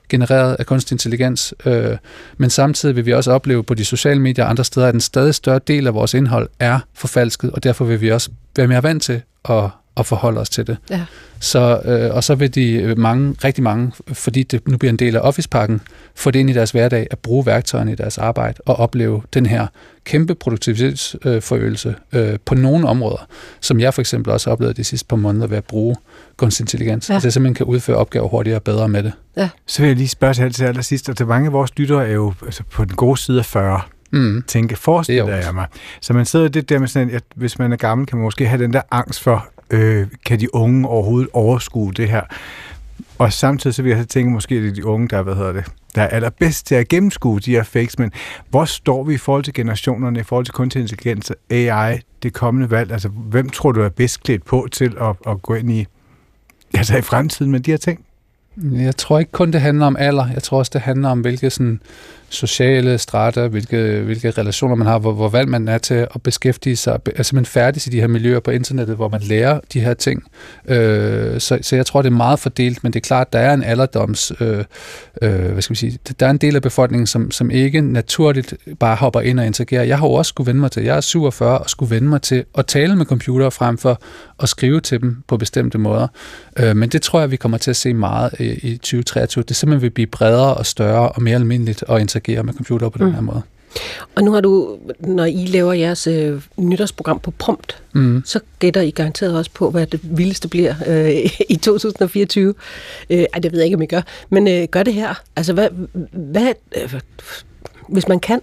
genereret 0.09 0.55
af 0.59 0.65
kunstig 0.65 0.95
intelligens. 0.95 1.53
Øh, 1.65 1.97
men 2.37 2.49
samtidig 2.49 2.95
vil 2.95 3.05
vi 3.05 3.13
også 3.13 3.31
opleve 3.31 3.63
på 3.63 3.73
de 3.73 3.85
sociale 3.85 4.21
medier 4.21 4.45
og 4.45 4.49
andre 4.49 4.63
steder, 4.63 4.87
at 4.87 4.93
en 4.93 5.01
stadig 5.01 5.35
større 5.35 5.59
del 5.67 5.87
af 5.87 5.93
vores 5.93 6.13
indhold 6.13 6.49
er 6.59 6.79
forfalsket, 6.93 7.51
og 7.51 7.63
derfor 7.63 7.85
vil 7.85 8.01
vi 8.01 8.11
også 8.11 8.29
være 8.55 8.67
mere 8.67 8.83
vant 8.83 9.03
til 9.03 9.21
at, 9.49 9.69
at 9.97 10.05
forholde 10.05 10.41
os 10.41 10.49
til 10.49 10.67
det. 10.67 10.77
Ja. 10.89 11.05
Så, 11.39 11.81
øh, 11.85 12.15
og 12.15 12.23
så 12.23 12.35
vil 12.35 12.55
de 12.55 12.71
øh, 12.73 12.97
mange, 12.99 13.35
rigtig 13.43 13.63
mange, 13.63 13.91
fordi 14.13 14.43
det 14.43 14.67
nu 14.67 14.77
bliver 14.77 14.89
en 14.89 14.99
del 14.99 15.15
af 15.15 15.19
Office-pakken, 15.23 15.81
få 16.15 16.31
det 16.31 16.39
ind 16.39 16.49
i 16.49 16.53
deres 16.53 16.71
hverdag, 16.71 17.07
at 17.11 17.19
bruge 17.19 17.45
værktøjerne 17.45 17.91
i 17.91 17.95
deres 17.95 18.17
arbejde 18.17 18.59
og 18.65 18.75
opleve 18.75 19.21
den 19.33 19.45
her 19.45 19.67
kæmpe 20.05 20.35
produktivitetsforøgelse 20.35 21.95
øh, 22.13 22.37
på 22.45 22.55
nogle 22.55 22.87
områder, 22.87 23.27
som 23.61 23.79
jeg 23.79 23.93
for 23.93 24.01
eksempel 24.01 24.33
også 24.33 24.49
har 24.49 24.51
oplevet 24.53 24.77
de 24.77 24.83
sidste 24.83 25.07
par 25.07 25.15
måneder 25.15 25.47
ved 25.47 25.57
at 25.57 25.63
bruge 25.63 25.95
kunstig 26.37 26.63
intelligens. 26.63 27.09
Ja. 27.09 27.13
Ja. 27.13 27.15
Altså 27.15 27.27
jeg 27.27 27.33
simpelthen 27.33 27.55
kan 27.55 27.65
udføre 27.65 27.97
opgaver 27.97 28.27
hurtigere 28.27 28.57
og 28.57 28.63
bedre 28.63 28.89
med 28.89 29.03
det. 29.03 29.11
Så 29.67 29.81
vil 29.81 29.87
jeg 29.87 29.97
lige 29.97 30.07
spørge 30.07 30.33
til 30.33 30.53
til 30.53 30.63
allersidst, 30.65 31.09
og 31.09 31.17
til 31.17 31.27
mange 31.27 31.45
af 31.47 31.53
vores 31.53 31.77
lyttere 31.77 32.07
er 32.07 32.13
jo 32.13 32.33
altså, 32.45 32.63
på 32.71 32.85
den 32.85 32.95
gode 32.95 33.17
side 33.17 33.39
af 33.39 33.45
40, 33.45 33.81
Mm. 34.11 34.43
tænke, 34.47 34.75
forestiller 34.75 35.25
er 35.25 35.45
jeg 35.45 35.53
mig. 35.53 35.65
Så 36.01 36.13
man 36.13 36.25
sidder 36.25 36.47
det 36.47 36.69
der 36.69 36.79
med 36.79 36.87
sådan, 36.87 37.09
at 37.09 37.23
hvis 37.35 37.59
man 37.59 37.71
er 37.71 37.75
gammel, 37.75 38.07
kan 38.07 38.17
man 38.17 38.23
måske 38.23 38.47
have 38.47 38.63
den 38.63 38.73
der 38.73 38.81
angst 38.91 39.21
for, 39.23 39.47
øh, 39.73 40.07
kan 40.25 40.39
de 40.39 40.55
unge 40.55 40.87
overhovedet 40.87 41.29
overskue 41.33 41.93
det 41.93 42.09
her? 42.09 42.21
Og 43.17 43.33
samtidig 43.33 43.73
så 43.73 43.81
vil 43.81 43.89
jeg 43.89 43.99
så 43.99 44.05
tænke, 44.05 44.31
måske 44.31 44.55
det 44.55 44.69
er 44.69 44.73
de 44.73 44.85
unge, 44.85 45.07
der, 45.07 45.21
hvad 45.21 45.35
hedder 45.35 45.51
det, 45.51 45.65
der 45.95 46.01
er 46.01 46.07
allerbedst 46.07 46.65
til 46.67 46.75
at 46.75 46.87
gennemskue 46.87 47.39
de 47.39 47.51
her 47.51 47.63
fakes, 47.63 47.99
men 47.99 48.11
hvor 48.49 48.65
står 48.65 49.03
vi 49.03 49.13
i 49.13 49.17
forhold 49.17 49.43
til 49.43 49.53
generationerne, 49.53 50.19
i 50.19 50.23
forhold 50.23 50.45
til 50.45 50.53
kunstig 50.53 50.81
intelligens, 50.81 51.31
AI, 51.49 51.99
det 52.23 52.33
kommende 52.33 52.71
valg? 52.71 52.91
Altså, 52.91 53.09
hvem 53.09 53.49
tror 53.49 53.71
du 53.71 53.81
er 53.81 53.89
bedst 53.89 54.23
klædt 54.23 54.45
på 54.45 54.67
til 54.71 54.97
at, 55.01 55.15
at 55.27 55.41
gå 55.41 55.53
ind 55.53 55.71
i, 55.71 55.85
altså 56.73 56.97
i 56.97 57.01
fremtiden 57.01 57.51
med 57.51 57.59
de 57.59 57.71
her 57.71 57.77
ting? 57.77 58.05
Jeg 58.57 58.97
tror 58.97 59.19
ikke 59.19 59.31
kun, 59.31 59.53
det 59.53 59.61
handler 59.61 59.85
om 59.85 59.95
alder. 59.99 60.27
Jeg 60.33 60.43
tror 60.43 60.57
også, 60.57 60.71
det 60.73 60.81
handler 60.81 61.09
om, 61.09 61.21
hvilke 61.21 61.49
sådan, 61.49 61.81
sociale 62.33 62.97
strater, 62.97 63.47
hvilke, 63.47 64.01
hvilke 64.05 64.31
relationer 64.31 64.75
man 64.75 64.87
har, 64.87 64.99
hvor, 64.99 65.11
hvor 65.13 65.29
valg 65.29 65.49
man 65.49 65.67
er 65.67 65.77
til 65.77 66.07
at 66.15 66.21
beskæftige 66.23 66.75
sig, 66.75 66.93
er 66.93 66.99
simpelthen 66.99 67.37
altså 67.37 67.51
færdig 67.51 67.87
i 67.87 67.89
de 67.89 67.99
her 67.99 68.07
miljøer 68.07 68.39
på 68.39 68.51
internettet, 68.51 68.95
hvor 68.95 69.09
man 69.09 69.21
lærer 69.21 69.59
de 69.73 69.79
her 69.79 69.93
ting. 69.93 70.23
Øh, 70.67 71.39
så, 71.39 71.59
så 71.61 71.75
jeg 71.75 71.85
tror, 71.85 72.01
det 72.01 72.09
er 72.09 72.15
meget 72.15 72.39
fordelt, 72.39 72.83
men 72.83 72.93
det 72.93 72.99
er 72.99 73.07
klart, 73.07 73.33
der 73.33 73.39
er 73.39 73.53
en 73.53 73.63
alderdoms, 73.63 74.31
øh, 74.39 74.63
øh, 75.21 75.51
hvad 75.51 75.61
skal 75.61 75.73
vi 75.73 75.77
sige, 75.77 75.99
der 76.19 76.25
er 76.25 76.29
en 76.29 76.37
del 76.37 76.55
af 76.55 76.61
befolkningen, 76.61 77.07
som, 77.07 77.31
som 77.31 77.51
ikke 77.51 77.81
naturligt 77.81 78.53
bare 78.79 78.95
hopper 78.95 79.21
ind 79.21 79.39
og 79.39 79.45
interagerer. 79.45 79.83
Jeg 79.83 79.99
har 79.99 80.07
jo 80.07 80.13
også 80.13 80.29
skulle 80.29 80.47
vende 80.47 80.61
mig 80.61 80.71
til, 80.71 80.83
jeg 80.83 80.97
er 80.97 81.01
47 81.01 81.57
og 81.57 81.69
skulle 81.69 81.95
vende 81.95 82.07
mig 82.07 82.21
til 82.21 82.43
at 82.57 82.65
tale 82.65 82.95
med 82.95 83.05
computere 83.05 83.51
frem 83.51 83.77
for 83.77 84.01
at 84.39 84.49
skrive 84.49 84.79
til 84.79 85.01
dem 85.01 85.17
på 85.27 85.37
bestemte 85.37 85.77
måder. 85.77 86.07
Øh, 86.59 86.75
men 86.75 86.89
det 86.89 87.01
tror 87.01 87.19
jeg, 87.19 87.31
vi 87.31 87.35
kommer 87.35 87.57
til 87.57 87.69
at 87.69 87.75
se 87.75 87.93
meget 87.93 88.33
i, 88.39 88.43
i 88.43 88.77
2023. 88.77 89.43
Det 89.47 89.55
simpelthen 89.55 89.81
vil 89.81 89.89
blive 89.89 90.07
bredere 90.07 90.53
og 90.53 90.65
større 90.65 91.09
og 91.09 91.23
mere 91.23 91.35
almindeligt 91.35 91.83
at 91.89 92.01
interagere 92.01 92.22
med 92.27 92.53
computere 92.53 92.91
på 92.91 92.97
den 92.97 93.07
Mm. 93.07 93.13
her 93.13 93.21
måde. 93.21 93.41
Og 94.15 94.23
nu 94.23 94.31
har 94.31 94.41
du, 94.41 94.77
når 94.99 95.25
I 95.25 95.45
laver 95.45 95.73
jeres 95.73 96.07
øh, 96.07 96.41
nytårsprogram 96.57 97.19
på 97.19 97.31
prompt, 97.31 97.81
Mm. 97.93 98.21
så 98.25 98.39
gætter 98.59 98.81
I 98.81 98.89
garanteret 98.91 99.37
også 99.37 99.51
på, 99.53 99.69
hvad 99.69 99.87
det 99.87 99.99
vildeste 100.03 100.47
bliver 100.47 100.75
øh, 100.87 101.31
i 101.49 101.55
2024. 101.55 102.53
Øh, 103.09 103.25
ej, 103.33 103.39
det 103.39 103.51
ved 103.51 103.59
jeg 103.59 103.65
ikke, 103.65 103.75
om 103.75 103.81
I 103.81 103.85
gør. 103.85 104.01
Men 104.29 104.47
øh, 104.47 104.67
gør 104.67 104.83
det 104.83 104.93
her. 104.93 105.13
Altså, 105.35 105.53
hvad, 105.53 105.69
hvad 106.11 106.53
øh, 106.77 106.93
hvis 107.89 108.07
man 108.07 108.19
kan, 108.19 108.39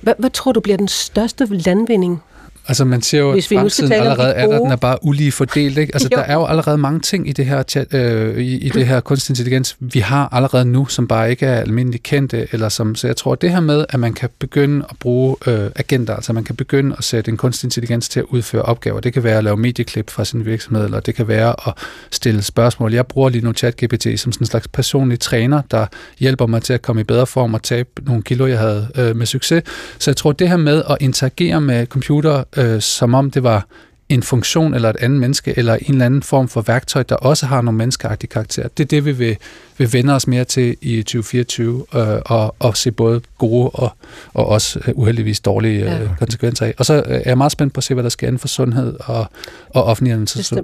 hvad, 0.00 0.14
hvad 0.18 0.30
tror 0.30 0.52
du 0.52 0.60
bliver 0.60 0.76
den 0.76 0.88
største 0.88 1.46
landvinding? 1.46 2.22
Altså 2.68 2.84
man 2.84 3.02
ser 3.02 3.18
jo, 3.18 3.28
at 3.28 3.34
Hvis 3.34 3.50
vi 3.50 3.56
skal 3.56 3.58
fremtiden 3.58 3.92
allerede 3.92 4.34
er 4.34 4.46
der, 4.46 4.58
den 4.58 4.70
er 4.70 4.76
bare 4.76 4.98
ulige 5.04 5.32
fordelt. 5.32 5.78
Ikke? 5.78 5.94
Altså 5.94 6.08
Jo. 6.12 6.16
der 6.16 6.22
er 6.22 6.34
jo 6.34 6.44
allerede 6.44 6.78
mange 6.78 7.00
ting 7.00 7.28
i 7.28 7.32
det 7.32 7.46
her, 7.46 7.62
chat, 7.62 7.94
øh, 7.94 8.38
i, 8.38 8.56
i 8.56 8.68
det 8.68 8.86
her 8.86 9.00
kunstig 9.00 9.32
intelligens, 9.32 9.76
vi 9.80 10.00
har 10.00 10.28
allerede 10.32 10.64
nu, 10.64 10.86
som 10.86 11.08
bare 11.08 11.30
ikke 11.30 11.46
er 11.46 11.60
almindeligt 11.60 12.02
kendte. 12.02 12.48
Eller 12.52 12.68
som, 12.68 12.94
så 12.94 13.06
jeg 13.06 13.16
tror, 13.16 13.34
det 13.34 13.50
her 13.50 13.60
med, 13.60 13.84
at 13.88 14.00
man 14.00 14.12
kan 14.12 14.28
begynde 14.38 14.84
at 14.90 14.96
bruge 15.00 15.36
øh, 15.46 15.70
agenter, 15.76 16.14
altså 16.14 16.32
man 16.32 16.44
kan 16.44 16.56
begynde 16.56 16.94
at 16.98 17.04
sætte 17.04 17.30
en 17.30 17.36
kunstig 17.36 17.66
intelligens 17.66 18.08
til 18.08 18.20
at 18.20 18.26
udføre 18.28 18.62
opgaver. 18.62 19.00
Det 19.00 19.12
kan 19.12 19.24
være 19.24 19.38
at 19.38 19.44
lave 19.44 19.56
medieklip 19.56 20.10
fra 20.10 20.24
sin 20.24 20.46
virksomhed, 20.46 20.84
eller 20.84 21.00
det 21.00 21.14
kan 21.14 21.28
være 21.28 21.54
at 21.68 21.74
stille 22.10 22.42
spørgsmål. 22.42 22.94
Jeg 22.94 23.06
bruger 23.06 23.28
lige 23.28 23.44
nu 23.44 23.52
ChatGPT 23.52 24.02
som 24.02 24.32
sådan 24.32 24.42
en 24.42 24.46
slags 24.46 24.68
personlig 24.68 25.20
træner, 25.20 25.62
der 25.70 25.86
hjælper 26.18 26.46
mig 26.46 26.62
til 26.62 26.72
at 26.72 26.82
komme 26.82 27.00
i 27.00 27.04
bedre 27.04 27.26
form 27.26 27.54
og 27.54 27.62
tabe 27.62 27.88
nogle 28.02 28.22
kilo, 28.22 28.46
jeg 28.46 28.58
havde 28.58 28.88
øh, 28.94 29.16
med 29.16 29.26
succes. 29.26 29.62
Så 29.98 30.10
jeg 30.10 30.16
tror, 30.16 30.32
det 30.32 30.48
her 30.48 30.56
med 30.56 30.82
at 30.90 30.96
interagere 31.00 31.60
med 31.60 31.86
computer, 31.86 32.44
øh, 32.56 32.80
som 32.80 33.14
om 33.14 33.30
det 33.30 33.42
var 33.42 33.66
en 34.08 34.22
funktion 34.22 34.74
eller 34.74 34.90
et 34.90 34.96
andet 35.00 35.20
menneske, 35.20 35.54
eller 35.58 35.74
en 35.74 35.92
eller 35.92 36.06
anden 36.06 36.22
form 36.22 36.48
for 36.48 36.60
værktøj, 36.60 37.02
der 37.02 37.16
også 37.16 37.46
har 37.46 37.60
nogle 37.62 37.78
menneskeagtige 37.78 38.28
karakterer. 38.30 38.68
Det 38.68 38.84
er 38.84 38.88
det, 38.88 39.04
vi 39.04 39.12
vil, 39.12 39.36
vil 39.78 39.92
vende 39.92 40.14
os 40.14 40.26
mere 40.26 40.44
til 40.44 40.76
i 40.80 41.02
2024, 41.02 41.84
øh, 41.94 42.06
og, 42.24 42.54
og 42.58 42.76
se 42.76 42.90
både 42.92 43.20
gode 43.38 43.70
og, 43.70 43.90
og 44.34 44.46
også 44.46 44.78
øh, 44.88 44.94
uheldigvis 44.96 45.40
dårlige 45.40 45.80
øh, 45.80 46.00
Ja. 46.02 46.08
konsekvenser 46.18 46.66
af. 46.66 46.74
Og 46.78 46.86
så 46.86 46.94
øh, 46.94 47.02
er 47.06 47.22
jeg 47.26 47.38
meget 47.38 47.52
spændt 47.52 47.72
på 47.74 47.78
at 47.78 47.84
se, 47.84 47.94
hvad 47.94 48.04
der 48.04 48.10
sker 48.10 48.26
inden 48.26 48.38
for 48.38 48.48
sundhed 48.48 48.96
og, 49.00 49.26
og 49.70 49.84
offentlig 49.84 50.12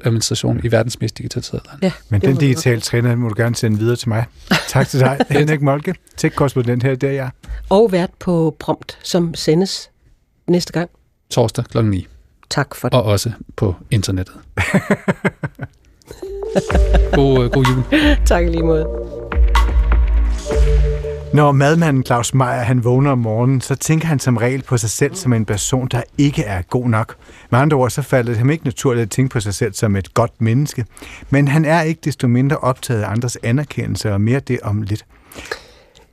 administration, 0.04 0.60
i 0.64 0.70
verdens 0.72 1.00
mest 1.00 1.18
digitaliserede 1.18 1.64
land. 1.70 1.82
Ja, 1.82 1.92
Men 2.08 2.20
den 2.20 2.36
digitale 2.36 2.80
træner 2.80 3.16
må 3.16 3.28
du 3.28 3.34
gerne 3.36 3.56
sende 3.56 3.78
videre 3.78 3.96
til 3.96 4.08
mig. 4.08 4.24
Tak 4.68 4.88
til 4.88 5.00
dig, 5.00 5.18
Henrik 5.30 5.62
Molke, 5.62 5.94
tech-korrespondent 6.16 6.82
her, 6.82 6.94
der 6.94 7.10
jeg. 7.10 7.30
Og 7.68 7.92
vært 7.92 8.10
på 8.18 8.56
prompt, 8.58 8.98
som 9.02 9.34
sendes 9.34 9.90
næste 10.48 10.72
gang. 10.72 10.90
Torsdag 11.30 11.64
kl. 11.64 11.84
9, 11.84 12.06
Tak 12.50 12.74
for 12.74 12.88
det. 12.88 12.98
og 12.98 13.04
også 13.04 13.32
på 13.56 13.74
internettet. 13.90 14.34
god, 17.14 17.44
øh, 17.44 17.50
god 17.50 17.64
jul. 17.64 17.84
Tak 18.26 18.44
lige 18.44 18.62
måde. 18.62 18.86
Når 21.34 21.52
madmanden 21.52 22.04
Claus 22.04 22.34
Meier 22.34 22.62
han 22.62 22.84
vågner 22.84 23.10
om 23.10 23.18
morgenen, 23.18 23.60
så 23.60 23.74
tænker 23.74 24.08
han 24.08 24.18
som 24.18 24.36
regel 24.36 24.62
på 24.62 24.76
sig 24.76 24.90
selv 24.90 25.14
som 25.14 25.32
en 25.32 25.44
person, 25.44 25.88
der 25.88 26.02
ikke 26.18 26.42
er 26.42 26.62
god 26.62 26.88
nok. 26.88 27.16
Med 27.50 27.58
andre 27.58 27.76
ord, 27.76 27.90
så 27.90 28.02
falder 28.02 28.30
det 28.32 28.38
ham 28.38 28.50
ikke 28.50 28.64
naturligt 28.64 29.02
at 29.02 29.10
tænke 29.10 29.32
på 29.32 29.40
sig 29.40 29.54
selv 29.54 29.72
som 29.72 29.96
et 29.96 30.14
godt 30.14 30.40
menneske. 30.40 30.84
Men 31.30 31.48
han 31.48 31.64
er 31.64 31.82
ikke 31.82 32.00
desto 32.04 32.28
mindre 32.28 32.56
optaget 32.56 33.02
af 33.02 33.10
andres 33.10 33.38
anerkendelse, 33.42 34.12
og 34.12 34.20
mere 34.20 34.40
det 34.40 34.60
om 34.62 34.82
lidt. 34.82 35.04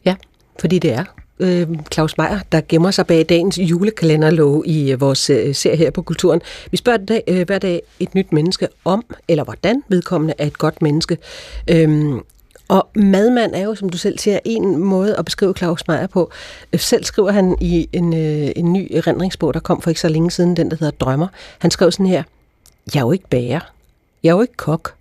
Ja, 0.05 0.15
fordi 0.59 0.79
det 0.79 0.93
er 0.93 1.03
øh, 1.39 1.67
Claus 1.93 2.17
Meier, 2.17 2.39
der 2.51 2.61
gemmer 2.69 2.91
sig 2.91 3.07
bag 3.07 3.25
dagens 3.29 3.57
julekalenderlov 3.57 4.63
i 4.65 4.91
øh, 4.91 5.01
vores 5.01 5.29
øh, 5.29 5.55
serie 5.55 5.77
her 5.77 5.91
på 5.91 6.01
Kulturen. 6.01 6.41
Vi 6.71 6.77
spørger 6.77 6.97
dag, 6.97 7.23
øh, 7.27 7.45
hver 7.45 7.59
dag 7.59 7.81
et 7.99 8.15
nyt 8.15 8.33
menneske 8.33 8.67
om, 8.85 9.05
eller 9.27 9.43
hvordan 9.43 9.83
vedkommende 9.87 10.33
er 10.37 10.45
et 10.45 10.57
godt 10.57 10.81
menneske. 10.81 11.17
Øhm, 11.67 12.19
og 12.67 12.89
madmand 12.95 13.55
er 13.55 13.63
jo, 13.63 13.75
som 13.75 13.89
du 13.89 13.97
selv 13.97 14.19
siger, 14.19 14.39
en 14.45 14.77
måde 14.77 15.15
at 15.15 15.25
beskrive 15.25 15.53
Claus 15.57 15.87
Meier 15.87 16.07
på. 16.07 16.31
Øh, 16.73 16.79
selv 16.79 17.03
skriver 17.03 17.31
han 17.31 17.57
i 17.61 17.89
en, 17.93 18.13
øh, 18.13 18.51
en 18.55 18.73
ny 18.73 18.87
erindringsbog, 18.95 19.53
der 19.53 19.59
kom 19.59 19.81
for 19.81 19.89
ikke 19.89 20.01
så 20.01 20.09
længe 20.09 20.31
siden, 20.31 20.57
den 20.57 20.71
der 20.71 20.77
hedder 20.79 20.91
Drømmer. 20.91 21.27
Han 21.59 21.71
skrev 21.71 21.91
sådan 21.91 22.05
her, 22.05 22.23
jeg 22.93 22.99
er 22.99 23.05
jo 23.05 23.11
ikke 23.11 23.27
bager. 23.29 23.59
Jeg 24.23 24.29
er 24.29 24.33
jo 24.33 24.41
ikke 24.41 24.57
kok. 24.57 24.93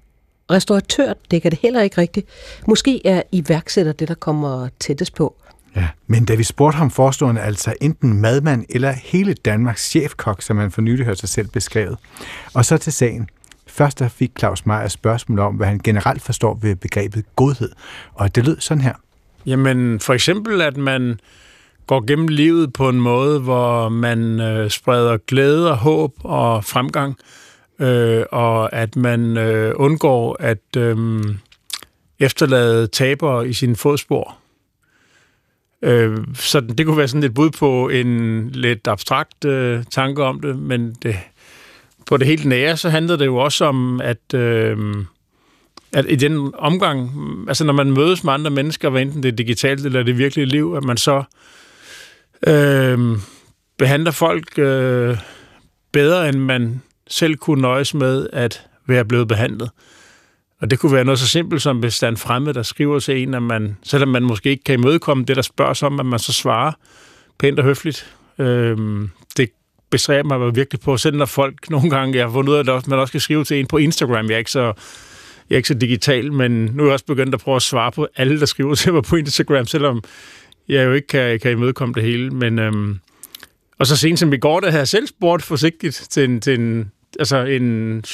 Restauratør 0.51 1.13
dækker 1.31 1.51
det 1.51 1.59
heller 1.63 1.81
ikke 1.81 2.01
rigtigt. 2.01 2.27
Måske 2.67 3.07
er 3.07 3.23
iværksætter 3.33 3.93
det, 3.93 4.09
der 4.09 4.15
kommer 4.15 4.69
tættest 4.81 5.15
på. 5.15 5.35
Ja, 5.77 5.89
men 6.07 6.25
da 6.25 6.35
vi 6.35 6.43
spurgte 6.43 6.77
ham 6.77 6.91
forstående 6.91 7.41
altså 7.41 7.75
enten 7.81 8.21
madmand 8.21 8.65
eller 8.69 8.93
hele 8.93 9.35
Danmarks 9.35 9.89
chefkok, 9.91 10.43
som 10.43 10.59
han 10.59 10.71
for 10.71 10.81
nylig 10.81 11.07
hørte 11.07 11.21
sig 11.21 11.29
selv 11.29 11.49
beskrevet. 11.49 11.97
Og 12.55 12.65
så 12.65 12.79
til 12.79 12.93
sagen. 12.93 13.29
Først 13.67 13.99
der 13.99 14.09
fik 14.09 14.33
Claus 14.39 14.67
Meier 14.67 14.89
spørgsmål 14.89 15.39
om, 15.39 15.55
hvad 15.55 15.67
han 15.67 15.79
generelt 15.79 16.23
forstår 16.23 16.59
ved 16.63 16.77
begrebet 16.77 17.25
godhed. 17.37 17.73
Og 18.15 18.35
det 18.35 18.47
lød 18.47 18.61
sådan 18.61 18.81
her. 18.81 18.95
Jamen, 19.47 20.01
for 20.01 20.15
eksempel, 20.15 20.61
at 20.61 20.77
man 20.77 21.21
går 21.87 22.07
gennem 22.07 22.29
livet 22.29 22.73
på 22.73 22.89
en 22.89 23.01
måde, 23.01 23.41
hvor 23.41 23.89
man 23.89 24.41
øh, 24.41 24.71
spreder 24.71 25.17
glæde 25.17 25.71
og 25.71 25.77
håb 25.77 26.13
og 26.25 26.65
fremgang, 26.65 27.17
øh, 27.79 28.25
og 28.33 28.73
at 28.73 28.97
man 28.97 29.37
øh, 29.37 29.73
undgår 29.77 30.37
at 30.41 30.77
øh, 30.77 31.25
efterlade 32.19 32.87
tabere 32.87 33.49
i 33.49 33.53
sine 33.53 33.77
fodspor. 33.77 34.37
Øh, 35.87 36.19
så 36.35 36.61
det 36.61 36.87
kunne 36.87 36.97
være 36.97 37.09
sådan 37.09 37.23
et 37.23 37.35
bud 37.35 37.51
på 37.51 37.89
en 37.89 38.51
lidt 38.51 38.89
abstrakt 38.89 39.45
øh, 39.45 39.85
tanke 39.91 40.25
om 40.25 40.41
det, 40.41 40.59
men 40.59 40.97
det, 41.03 41.17
på 42.07 42.17
det 42.17 42.27
helt 42.27 42.45
nære, 42.45 42.77
så 42.77 42.89
handler 42.89 43.17
det 43.17 43.27
jo 43.27 43.37
også 43.37 43.65
om, 43.65 44.01
at, 44.01 44.35
øh, 44.35 44.77
at 45.93 46.07
i 46.09 46.17
den 46.17 46.53
omgang, 46.59 47.11
altså 47.49 47.65
når 47.65 47.73
man 47.73 47.91
mødes 47.91 48.25
med 48.25 48.33
andre 48.33 48.51
mennesker, 48.51 48.89
hvad 48.89 49.03
enten 49.03 49.23
det 49.23 49.33
er 49.33 49.37
digitalt 49.37 49.87
eller 49.87 50.03
det 50.03 50.19
virkelige 50.19 50.47
liv, 50.47 50.75
at 50.77 50.85
man 50.85 50.97
så 50.97 51.23
øh, 52.47 52.99
behandler 53.79 54.11
folk 54.11 54.59
øh, 54.59 55.17
bedre, 55.93 56.29
end 56.29 56.39
man 56.39 56.83
selv 57.09 57.37
kunne 57.37 57.63
nøjes 57.63 57.95
med 57.95 58.29
at 58.33 58.67
være 58.87 59.05
blevet 59.05 59.29
behandlet. 59.29 59.71
Og 60.61 60.71
det 60.71 60.79
kunne 60.79 60.93
være 60.93 61.05
noget 61.05 61.19
så 61.19 61.29
simpelt 61.29 61.63
som, 61.63 61.79
hvis 61.79 61.99
der 61.99 62.07
er 62.07 62.11
en 62.11 62.17
fremmed, 62.17 62.55
der 62.55 62.63
skriver 62.63 62.99
til 62.99 63.23
en, 63.23 63.35
at 63.35 63.43
man, 63.43 63.77
selvom 63.83 64.09
man 64.09 64.23
måske 64.23 64.51
ikke 64.51 64.65
kan 64.65 64.79
imødekomme 64.79 65.25
det, 65.25 65.37
der 65.37 65.43
spørges 65.43 65.83
om, 65.83 66.01
at 66.01 66.07
man 66.07 66.19
så 66.19 66.33
svarer 66.33 66.73
pænt 67.39 67.59
og 67.59 67.65
høfligt. 67.65 68.15
Øhm, 68.39 69.11
det 69.37 69.51
bestræber 69.91 70.39
mig 70.39 70.57
virkelig 70.57 70.81
på, 70.81 70.97
selv 70.97 71.17
når 71.17 71.27
folk 71.27 71.55
nogle 71.71 71.91
gange, 71.91 72.17
jeg 72.17 72.27
har 72.27 72.33
fundet 72.33 72.53
ud 72.53 72.57
af, 72.57 72.77
at 72.77 72.89
man 72.89 72.99
også 72.99 73.13
kan 73.13 73.21
skrive 73.21 73.45
til 73.45 73.61
en 73.61 73.67
på 73.67 73.77
Instagram. 73.77 74.27
Jeg 74.27 74.35
er 74.35 74.39
ikke 74.39 74.51
så, 74.51 74.73
jeg 75.51 75.55
er 75.55 75.57
ikke 75.57 75.69
så 75.69 75.75
digital, 75.75 76.33
men 76.33 76.65
nu 76.65 76.83
er 76.83 76.87
jeg 76.87 76.93
også 76.93 77.07
begyndt 77.07 77.35
at 77.35 77.41
prøve 77.41 77.57
at 77.57 77.63
svare 77.63 77.93
på 77.93 78.09
alle, 78.17 78.41
der 78.41 78.47
skriver 78.47 78.75
til 78.75 78.93
mig 78.93 79.03
på 79.03 79.17
Instagram, 79.17 79.67
selvom 79.67 80.03
jeg 80.69 80.85
jo 80.85 80.93
ikke 80.93 81.09
kan, 81.09 81.41
kan 81.41 81.51
imødekomme 81.53 81.95
det 81.95 82.03
hele. 82.03 82.31
Men, 82.31 82.59
øhm, 82.59 82.99
og 83.79 83.87
så 83.87 83.97
sent 83.97 84.19
som 84.19 84.33
i 84.33 84.37
går, 84.37 84.61
der 84.61 84.71
havde 84.71 84.81
jeg 84.81 84.89
selv 84.89 85.07
spurgt 85.07 85.43
forsigtigt 85.43 86.07
til 86.11 86.25
en, 86.25 86.41
til 86.41 86.61
en, 86.61 86.91
altså 87.19 87.45
en, 87.45 87.63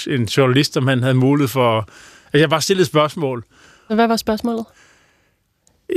en 0.06 0.24
journalist, 0.24 0.76
om 0.76 0.86
han 0.86 1.02
havde 1.02 1.14
mulighed 1.14 1.48
for 1.48 1.78
at 1.78 1.84
jeg 2.40 2.50
bare 2.50 2.60
stillede 2.60 2.86
spørgsmål. 2.86 3.44
Hvad 3.88 4.08
var 4.08 4.16
spørgsmålet? 4.16 4.64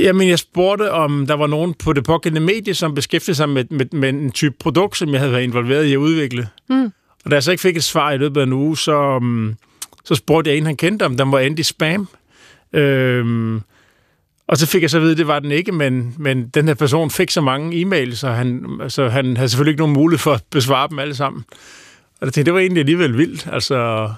Jamen, 0.00 0.28
jeg 0.28 0.38
spurgte, 0.38 0.92
om 0.92 1.26
der 1.26 1.34
var 1.34 1.46
nogen 1.46 1.74
på 1.74 1.92
det 1.92 2.04
pågældende 2.04 2.46
medie, 2.46 2.74
som 2.74 2.94
beskæftigede 2.94 3.36
sig 3.36 3.48
med, 3.48 3.64
med, 3.70 3.86
med 3.92 4.08
en 4.08 4.30
type 4.30 4.54
produkt, 4.60 4.96
som 4.96 5.08
jeg 5.08 5.20
havde 5.20 5.32
været 5.32 5.42
involveret 5.42 5.84
i 5.84 5.92
at 5.92 5.96
udvikle. 5.96 6.48
Mm. 6.68 6.92
Og 7.24 7.30
da 7.30 7.34
jeg 7.36 7.42
så 7.42 7.50
ikke 7.50 7.60
fik 7.60 7.76
et 7.76 7.84
svar 7.84 8.12
i 8.12 8.18
løbet 8.18 8.40
af 8.40 8.44
en 8.44 8.52
uge, 8.52 8.76
så, 8.76 9.16
um, 9.16 9.54
så 10.04 10.14
spurgte 10.14 10.50
jeg 10.50 10.58
en, 10.58 10.66
han 10.66 10.76
kendte, 10.76 11.06
om 11.06 11.16
den 11.16 11.32
var 11.32 11.38
anti-spam. 11.38 12.08
Øhm, 12.72 13.60
og 14.48 14.56
så 14.56 14.66
fik 14.66 14.82
jeg 14.82 14.90
så 14.90 14.96
at 14.96 15.02
vide, 15.02 15.12
at 15.12 15.18
det 15.18 15.26
var 15.26 15.38
den 15.38 15.50
ikke, 15.50 15.72
men, 15.72 16.14
men 16.18 16.48
den 16.48 16.68
her 16.68 16.74
person 16.74 17.10
fik 17.10 17.30
så 17.30 17.40
mange 17.40 17.82
e-mails, 17.82 18.14
så 18.14 18.28
han, 18.28 18.80
så 18.88 19.08
han 19.08 19.36
havde 19.36 19.48
selvfølgelig 19.48 19.72
ikke 19.72 19.82
nogen 19.82 19.94
mulighed 19.94 20.18
for 20.18 20.32
at 20.32 20.44
besvare 20.50 20.88
dem 20.88 20.98
alle 20.98 21.14
sammen. 21.14 21.44
Og 22.20 22.26
jeg 22.26 22.32
tænkte, 22.32 22.44
det 22.44 22.54
var 22.54 22.60
egentlig 22.60 22.80
alligevel 22.80 23.18
vildt. 23.18 23.48
Altså, 23.52 24.10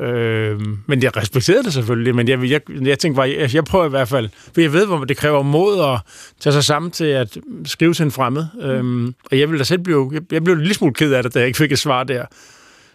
Øh, 0.00 0.60
men 0.86 1.02
jeg 1.02 1.16
respekterede 1.16 1.62
det 1.62 1.72
selvfølgelig, 1.72 2.14
men 2.14 2.28
jeg, 2.28 2.50
jeg, 2.50 2.60
jeg 2.82 2.98
tænkte 2.98 3.16
bare, 3.16 3.34
jeg, 3.38 3.54
jeg 3.54 3.64
prøver 3.64 3.86
i 3.86 3.88
hvert 3.88 4.08
fald, 4.08 4.28
for 4.54 4.60
jeg 4.60 4.72
ved, 4.72 4.86
hvor 4.86 5.04
det 5.04 5.16
kræver 5.16 5.42
mod 5.42 5.80
at 5.80 6.00
tage 6.40 6.52
sig 6.52 6.64
sammen 6.64 6.90
til 6.90 7.04
at 7.04 7.38
skrive 7.64 7.94
til 7.94 8.04
en 8.04 8.10
fremmed. 8.10 8.46
Mm. 8.54 8.60
Øhm, 8.60 9.14
og 9.30 9.38
jeg 9.38 9.48
ville 9.48 9.58
da 9.58 9.64
selv 9.64 9.80
blive, 9.80 10.10
jeg, 10.12 10.22
jeg 10.32 10.44
blev 10.44 10.56
lidt 10.56 10.76
smule 10.76 10.94
ked 10.94 11.12
af 11.12 11.22
det, 11.22 11.34
da 11.34 11.38
jeg 11.38 11.46
ikke 11.46 11.56
fik 11.56 11.72
et 11.72 11.78
svar 11.78 12.04
der. 12.04 12.24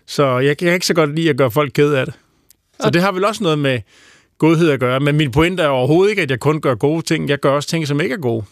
Så 0.05 0.38
jeg, 0.38 0.45
jeg 0.45 0.58
kan 0.58 0.73
ikke 0.73 0.86
så 0.86 0.93
godt 0.93 1.15
lide 1.15 1.29
at 1.29 1.38
gøre 1.38 1.51
folk 1.51 1.71
ked 1.73 1.93
af 1.93 2.05
det. 2.05 2.15
Så 2.79 2.89
det 2.89 3.01
har 3.01 3.12
vel 3.12 3.25
også 3.25 3.43
noget 3.43 3.60
med 3.60 3.79
godhed 4.38 4.69
at 4.69 4.79
gøre. 4.79 4.99
Men 4.99 5.15
min 5.15 5.31
pointe 5.31 5.63
er 5.63 5.67
overhovedet 5.67 6.10
ikke, 6.10 6.21
at 6.21 6.31
jeg 6.31 6.39
kun 6.39 6.62
gør 6.62 6.75
gode 6.75 7.01
ting. 7.01 7.29
Jeg 7.29 7.39
gør 7.39 7.51
også 7.51 7.69
ting, 7.69 7.88
som 7.88 8.01
ikke 8.01 8.13
er 8.13 8.19
gode. 8.19 8.45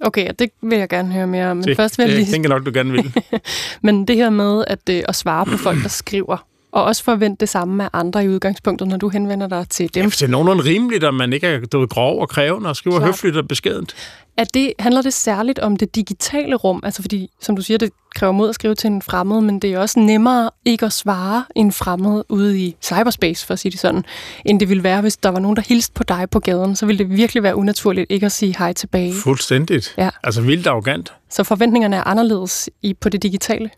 Okay, 0.00 0.30
det 0.38 0.50
vil 0.62 0.78
jeg 0.78 0.88
gerne 0.88 1.12
høre 1.12 1.26
mere 1.26 1.50
om. 1.50 1.56
Men 1.56 1.64
det, 1.64 1.76
først 1.76 1.98
vil 1.98 2.04
jeg 2.04 2.12
lige... 2.12 2.24
Det 2.24 2.32
tænker 2.32 2.48
nok, 2.48 2.66
du 2.66 2.70
gerne 2.74 2.92
vil. 2.92 3.12
men 3.82 4.04
det 4.04 4.16
her 4.16 4.30
med 4.30 4.64
at, 4.66 4.88
øh, 4.90 5.02
at 5.08 5.16
svare 5.16 5.46
på 5.46 5.56
folk, 5.56 5.82
der 5.82 5.88
skriver, 5.88 6.46
og 6.72 6.84
også 6.84 7.04
forvente 7.04 7.40
det 7.40 7.48
samme 7.48 7.84
af 7.84 7.88
andre 7.92 8.24
i 8.24 8.28
udgangspunktet, 8.28 8.88
når 8.88 8.96
du 8.96 9.08
henvender 9.08 9.48
dig 9.48 9.68
til 9.68 9.94
dem. 9.94 10.02
Ja, 10.02 10.08
det 10.08 10.22
er 10.22 10.26
nogenlunde 10.26 10.64
rimeligt, 10.64 11.04
at 11.04 11.14
man 11.14 11.32
ikke 11.32 11.46
er 11.46 11.60
du, 11.60 11.86
grov 11.86 12.20
og 12.20 12.28
krævende 12.28 12.68
og 12.68 12.76
skriver 12.76 12.98
Klart. 12.98 13.08
høfligt 13.08 13.36
og 13.36 13.48
beskedent. 13.48 13.94
Er 14.36 14.44
det, 14.44 14.72
handler 14.78 15.02
det 15.02 15.12
særligt 15.12 15.58
om 15.58 15.76
det 15.76 15.94
digitale 15.94 16.56
rum? 16.56 16.80
Altså 16.84 17.02
fordi, 17.02 17.30
som 17.40 17.56
du 17.56 17.62
siger, 17.62 17.78
det 17.78 17.90
kræver 18.14 18.32
mod 18.32 18.48
at 18.48 18.54
skrive 18.54 18.74
til 18.74 18.88
en 18.88 19.02
fremmed, 19.02 19.40
men 19.40 19.58
det 19.58 19.72
er 19.72 19.78
også 19.78 20.00
nemmere 20.00 20.50
ikke 20.64 20.86
at 20.86 20.92
svare 20.92 21.44
en 21.56 21.72
fremmed 21.72 22.22
ude 22.28 22.58
i 22.58 22.76
cyberspace, 22.82 23.46
for 23.46 23.52
at 23.52 23.58
sige 23.58 23.72
det 23.72 23.80
sådan, 23.80 24.04
end 24.44 24.60
det 24.60 24.68
ville 24.68 24.82
være, 24.82 25.00
hvis 25.00 25.16
der 25.16 25.28
var 25.28 25.38
nogen, 25.38 25.56
der 25.56 25.62
hilste 25.62 25.92
på 25.94 26.02
dig 26.02 26.26
på 26.30 26.40
gaden. 26.40 26.76
Så 26.76 26.86
ville 26.86 26.98
det 26.98 27.16
virkelig 27.16 27.42
være 27.42 27.56
unaturligt 27.56 28.06
ikke 28.10 28.26
at 28.26 28.32
sige 28.32 28.54
hej 28.58 28.72
tilbage. 28.72 29.14
Fuldstændigt. 29.14 29.94
Ja. 29.98 30.10
Altså 30.22 30.40
vildt 30.40 30.66
arrogant. 30.66 31.12
Så 31.30 31.44
forventningerne 31.44 31.96
er 31.96 32.04
anderledes 32.08 32.70
i, 32.82 32.94
på 32.94 33.08
det 33.08 33.22
digitale? 33.22 33.70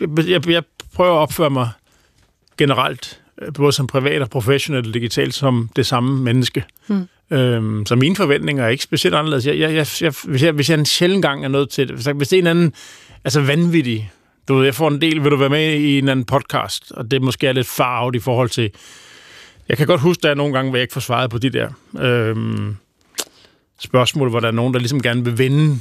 Jeg, 0.00 0.48
jeg 0.48 0.62
prøver 0.94 1.12
at 1.14 1.18
opføre 1.18 1.50
mig 1.50 1.68
generelt, 2.60 3.20
øh, 3.42 3.52
både 3.52 3.72
som 3.72 3.86
privat 3.86 4.22
og 4.22 4.30
professionelt 4.30 4.86
og 4.86 4.94
digitalt, 4.94 5.34
som 5.34 5.70
det 5.76 5.86
samme 5.86 6.22
menneske. 6.22 6.64
Mm. 6.88 7.08
Øhm, 7.30 7.86
så 7.86 7.96
mine 7.96 8.16
forventninger 8.16 8.64
er 8.64 8.68
ikke 8.68 8.82
specielt 8.82 9.16
anderledes. 9.16 9.46
Jeg, 9.46 9.58
jeg, 9.58 9.86
jeg, 10.00 10.14
hvis, 10.24 10.42
jeg, 10.42 10.52
hvis 10.52 10.70
jeg 10.70 10.78
en 10.78 10.86
sjældent 10.86 11.22
gang 11.22 11.44
er 11.44 11.48
nødt 11.48 11.70
til 11.70 11.88
det, 11.88 12.14
hvis 12.16 12.28
det 12.28 12.36
er 12.36 12.42
en 12.42 12.46
anden 12.46 12.72
altså 13.24 13.40
vanvittig, 13.40 14.10
du 14.48 14.54
ved, 14.54 14.64
jeg 14.64 14.74
får 14.74 14.88
en 14.88 15.00
del, 15.00 15.24
vil 15.24 15.30
du 15.30 15.36
være 15.36 15.48
med 15.48 15.74
i 15.74 15.98
en 15.98 16.08
anden 16.08 16.24
podcast, 16.24 16.92
og 16.92 17.10
det 17.10 17.22
måske 17.22 17.46
er 17.46 17.52
lidt 17.52 17.66
farvet 17.66 18.14
i 18.14 18.18
forhold 18.18 18.48
til, 18.48 18.70
jeg 19.68 19.76
kan 19.76 19.86
godt 19.86 20.00
huske, 20.00 20.22
der 20.22 20.30
er 20.30 20.34
nogle 20.34 20.54
gange, 20.54 20.70
hvor 20.70 20.76
jeg 20.76 20.82
ikke 20.82 20.92
får 20.92 21.00
svaret 21.00 21.30
på 21.30 21.38
de 21.38 21.50
der 21.50 21.68
øhm, 22.00 22.76
spørgsmål, 23.80 24.30
hvor 24.30 24.40
der 24.40 24.48
er 24.48 24.52
nogen, 24.52 24.74
der 24.74 24.80
ligesom 24.80 25.02
gerne 25.02 25.24
vil 25.24 25.38
vinde 25.38 25.78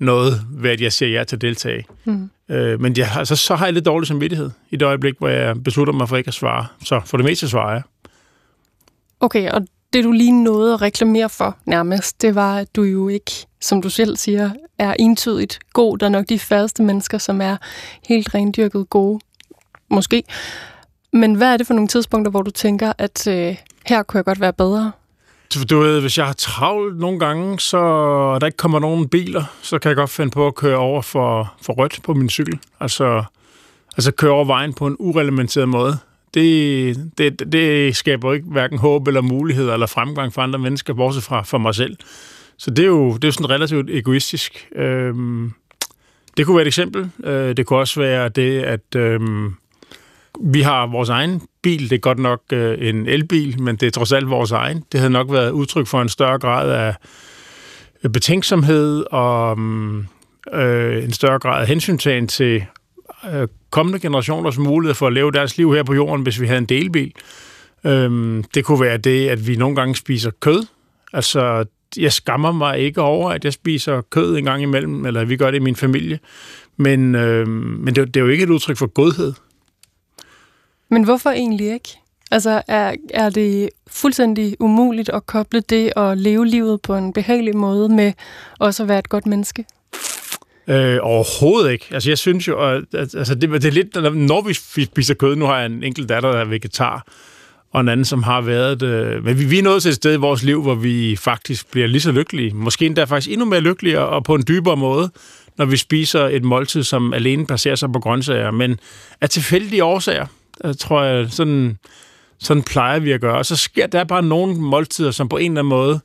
noget, 0.00 0.40
ved 0.50 0.70
at 0.70 0.80
jeg 0.80 0.92
siger 0.92 1.18
ja 1.18 1.24
til 1.24 1.36
at 1.36 1.42
deltage. 1.42 1.84
Mm. 2.04 2.30
Øh, 2.48 2.80
men 2.80 2.96
jeg, 2.96 3.08
altså, 3.16 3.36
så 3.36 3.54
har 3.54 3.66
jeg 3.66 3.74
lidt 3.74 3.86
dårlig 3.86 4.08
samvittighed 4.08 4.50
i 4.70 4.76
det 4.76 4.86
øjeblik, 4.86 5.14
hvor 5.18 5.28
jeg 5.28 5.62
beslutter 5.62 5.92
mig 5.92 6.08
for 6.08 6.16
ikke 6.16 6.28
at 6.28 6.34
svare. 6.34 6.66
Så 6.84 7.00
for 7.04 7.16
det 7.16 7.26
meste 7.26 7.48
svarer 7.48 7.72
jeg. 7.72 7.82
Okay, 9.20 9.50
og 9.50 9.66
det 9.92 10.04
du 10.04 10.12
lige 10.12 10.44
nåede 10.44 10.74
at 10.74 10.82
reklamere 10.82 11.28
for 11.28 11.56
nærmest, 11.66 12.22
det 12.22 12.34
var, 12.34 12.58
at 12.58 12.76
du 12.76 12.82
jo 12.82 13.08
ikke, 13.08 13.32
som 13.60 13.82
du 13.82 13.90
selv 13.90 14.16
siger, 14.16 14.50
er 14.78 14.94
entydigt 14.98 15.58
god. 15.72 15.98
Der 15.98 16.06
er 16.06 16.10
nok 16.10 16.28
de 16.28 16.38
færreste 16.38 16.82
mennesker, 16.82 17.18
som 17.18 17.40
er 17.40 17.56
helt 18.08 18.34
rendyrket 18.34 18.90
gode. 18.90 19.20
Måske. 19.90 20.22
Men 21.12 21.34
hvad 21.34 21.52
er 21.52 21.56
det 21.56 21.66
for 21.66 21.74
nogle 21.74 21.88
tidspunkter, 21.88 22.30
hvor 22.30 22.42
du 22.42 22.50
tænker, 22.50 22.92
at 22.98 23.26
øh, 23.26 23.56
her 23.86 24.02
kunne 24.02 24.18
jeg 24.18 24.24
godt 24.24 24.40
være 24.40 24.52
bedre? 24.52 24.92
Du 25.54 25.78
ved, 25.78 26.00
hvis 26.00 26.18
jeg 26.18 26.26
har 26.26 26.32
travlt 26.32 26.98
nogle 26.98 27.18
gange, 27.18 27.60
så 27.60 27.78
der 28.40 28.46
ikke 28.46 28.56
kommer 28.56 28.78
nogen 28.78 29.08
biler, 29.08 29.44
så 29.62 29.78
kan 29.78 29.88
jeg 29.88 29.96
godt 29.96 30.10
finde 30.10 30.30
på 30.30 30.46
at 30.46 30.54
køre 30.54 30.76
over 30.76 31.02
for, 31.02 31.54
for 31.62 31.72
rødt 31.72 32.00
på 32.04 32.14
min 32.14 32.30
cykel. 32.30 32.58
Altså, 32.80 33.24
altså 33.96 34.12
køre 34.12 34.30
over 34.30 34.44
vejen 34.44 34.74
på 34.74 34.86
en 34.86 34.96
urelementeret 34.98 35.68
måde. 35.68 35.98
Det, 36.34 36.96
det, 37.18 37.52
det 37.52 37.96
skaber 37.96 38.32
ikke 38.32 38.46
hverken 38.46 38.78
håb 38.78 39.08
eller 39.08 39.20
muligheder 39.20 39.72
eller 39.72 39.86
fremgang 39.86 40.32
for 40.32 40.42
andre 40.42 40.58
mennesker, 40.58 40.94
bortset 40.94 41.22
fra 41.22 41.42
for 41.42 41.58
mig 41.58 41.74
selv. 41.74 41.96
Så 42.56 42.70
det 42.70 42.82
er 42.82 42.86
jo, 42.86 43.14
det 43.14 43.24
er 43.24 43.28
jo 43.28 43.32
sådan 43.32 43.50
relativt 43.50 43.90
egoistisk. 43.90 44.68
Øhm, 44.76 45.52
det 46.36 46.46
kunne 46.46 46.56
være 46.56 46.62
et 46.62 46.66
eksempel. 46.66 47.10
Øh, 47.24 47.56
det 47.56 47.66
kunne 47.66 47.78
også 47.78 48.00
være 48.00 48.28
det, 48.28 48.62
at 48.62 48.96
øhm, 48.96 49.54
vi 50.40 50.60
har 50.60 50.86
vores 50.86 51.08
egen 51.08 51.42
bil. 51.62 51.90
Det 51.90 51.96
er 51.96 52.00
godt 52.00 52.18
nok 52.18 52.40
øh, 52.52 52.88
en 52.88 53.06
elbil, 53.06 53.62
men 53.62 53.76
det 53.76 53.86
er 53.86 53.90
trods 53.90 54.12
alt 54.12 54.30
vores 54.30 54.52
egen. 54.52 54.84
Det 54.92 55.00
havde 55.00 55.12
nok 55.12 55.32
været 55.32 55.50
udtryk 55.50 55.86
for 55.86 56.02
en 56.02 56.08
større 56.08 56.38
grad 56.38 56.70
af 56.70 56.94
øh, 58.04 58.10
betænksomhed 58.10 59.04
og 59.10 59.58
mm, 59.58 60.06
øh, 60.52 61.04
en 61.04 61.12
større 61.12 61.38
grad 61.38 61.60
af 61.60 61.66
hensyntagen 61.66 62.28
til 62.28 62.64
øh, 63.32 63.48
kommende 63.70 63.98
generationers 63.98 64.58
mulighed 64.58 64.94
for 64.94 65.06
at 65.06 65.12
leve 65.12 65.32
deres 65.32 65.56
liv 65.56 65.74
her 65.74 65.82
på 65.82 65.94
jorden, 65.94 66.22
hvis 66.22 66.40
vi 66.40 66.46
havde 66.46 66.58
en 66.58 66.66
delbil. 66.66 67.12
Øh, 67.84 68.42
det 68.54 68.64
kunne 68.64 68.80
være 68.80 68.96
det, 68.96 69.28
at 69.28 69.46
vi 69.46 69.56
nogle 69.56 69.76
gange 69.76 69.96
spiser 69.96 70.30
kød. 70.40 70.66
Altså, 71.12 71.64
jeg 71.96 72.12
skammer 72.12 72.52
mig 72.52 72.78
ikke 72.78 73.00
over, 73.00 73.30
at 73.30 73.44
jeg 73.44 73.52
spiser 73.52 74.00
kød 74.00 74.36
en 74.36 74.44
gang 74.44 74.62
imellem, 74.62 75.06
eller 75.06 75.24
vi 75.24 75.36
gør 75.36 75.50
det 75.50 75.58
i 75.58 75.62
min 75.62 75.76
familie. 75.76 76.18
Men, 76.76 77.14
øh, 77.14 77.48
men 77.48 77.94
det, 77.94 78.14
det 78.14 78.16
er 78.16 78.24
jo 78.24 78.30
ikke 78.30 78.44
et 78.44 78.50
udtryk 78.50 78.76
for 78.76 78.86
godhed. 78.86 79.32
Men 80.90 81.04
hvorfor 81.04 81.30
egentlig 81.30 81.72
ikke? 81.72 81.98
Altså, 82.30 82.62
er, 82.68 82.94
er 83.14 83.30
det 83.30 83.70
fuldstændig 83.86 84.56
umuligt 84.60 85.08
at 85.08 85.26
koble 85.26 85.60
det 85.60 85.92
og 85.92 86.16
leve 86.16 86.46
livet 86.46 86.80
på 86.82 86.96
en 86.96 87.12
behagelig 87.12 87.56
måde 87.56 87.88
med 87.88 88.12
også 88.58 88.82
at 88.82 88.88
være 88.88 88.98
et 88.98 89.08
godt 89.08 89.26
menneske? 89.26 89.64
Øh, 90.66 90.98
overhovedet 91.02 91.72
ikke. 91.72 91.86
Altså, 91.90 92.10
jeg 92.10 92.18
synes 92.18 92.48
jo, 92.48 92.68
at, 92.68 92.84
altså, 92.94 93.34
det, 93.34 93.50
det 93.50 93.64
er 93.64 93.70
lidt, 93.70 94.14
når 94.14 94.40
vi 94.40 94.54
spiser 94.84 95.14
kød, 95.14 95.36
nu 95.36 95.44
har 95.44 95.56
jeg 95.56 95.66
en 95.66 95.82
enkelt 95.82 96.08
datter, 96.08 96.32
der 96.32 96.38
er 96.38 96.44
vegetar, 96.44 97.06
og 97.72 97.80
en 97.80 97.88
anden, 97.88 98.04
som 98.04 98.22
har 98.22 98.40
været... 98.40 98.82
Øh, 98.82 99.24
men 99.24 99.38
vi, 99.38 99.44
vi 99.44 99.58
er 99.58 99.62
nået 99.62 99.82
til 99.82 99.88
et 99.88 99.94
sted 99.94 100.14
i 100.14 100.16
vores 100.16 100.42
liv, 100.42 100.62
hvor 100.62 100.74
vi 100.74 101.16
faktisk 101.16 101.70
bliver 101.70 101.86
lige 101.86 102.00
så 102.00 102.12
lykkelige. 102.12 102.54
Måske 102.54 102.86
endda 102.86 103.04
faktisk 103.04 103.32
endnu 103.32 103.46
mere 103.46 103.60
lykkelige, 103.60 104.00
og 104.00 104.24
på 104.24 104.34
en 104.34 104.44
dybere 104.48 104.76
måde, 104.76 105.10
når 105.58 105.64
vi 105.64 105.76
spiser 105.76 106.24
et 106.26 106.44
måltid, 106.44 106.82
som 106.82 107.12
alene 107.14 107.46
baserer 107.46 107.74
sig 107.74 107.92
på 107.92 108.00
grøntsager. 108.00 108.50
Men 108.50 108.78
af 109.20 109.30
tilfældige 109.30 109.84
årsager, 109.84 110.26
der 110.62 110.72
tror 110.72 111.02
jeg, 111.02 111.30
sådan, 111.30 111.78
sådan 112.38 112.62
plejer 112.62 112.98
vi 112.98 113.12
at 113.12 113.20
gøre. 113.20 113.38
Og 113.38 113.46
så 113.46 113.56
sker 113.56 113.86
der 113.86 114.04
bare 114.04 114.22
nogle 114.22 114.56
måltider, 114.56 115.10
som 115.10 115.28
på 115.28 115.36
en 115.36 115.50
eller 115.50 115.60
anden 115.60 115.68
måde, 115.68 116.00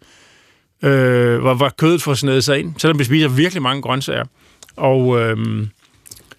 øh, 0.84 1.40
hvor, 1.40 1.54
hvor 1.54 1.70
kødet 1.70 2.02
får 2.02 2.14
snedet 2.14 2.44
sig 2.44 2.60
ind, 2.60 2.74
selvom 2.78 3.00
vi 3.00 3.04
spiser 3.04 3.28
virkelig 3.28 3.62
mange 3.62 3.82
grøntsager. 3.82 4.26
Og 4.76 5.22
øh, 5.22 5.38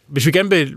hvis 0.07 0.27
vi 0.27 0.31
gerne 0.31 0.51
vil 0.51 0.77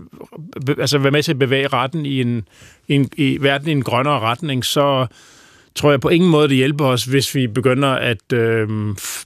altså 0.78 0.98
være 0.98 1.10
med 1.10 1.22
til 1.22 1.32
at 1.32 1.38
bevæge 1.38 1.68
retten 1.68 2.06
i, 2.06 2.20
en, 2.20 2.48
i, 2.88 2.94
en, 2.94 3.08
i 3.16 3.38
verden 3.40 3.68
i 3.68 3.72
en 3.72 3.82
grønnere 3.82 4.20
retning, 4.20 4.64
så 4.64 5.06
tror 5.74 5.90
jeg 5.90 6.00
på 6.00 6.08
ingen 6.08 6.30
måde, 6.30 6.48
det 6.48 6.56
hjælper 6.56 6.84
os, 6.84 7.04
hvis 7.04 7.34
vi 7.34 7.46
begynder 7.46 7.88
at 7.88 8.32
øh, 8.32 8.68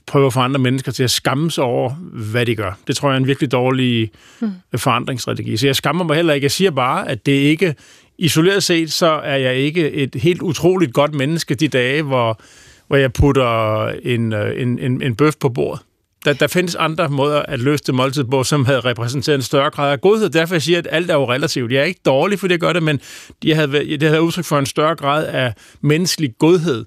prøve 0.07 0.25
at 0.25 0.33
få 0.33 0.39
andre 0.39 0.59
mennesker 0.59 0.91
til 0.91 1.03
at 1.03 1.11
skamme 1.11 1.51
sig 1.51 1.63
over, 1.63 1.89
hvad 2.31 2.45
de 2.45 2.55
gør. 2.55 2.77
Det 2.87 2.95
tror 2.95 3.09
jeg 3.09 3.13
er 3.13 3.19
en 3.19 3.27
virkelig 3.27 3.51
dårlig 3.51 4.11
hmm. 4.39 4.51
forandringsstrategi. 4.75 5.57
Så 5.57 5.67
jeg 5.67 5.75
skammer 5.75 6.03
mig 6.03 6.15
heller 6.15 6.33
ikke. 6.33 6.45
Jeg 6.45 6.51
siger 6.51 6.71
bare, 6.71 7.09
at 7.09 7.25
det 7.25 7.31
ikke, 7.31 7.75
isoleret 8.17 8.63
set, 8.63 8.91
så 8.91 9.07
er 9.07 9.35
jeg 9.35 9.55
ikke 9.55 9.91
et 9.91 10.15
helt 10.15 10.41
utroligt 10.41 10.93
godt 10.93 11.15
menneske 11.15 11.55
de 11.55 11.67
dage, 11.67 12.01
hvor, 12.01 12.41
hvor 12.87 12.97
jeg 12.97 13.13
putter 13.13 13.87
en, 13.87 14.33
øh, 14.33 14.61
en, 14.61 14.79
en, 14.79 15.01
en 15.01 15.15
bøf 15.15 15.33
på 15.39 15.49
bordet 15.49 15.81
der, 16.25 16.33
der 16.33 16.47
findes 16.47 16.75
andre 16.75 17.09
måder 17.09 17.41
at 17.41 17.59
løse 17.59 17.83
det 17.83 17.95
måltid 17.95 18.23
på, 18.23 18.43
som 18.43 18.65
havde 18.65 18.79
repræsenteret 18.79 19.35
en 19.35 19.41
større 19.41 19.69
grad 19.69 19.91
af 19.91 20.01
godhed. 20.01 20.29
Derfor 20.29 20.55
jeg 20.55 20.61
siger 20.61 20.77
jeg, 20.77 20.87
at 20.87 20.95
alt 20.95 21.11
er 21.11 21.13
jo 21.13 21.31
relativt. 21.31 21.71
Jeg 21.71 21.79
er 21.79 21.83
ikke 21.83 22.01
dårlig, 22.05 22.39
for 22.39 22.47
det 22.47 22.59
gør 22.59 22.73
det, 22.73 22.83
men 22.83 22.99
de 23.43 23.53
havde, 23.53 23.97
det 23.97 24.03
havde 24.03 24.21
udtryk 24.21 24.45
for 24.45 24.59
en 24.59 24.65
større 24.65 24.95
grad 24.95 25.25
af 25.25 25.53
menneskelig 25.81 26.37
godhed 26.39 26.85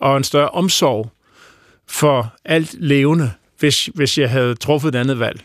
og 0.00 0.16
en 0.16 0.24
større 0.24 0.48
omsorg 0.48 1.10
for 1.88 2.34
alt 2.44 2.74
levende, 2.78 3.30
hvis, 3.58 3.90
hvis 3.94 4.18
jeg 4.18 4.30
havde 4.30 4.54
truffet 4.54 4.88
et 4.88 4.98
andet 4.98 5.18
valg. 5.18 5.40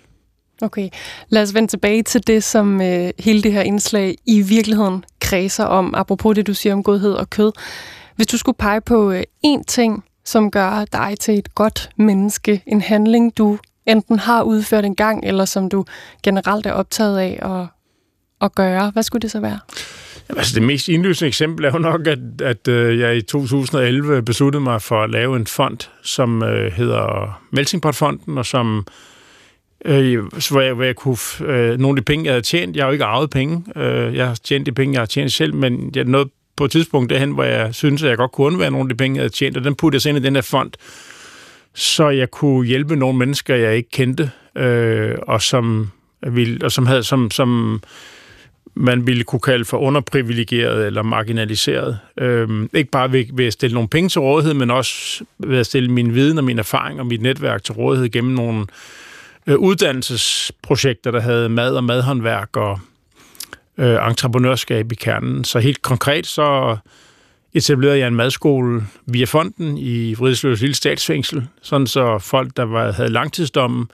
Okay, 0.62 0.90
lad 1.30 1.42
os 1.42 1.54
vende 1.54 1.68
tilbage 1.68 2.04
til 2.04 2.28
det, 2.28 2.44
som 2.44 2.82
øh, 2.82 3.10
hele 3.20 3.44
det 3.44 3.52
her 3.52 3.62
indslag 3.62 4.16
i 4.26 4.42
virkeligheden 4.42 5.06
kredser 5.22 5.66
om, 5.66 5.96
apropos 5.96 6.36
det, 6.36 6.48
du 6.48 6.54
siger 6.54 6.74
om 6.74 6.84
godhed 6.84 7.14
og 7.14 7.30
kød. 7.30 7.52
Hvis 8.16 8.28
du 8.28 8.38
skulle 8.38 8.58
pege 8.58 8.82
på 8.82 9.12
øh, 9.12 9.24
én 9.46 9.64
ting, 9.68 10.04
som 10.26 10.52
gør 10.52 10.86
dig 10.94 11.16
til 11.20 11.38
et 11.38 11.56
godt 11.56 11.90
menneske. 11.98 12.64
En 12.68 12.82
handling, 12.82 13.38
du 13.38 13.58
enten 13.88 14.20
har 14.20 14.44
udført 14.44 14.86
en 14.86 14.96
gang, 14.96 15.26
eller 15.26 15.46
som 15.46 15.70
du 15.70 15.86
generelt 16.24 16.66
er 16.66 16.72
optaget 16.72 17.20
af 17.20 17.40
at, 17.42 17.68
at 18.42 18.56
gøre. 18.56 18.90
Hvad 18.90 19.04
skulle 19.04 19.22
det 19.22 19.32
så 19.32 19.40
være? 19.40 19.60
Jamen, 20.30 20.38
altså 20.38 20.56
det 20.56 20.64
mest 20.64 20.88
indlysende 20.88 21.28
eksempel 21.28 21.66
er 21.66 21.72
jo 21.72 21.78
nok, 21.78 22.08
at, 22.08 22.20
at 22.42 22.68
øh, 22.68 23.00
jeg 23.00 23.18
i 23.18 23.22
2011 23.22 24.22
besluttede 24.22 24.64
mig 24.64 24.82
for 24.82 25.04
at 25.04 25.10
lave 25.10 25.36
en 25.36 25.48
fond, 25.48 25.78
som 26.04 26.44
øh, 26.44 26.72
hedder 26.72 27.40
Melsingport-fonden, 27.52 28.38
og 28.38 28.46
som 28.46 28.78
øh, 28.78 28.84
Øh, 29.86 30.24
hvor, 30.52 30.62
jeg, 30.62 30.74
hvor 30.74 30.84
jeg 30.84 30.96
kunne, 30.96 31.18
øh, 31.46 31.80
nogle 31.80 31.98
af 31.98 32.04
de 32.04 32.06
penge, 32.06 32.26
jeg 32.26 32.34
havde 32.34 32.42
tjent, 32.42 32.76
jeg 32.76 32.84
har 32.84 32.88
jo 32.90 32.94
ikke 32.94 33.06
arvet 33.06 33.30
penge, 33.30 33.64
øh, 33.76 34.16
jeg 34.16 34.28
har 34.28 34.36
tjent 34.44 34.66
de 34.66 34.72
penge, 34.72 34.94
jeg 34.94 35.02
har 35.02 35.06
tjent 35.06 35.34
selv, 35.34 35.54
men 35.54 35.92
jeg 35.96 36.04
nåede 36.04 36.30
på 36.56 36.66
et 36.66 36.72
tidspunkt 36.72 37.10
derhen, 37.10 37.32
hvor 37.32 37.44
jeg 37.44 37.76
synes, 37.76 38.04
at 38.04 38.10
jeg 38.10 38.18
godt 38.18 38.32
kunne 38.32 38.48
undvære 38.48 38.72
nogle 38.72 38.86
af 38.86 38.90
de 38.90 38.96
penge, 38.96 39.16
jeg 39.16 39.22
havde 39.22 39.34
tjent, 39.34 39.58
og 39.58 39.64
den 39.64 39.76
puttede 39.76 40.08
jeg 40.08 40.16
ind 40.16 40.26
i 40.26 40.28
den 40.28 40.36
her 40.36 40.42
fond, 40.42 40.72
så 41.74 42.10
jeg 42.10 42.32
kunne 42.32 42.68
hjælpe 42.68 42.96
nogle 42.96 43.18
mennesker, 43.18 43.56
jeg 43.56 43.76
ikke 43.76 43.90
kendte, 43.90 44.32
øh, 44.56 45.16
og 45.22 45.42
som 45.42 45.92
ville, 46.28 46.66
og 46.66 46.72
som 46.72 46.86
havde, 46.86 47.04
som, 47.04 47.32
som 47.32 47.82
man 48.74 49.08
ville 49.08 49.24
kunne 49.24 49.40
kalde 49.40 49.66
for 49.66 49.78
underprivilegeret 49.78 50.86
eller 50.86 51.02
marginaliseret. 51.02 52.00
Øh, 52.18 52.68
ikke 52.74 52.92
bare 52.92 53.12
ved, 53.12 53.26
ved 53.34 53.46
at 53.46 53.54
stille 53.54 53.74
nogle 53.74 53.90
penge 53.90 54.10
til 54.10 54.22
rådighed, 54.22 54.54
men 54.54 54.72
også 54.72 55.24
ved 55.40 55.58
at 55.58 55.66
stille 55.66 55.92
min 55.92 56.16
viden 56.16 56.38
og 56.38 56.44
min 56.44 56.60
erfaring 56.60 57.00
og 57.00 57.06
mit 57.06 57.22
netværk 57.22 57.64
til 57.64 57.74
rådighed 57.74 58.10
gennem 58.10 58.34
nogle 58.34 58.60
øh, 58.60 58.66
Øh, 59.50 59.58
uddannelsesprojekter, 59.58 61.12
der 61.12 61.20
havde 61.20 61.50
mad 61.50 61.76
og 61.76 61.84
madhåndværk 61.84 62.58
og 62.58 62.80
øh, 63.78 64.08
entreprenørskab 64.08 64.92
i 64.92 64.96
kernen. 64.96 65.44
Så 65.44 65.60
helt 65.60 65.82
konkret 65.82 66.28
så 66.28 66.78
etablerede 67.54 68.00
jeg 68.00 68.08
en 68.08 68.16
madskole 68.16 68.84
via 69.06 69.26
fonden 69.26 69.78
i 69.78 70.14
Vridsløs 70.14 70.62
Lille 70.62 70.76
Statsfængsel, 70.76 71.48
sådan 71.62 71.88
så 71.88 72.20
folk, 72.20 72.58
der 72.58 72.64
var, 72.64 72.92
havde 72.92 73.10
langtidsdommen, 73.10 73.92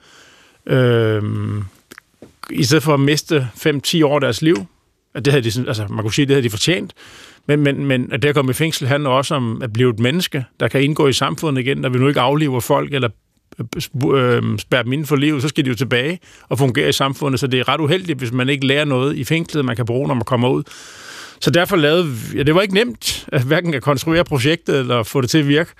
øh, 0.66 1.22
i 2.50 2.64
stedet 2.64 2.82
for 2.82 2.94
at 2.94 3.00
miste 3.00 3.48
5-10 3.54 4.04
år 4.04 4.14
af 4.14 4.20
deres 4.20 4.42
liv, 4.42 4.56
at 5.14 5.24
det 5.24 5.32
havde 5.32 5.50
de, 5.50 5.64
altså 5.68 5.86
man 5.90 6.02
kunne 6.02 6.14
sige, 6.14 6.22
at 6.22 6.28
det 6.28 6.34
havde 6.34 6.44
de 6.44 6.50
fortjent, 6.50 6.92
men, 7.46 7.60
men, 7.60 7.86
men 7.86 8.12
at 8.12 8.22
det 8.22 8.28
at 8.28 8.34
komme 8.34 8.50
i 8.50 8.54
fængsel 8.54 8.88
handler 8.88 9.10
også 9.10 9.34
om 9.34 9.62
at 9.62 9.72
blive 9.72 9.90
et 9.90 9.98
menneske, 9.98 10.44
der 10.60 10.68
kan 10.68 10.82
indgå 10.82 11.08
i 11.08 11.12
samfundet 11.12 11.62
igen, 11.62 11.78
når 11.78 11.88
vi 11.88 11.98
nu 11.98 12.08
ikke 12.08 12.20
aflever 12.20 12.60
folk 12.60 12.94
eller 12.94 13.08
øh, 14.14 14.58
spærre 14.58 14.82
dem 14.82 14.92
inden 14.92 15.06
for 15.06 15.16
livet, 15.16 15.42
så 15.42 15.48
skal 15.48 15.64
de 15.64 15.70
jo 15.70 15.76
tilbage 15.76 16.18
og 16.48 16.58
fungere 16.58 16.88
i 16.88 16.92
samfundet, 16.92 17.40
så 17.40 17.46
det 17.46 17.60
er 17.60 17.68
ret 17.68 17.80
uheldigt, 17.80 18.18
hvis 18.18 18.32
man 18.32 18.48
ikke 18.48 18.66
lærer 18.66 18.84
noget 18.84 19.16
i 19.16 19.24
fængslet, 19.24 19.64
man 19.64 19.76
kan 19.76 19.86
bruge, 19.86 20.08
når 20.08 20.14
man 20.14 20.24
kommer 20.24 20.48
ud. 20.48 20.62
Så 21.40 21.50
derfor 21.50 21.76
lavede 21.76 22.14
ja, 22.34 22.42
det 22.42 22.54
var 22.54 22.62
ikke 22.62 22.74
nemt, 22.74 23.26
at 23.32 23.42
hverken 23.42 23.74
at 23.74 23.82
konstruere 23.82 24.24
projektet 24.24 24.78
eller 24.78 25.02
få 25.02 25.20
det 25.20 25.30
til 25.30 25.38
at 25.38 25.48
virke, 25.48 25.70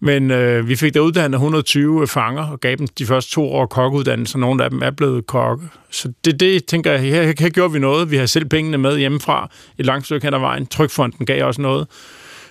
men 0.00 0.30
øh, 0.30 0.68
vi 0.68 0.76
fik 0.76 0.94
der 0.94 1.00
uddannet 1.00 1.34
120 1.36 2.06
fanger 2.06 2.46
og 2.46 2.60
gav 2.60 2.76
dem 2.76 2.86
de 2.86 3.06
første 3.06 3.32
to 3.32 3.52
år 3.52 3.66
kokkeuddannelse, 3.66 4.34
og 4.34 4.40
nogle 4.40 4.64
af 4.64 4.70
dem 4.70 4.82
er 4.82 4.90
blevet 4.90 5.26
kokke. 5.26 5.66
Så 5.90 6.12
det, 6.24 6.40
det 6.40 6.64
tænker 6.64 6.90
jeg, 6.90 7.00
her, 7.00 7.22
her 7.22 7.48
gjorde 7.48 7.72
vi 7.72 7.78
noget. 7.78 8.10
Vi 8.10 8.16
har 8.16 8.26
selv 8.26 8.44
pengene 8.44 8.78
med 8.78 8.98
hjemmefra 8.98 9.50
et 9.78 9.86
langt 9.86 10.04
stykke 10.04 10.26
hen 10.26 10.34
ad 10.34 10.38
vejen. 10.38 10.66
Trykfonden 10.66 11.26
gav 11.26 11.46
også 11.46 11.62
noget. 11.62 11.86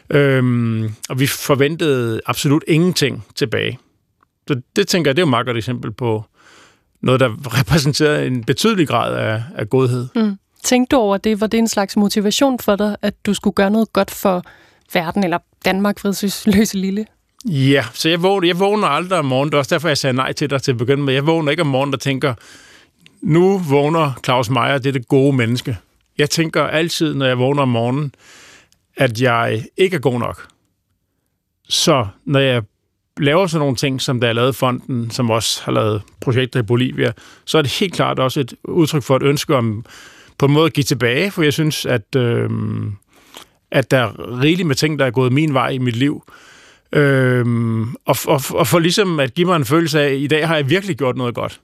Øhm, 0.10 0.94
og 1.10 1.20
vi 1.20 1.28
forventede 1.28 2.22
absolut 2.26 2.64
ingenting 2.68 3.26
tilbage. 3.36 3.80
Så 4.50 4.62
det 4.76 4.88
tænker 4.88 5.10
jeg, 5.10 5.16
det 5.16 5.22
er 5.22 5.26
jo 5.26 5.28
et 5.28 5.30
meget 5.30 5.45
godt 5.45 5.58
eksempel 5.58 5.91
på 5.91 6.24
noget, 7.02 7.20
der 7.20 7.30
repræsenterer 7.60 8.24
en 8.24 8.43
betydelig 8.43 8.88
grad 8.88 9.16
af, 9.16 9.43
af 9.56 9.70
godhed. 9.70 10.08
Mm. 10.16 10.38
Tænkte 10.64 10.95
du 10.95 11.02
over 11.02 11.18
det? 11.18 11.41
Var 11.41 11.47
det 11.47 11.58
en 11.58 11.68
slags 11.68 11.97
motivation 11.97 12.60
for 12.60 12.76
dig, 12.76 12.95
at 13.02 13.26
du 13.26 13.34
skulle 13.34 13.54
gøre 13.54 13.72
noget 13.72 13.93
godt 13.93 14.12
for 14.12 14.43
verden, 14.93 15.24
eller 15.24 15.38
Danmark, 15.66 16.04
løse 16.45 16.78
lille? 16.78 17.06
Ja, 17.45 17.86
så 17.93 18.10
jeg 18.10 18.24
vågner, 18.24 18.47
jeg 18.47 18.60
vågner 18.60 18.88
aldrig 18.88 19.20
om 19.20 19.26
morgenen. 19.26 19.52
Det 19.52 19.56
er 19.56 19.60
også 19.60 19.76
derfor, 19.76 19.88
jeg 19.88 19.97
sagde 19.97 20.14
nej 20.14 20.34
til 20.34 20.50
dig 20.50 20.62
til 20.62 20.72
at 20.72 20.78
begynde 20.78 21.04
med. 21.04 21.14
Jeg 21.14 21.28
vågner 21.28 21.52
ikke 21.52 21.62
om 21.62 21.68
morgenen 21.68 21.93
og 21.93 22.00
tænker, 22.00 22.34
nu 23.22 23.58
vågner 23.58 24.20
Claus 24.26 24.50
Meier, 24.50 24.78
det 24.78 24.88
er 24.88 24.93
det 24.93 25.08
gode 25.08 25.36
menneske. 25.36 25.78
Jeg 26.18 26.30
tænker 26.30 26.64
altid, 26.64 27.14
når 27.14 27.26
jeg 27.26 27.39
vågner 27.39 27.62
om 27.62 27.70
morgenen, 27.70 28.14
at 28.97 29.22
jeg 29.22 29.66
ikke 29.78 29.95
er 29.95 30.00
god 30.02 30.20
nok. 30.20 30.47
Så 31.70 32.08
når 32.26 32.39
jeg 32.39 32.64
laver 33.20 33.48
sådan 33.48 33.60
nogle 33.60 33.76
ting, 33.76 34.02
som 34.02 34.20
der 34.20 34.28
er 34.28 34.34
lavet 34.34 34.56
fonden, 34.56 35.12
som 35.12 35.30
også 35.30 35.64
har 35.64 35.72
lavet 35.72 36.02
projekter 36.22 36.60
i 36.60 36.64
Bolivia, 36.64 37.12
så 37.46 37.58
er 37.58 37.62
det 37.62 37.72
helt 37.72 37.94
klart 37.94 38.20
også 38.20 38.40
et 38.40 38.54
udtryk 38.64 39.04
for 39.04 39.16
et 39.16 39.24
ønske 39.24 39.56
om 39.56 39.86
på 40.38 40.46
en 40.46 40.54
måde 40.54 40.66
at 40.66 40.74
give 40.74 40.84
tilbage, 40.84 41.32
for 41.32 41.44
jeg 41.44 41.54
synes, 41.54 41.86
at, 41.86 42.16
øh, 42.16 42.50
at 43.72 43.92
der 43.92 43.98
er 43.98 44.42
rigeligt 44.42 44.68
med 44.68 44.76
ting, 44.76 45.00
der 45.00 45.06
er 45.06 45.12
gået 45.12 45.34
min 45.34 45.54
vej 45.54 45.70
i 45.70 45.78
mit 45.78 45.96
liv. 45.96 46.24
Øh, 46.94 47.46
og, 48.06 48.16
og, 48.28 48.42
og 48.50 48.68
for 48.68 48.80
ligesom 48.80 49.20
at 49.20 49.34
give 49.34 49.48
mig 49.48 49.56
en 49.56 49.66
følelse 49.66 50.02
af, 50.02 50.06
at 50.06 50.18
i 50.18 50.28
dag 50.28 50.48
har 50.48 50.56
jeg 50.56 50.70
virkelig 50.70 50.98
gjort 50.98 51.18
noget 51.18 51.36
godt. 51.36 51.62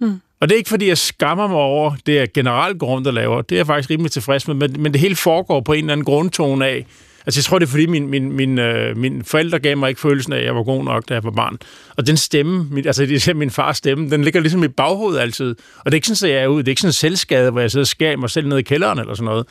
Mm. 0.00 0.20
Og 0.40 0.48
det 0.48 0.54
er 0.54 0.58
ikke, 0.58 0.70
fordi 0.70 0.88
jeg 0.88 0.98
skammer 0.98 1.46
mig 1.46 1.56
over 1.56 1.94
det, 2.06 2.14
jeg 2.14 2.28
generelt 2.34 2.78
går 2.78 2.86
rundt 2.86 3.06
og 3.06 3.14
laver. 3.14 3.42
Det 3.42 3.54
er 3.54 3.58
jeg 3.58 3.66
faktisk 3.66 3.90
rimelig 3.90 4.12
tilfreds 4.12 4.48
med, 4.48 4.54
men, 4.54 4.82
men 4.82 4.92
det 4.92 5.00
hele 5.00 5.16
foregår 5.16 5.60
på 5.60 5.72
en 5.72 5.78
eller 5.78 5.92
anden 5.92 6.04
grundtone 6.04 6.66
af, 6.66 6.86
Altså, 7.26 7.38
jeg 7.38 7.44
tror, 7.44 7.58
det 7.58 7.66
er 7.66 7.70
fordi, 7.70 7.86
min, 7.86 8.08
min, 8.08 8.32
min, 8.32 8.58
øh, 8.58 8.96
mine 8.96 9.24
forældre 9.24 9.58
gav 9.58 9.76
mig 9.76 9.88
ikke 9.88 10.00
følelsen 10.00 10.32
af, 10.32 10.38
at 10.38 10.44
jeg 10.44 10.54
var 10.54 10.62
god 10.62 10.84
nok, 10.84 11.08
da 11.08 11.14
jeg 11.14 11.24
var 11.24 11.30
barn. 11.30 11.58
Og 11.96 12.06
den 12.06 12.16
stemme, 12.16 12.66
min, 12.70 12.86
altså 12.86 13.06
det 13.06 13.28
er 13.28 13.34
min 13.34 13.50
fars 13.50 13.76
stemme, 13.76 14.10
den 14.10 14.24
ligger 14.24 14.40
ligesom 14.40 14.64
i 14.64 14.68
baghovedet 14.68 15.20
altid. 15.20 15.50
Og 15.78 15.84
det 15.84 15.92
er 15.92 15.94
ikke 15.94 16.06
sådan, 16.06 16.30
at 16.30 16.36
jeg 16.36 16.44
er 16.44 16.48
ude. 16.48 16.62
Det 16.62 16.68
er 16.68 16.72
ikke 16.72 16.80
sådan 16.80 16.88
en 16.88 16.92
selvskade, 16.92 17.50
hvor 17.50 17.60
jeg 17.60 17.70
sidder 17.70 17.82
og 17.82 17.88
skærer 17.88 18.16
mig 18.16 18.30
selv 18.30 18.48
ned 18.48 18.58
i 18.58 18.62
kælderen 18.62 18.98
eller 18.98 19.14
sådan 19.14 19.24
noget. 19.24 19.46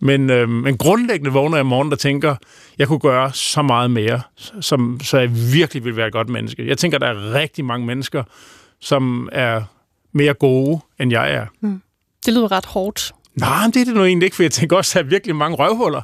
Men, 0.00 0.30
øh, 0.30 0.48
men 0.48 0.76
grundlæggende 0.76 1.32
vågner 1.32 1.56
jeg 1.56 1.60
om 1.60 1.66
morgenen 1.66 1.92
og 1.92 1.98
tænker, 1.98 2.36
jeg 2.78 2.88
kunne 2.88 2.98
gøre 2.98 3.32
så 3.32 3.62
meget 3.62 3.90
mere, 3.90 4.20
som, 4.60 5.00
så 5.02 5.18
jeg 5.18 5.30
virkelig 5.52 5.84
vil 5.84 5.96
være 5.96 6.06
et 6.06 6.12
godt 6.12 6.28
menneske. 6.28 6.68
Jeg 6.68 6.78
tænker, 6.78 6.98
der 6.98 7.06
er 7.06 7.34
rigtig 7.34 7.64
mange 7.64 7.86
mennesker, 7.86 8.22
som 8.80 9.28
er 9.32 9.62
mere 10.12 10.34
gode, 10.34 10.80
end 11.00 11.12
jeg 11.12 11.34
er. 11.34 11.46
Mm. 11.60 11.82
Det 12.26 12.34
lyder 12.34 12.52
ret 12.52 12.66
hårdt. 12.66 13.12
Nej, 13.34 13.66
det 13.66 13.76
er 13.76 13.84
det 13.84 13.94
nu 13.94 14.04
egentlig 14.04 14.26
ikke, 14.26 14.36
for 14.36 14.42
jeg 14.42 14.52
tænker 14.52 14.76
også, 14.76 14.98
at 14.98 15.02
der 15.02 15.06
er 15.06 15.10
virkelig 15.10 15.36
mange 15.36 15.56
røvhuller, 15.56 16.02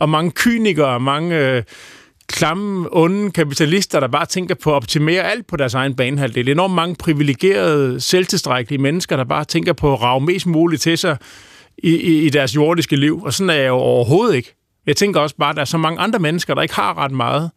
og 0.00 0.08
mange 0.08 0.30
kynikere, 0.30 1.00
mange 1.00 1.38
øh, 1.38 1.62
klamme, 2.26 2.88
onde 2.92 3.30
kapitalister, 3.30 4.00
der 4.00 4.08
bare 4.08 4.26
tænker 4.26 4.54
på 4.54 4.70
at 4.70 4.74
optimere 4.74 5.22
alt 5.22 5.46
på 5.46 5.56
deres 5.56 5.74
egen 5.74 5.94
banehalvdel. 5.96 6.46
Det 6.46 6.50
er 6.50 6.54
enormt 6.54 6.74
mange 6.74 6.96
privilegerede, 6.98 8.00
selvtilstrækkelige 8.00 8.82
mennesker, 8.82 9.16
der 9.16 9.24
bare 9.24 9.44
tænker 9.44 9.72
på 9.72 9.92
at 9.92 10.02
rave 10.02 10.20
mest 10.20 10.46
muligt 10.46 10.82
til 10.82 10.98
sig 10.98 11.16
i, 11.78 11.94
i, 11.94 12.26
i 12.26 12.28
deres 12.30 12.56
jordiske 12.56 12.96
liv, 12.96 13.22
og 13.22 13.32
sådan 13.32 13.50
er 13.50 13.54
jeg 13.54 13.68
jo 13.68 13.74
overhovedet 13.74 14.36
ikke. 14.36 14.54
Jeg 14.86 14.96
tænker 14.96 15.20
også 15.20 15.36
bare, 15.36 15.50
at 15.50 15.56
der 15.56 15.62
er 15.62 15.66
så 15.66 15.78
mange 15.78 16.00
andre 16.00 16.18
mennesker, 16.18 16.54
der 16.54 16.62
ikke 16.62 16.74
har 16.74 16.98
ret 16.98 17.12
meget, 17.12 17.50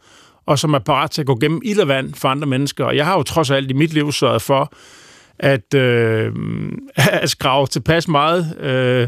og 0.46 0.60
som 0.60 0.74
er 0.74 0.80
parat 0.80 1.12
til 1.12 1.22
at 1.22 1.28
gå 1.28 1.36
gennem 1.36 1.62
ild 1.66 1.80
og 1.80 1.88
vand 1.88 2.14
for 2.14 2.30
andre 2.30 2.48
mennesker. 2.48 2.86
Og 2.86 2.96
jeg 2.96 3.06
har 3.06 3.18
jo 3.18 3.24
trods 3.24 3.52
alt 3.52 3.72
i 3.72 3.74
mit 3.74 3.94
liv 3.94 4.12
sørget 4.12 4.42
for, 4.42 4.74
at, 5.40 5.74
øh, 5.74 6.32
at 7.22 7.30
skrave 7.30 7.68
tilpas 7.68 8.08
meget 8.08 8.58
øh, 8.60 9.08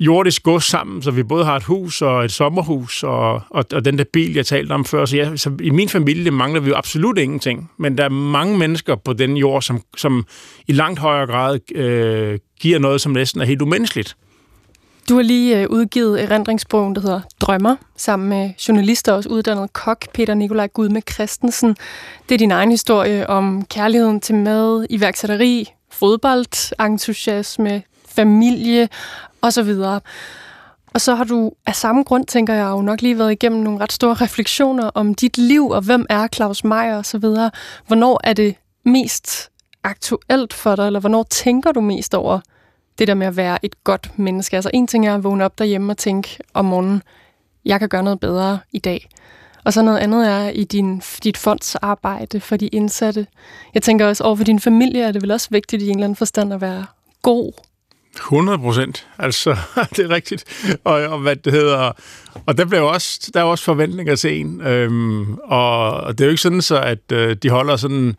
jordisk 0.00 0.42
gods 0.42 0.64
sammen, 0.64 1.02
så 1.02 1.10
vi 1.10 1.22
både 1.22 1.44
har 1.44 1.56
et 1.56 1.64
hus 1.64 2.02
og 2.02 2.24
et 2.24 2.32
sommerhus 2.32 3.02
og, 3.02 3.42
og, 3.50 3.64
og 3.72 3.84
den 3.84 3.98
der 3.98 4.04
bil, 4.12 4.34
jeg 4.34 4.46
talte 4.46 4.72
om 4.72 4.84
før. 4.84 5.04
Så, 5.04 5.16
jeg, 5.16 5.38
så 5.38 5.50
i 5.60 5.70
min 5.70 5.88
familie 5.88 6.30
mangler 6.30 6.60
vi 6.60 6.68
jo 6.68 6.76
absolut 6.76 7.18
ingenting, 7.18 7.70
men 7.76 7.98
der 7.98 8.04
er 8.04 8.08
mange 8.08 8.58
mennesker 8.58 8.94
på 8.94 9.12
den 9.12 9.36
jord, 9.36 9.62
som, 9.62 9.82
som 9.96 10.26
i 10.68 10.72
langt 10.72 10.98
højere 10.98 11.26
grad 11.26 11.72
øh, 11.74 12.38
giver 12.60 12.78
noget, 12.78 13.00
som 13.00 13.12
næsten 13.12 13.40
er 13.40 13.44
helt 13.44 13.62
umenneskeligt. 13.62 14.16
Du 15.08 15.14
har 15.14 15.22
lige 15.22 15.60
øh, 15.60 15.66
udgivet 15.70 16.22
erindringsbogen, 16.22 16.94
der 16.94 17.00
hedder 17.00 17.20
Drømmer, 17.40 17.76
sammen 17.96 18.28
med 18.28 18.50
journalister 18.68 19.12
og 19.12 19.16
også 19.16 19.28
uddannet 19.28 19.72
kok 19.72 20.12
Peter 20.14 20.34
Nikolaj 20.34 20.66
Gudme 20.66 21.02
Christensen. 21.12 21.76
Det 22.28 22.34
er 22.34 22.38
din 22.38 22.50
egen 22.50 22.70
historie 22.70 23.30
om 23.30 23.64
kærligheden 23.64 24.20
til 24.20 24.34
mad, 24.34 24.86
iværksætteri, 24.90 25.68
fodbold, 25.92 26.74
og 29.40 29.52
så 29.52 29.62
videre. 29.62 30.00
Og 30.94 31.00
så 31.00 31.14
har 31.14 31.24
du 31.24 31.52
af 31.66 31.74
samme 31.74 32.02
grund, 32.02 32.26
tænker 32.26 32.54
jeg, 32.54 32.70
jo 32.70 32.80
nok 32.80 33.02
lige 33.02 33.18
været 33.18 33.32
igennem 33.32 33.60
nogle 33.60 33.80
ret 33.80 33.92
store 33.92 34.14
refleksioner 34.14 34.90
om 34.94 35.14
dit 35.14 35.38
liv, 35.38 35.68
og 35.68 35.82
hvem 35.82 36.06
er 36.10 36.28
Claus 36.34 36.64
Meier 36.64 36.96
og 36.96 37.06
så 37.06 37.18
videre. 37.18 37.50
Hvornår 37.86 38.20
er 38.24 38.32
det 38.32 38.54
mest 38.84 39.50
aktuelt 39.84 40.54
for 40.54 40.76
dig, 40.76 40.86
eller 40.86 41.00
hvornår 41.00 41.22
tænker 41.22 41.72
du 41.72 41.80
mest 41.80 42.14
over 42.14 42.40
det 42.98 43.08
der 43.08 43.14
med 43.14 43.26
at 43.26 43.36
være 43.36 43.64
et 43.64 43.84
godt 43.84 44.18
menneske. 44.18 44.56
Altså 44.56 44.70
en 44.74 44.86
ting 44.86 45.06
er 45.06 45.14
at 45.14 45.24
vågne 45.24 45.44
op 45.44 45.58
derhjemme 45.58 45.92
og 45.92 45.96
tænke 45.96 46.38
om 46.54 46.64
morgenen, 46.64 47.02
jeg 47.64 47.78
kan 47.78 47.88
gøre 47.88 48.02
noget 48.02 48.20
bedre 48.20 48.58
i 48.72 48.78
dag. 48.78 49.08
Og 49.64 49.72
så 49.72 49.82
noget 49.82 49.98
andet 49.98 50.28
er 50.28 50.48
i 50.48 50.64
din, 50.64 51.02
dit 51.24 51.36
fondsarbejde 51.36 52.40
for 52.40 52.56
de 52.56 52.66
indsatte. 52.66 53.26
Jeg 53.74 53.82
tænker 53.82 54.06
også, 54.06 54.24
over 54.24 54.36
for 54.36 54.44
din 54.44 54.60
familie 54.60 55.02
er 55.02 55.12
det 55.12 55.22
vel 55.22 55.30
også 55.30 55.48
vigtigt 55.50 55.82
i 55.82 55.86
en 55.86 55.90
eller 55.90 56.04
anden 56.04 56.16
forstand 56.16 56.54
at 56.54 56.60
være 56.60 56.86
god 57.22 57.52
100 58.20 58.58
procent. 58.58 59.06
Altså, 59.18 59.56
det 59.96 59.98
er 60.04 60.10
rigtigt. 60.10 60.44
Og, 60.84 60.94
og 60.94 61.18
hvad 61.18 61.36
det 61.36 61.52
hedder... 61.52 61.92
Og 62.46 62.58
der, 62.58 62.64
bliver 62.64 62.82
også, 62.82 63.30
der 63.34 63.40
er 63.40 63.44
også 63.44 63.64
forventninger 63.64 64.16
til 64.16 64.40
en. 64.40 64.60
Øhm, 64.60 65.34
og, 65.34 65.90
og 65.90 66.18
det 66.18 66.24
er 66.24 66.28
jo 66.28 66.30
ikke 66.30 66.42
sådan 66.42 66.62
så, 66.62 66.80
at 66.80 67.12
øh, 67.12 67.36
de 67.42 67.50
holder 67.50 67.76
sådan 67.76 68.16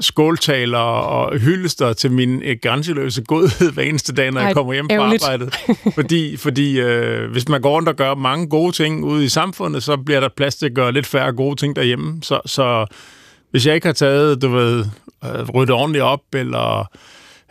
skåltaler 0.00 0.78
og 0.78 1.38
hyldester 1.38 1.92
til 1.92 2.12
min 2.12 2.42
øh, 2.42 2.56
grænseløse 2.62 3.22
godhed 3.22 3.72
hver 3.72 3.82
eneste 3.82 4.14
dag, 4.14 4.30
når 4.30 4.40
Ej, 4.40 4.46
jeg 4.46 4.54
kommer 4.54 4.72
hjem 4.72 4.88
fra 4.90 4.96
arbejdet. 4.96 5.54
fordi 5.94 6.36
fordi 6.36 6.80
øh, 6.80 7.30
hvis 7.30 7.48
man 7.48 7.60
går 7.60 7.70
rundt 7.70 7.88
og 7.88 7.96
gør 7.96 8.14
mange 8.14 8.48
gode 8.48 8.72
ting 8.72 9.04
ude 9.04 9.24
i 9.24 9.28
samfundet, 9.28 9.82
så 9.82 9.96
bliver 9.96 10.20
der 10.20 10.28
plads 10.36 10.56
til 10.56 10.66
at 10.66 10.74
gøre 10.74 10.92
lidt 10.92 11.06
færre 11.06 11.32
gode 11.32 11.56
ting 11.56 11.76
derhjemme. 11.76 12.22
Så, 12.22 12.40
så 12.46 12.86
hvis 13.50 13.66
jeg 13.66 13.74
ikke 13.74 13.86
har 13.86 13.92
taget, 13.92 14.42
du 14.42 14.48
ved, 14.48 14.84
øh, 15.24 15.48
ryddet 15.48 15.74
ordentligt 15.74 16.04
op, 16.04 16.22
eller 16.34 16.90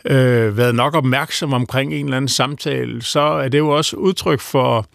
øh, 0.04 0.56
været 0.56 0.74
nok 0.74 0.94
opmærksom 0.94 1.52
omkring 1.52 1.94
en 1.94 2.04
eller 2.04 2.16
anden 2.16 2.28
samtale, 2.28 3.02
så 3.02 3.20
er 3.20 3.48
det 3.48 3.58
jo 3.58 3.68
også 3.68 3.96
udtryk 3.96 4.40
for 4.40 4.86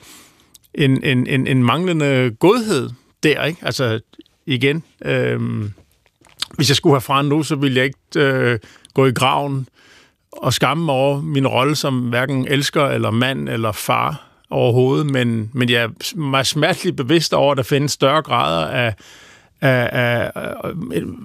en, 0.74 1.04
en, 1.04 1.28
en, 1.28 1.48
en 1.48 1.64
manglende 1.64 2.36
godhed 2.40 2.90
der, 3.24 3.44
ikke? 3.44 3.60
Altså, 3.62 4.00
igen... 4.46 4.84
Øh, 5.06 5.40
hvis 6.56 6.70
jeg 6.70 6.76
skulle 6.76 6.94
have 6.94 7.02
fra 7.02 7.22
nu, 7.22 7.44
så 7.44 7.56
ville 7.56 7.78
jeg 7.78 7.86
ikke 7.86 8.00
øh, 8.18 8.60
gå 8.94 9.06
i 9.06 9.12
graven 9.12 9.68
og 10.32 10.54
skamme 10.54 10.86
mig 10.86 10.96
over 10.96 11.22
min 11.22 11.48
rolle 11.48 11.76
som 11.76 12.00
hverken 12.00 12.48
elsker 12.48 12.86
eller 12.86 13.12
mand 13.12 13.50
eller 13.50 13.72
far 13.72 14.28
overhovedet, 14.50 15.06
men, 15.06 15.50
men 15.54 15.70
jeg 15.70 15.84
er 15.84 16.18
meget 16.18 16.48
smerteligt 16.48 16.98
bevidst 16.98 17.34
over, 17.34 17.52
at 17.52 17.58
der 17.58 17.64
findes 17.64 17.92
større 17.92 18.22
grader 18.22 18.68
af, 18.68 18.94
af, 19.62 19.90
af, 19.92 20.32
af 20.36 20.72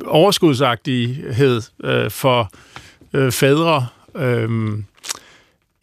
overskudsagtighed 0.06 1.62
øh, 1.84 2.10
for 2.10 2.50
øh, 3.14 3.32
fædre, 3.32 3.86
øh, 4.16 4.50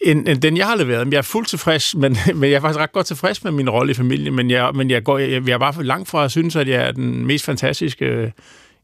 end, 0.02 0.28
end 0.28 0.42
den, 0.42 0.58
jeg 0.58 0.68
har 0.68 0.76
leveret. 0.76 1.12
Jeg 1.12 1.18
er 1.18 1.22
fuldt 1.22 1.50
tilfreds, 1.50 1.96
men, 1.96 2.18
men 2.36 2.50
jeg 2.50 2.56
er 2.56 2.62
faktisk 2.62 2.80
ret 2.80 2.92
godt 2.92 3.06
tilfreds 3.06 3.44
med 3.44 3.52
min 3.52 3.70
rolle 3.70 3.92
i 3.92 3.94
familien, 3.94 4.36
men 4.36 4.50
jeg, 4.50 4.72
men 4.76 4.90
jeg, 4.90 5.04
går, 5.04 5.18
jeg, 5.18 5.48
jeg 5.48 5.54
er 5.54 5.58
bare 5.58 5.84
langt 5.84 6.10
fra 6.10 6.26
at 6.26 6.32
synes, 6.32 6.56
at 6.56 6.68
jeg 6.68 6.88
er 6.88 6.92
den 6.92 7.26
mest 7.26 7.46
fantastiske 7.46 8.34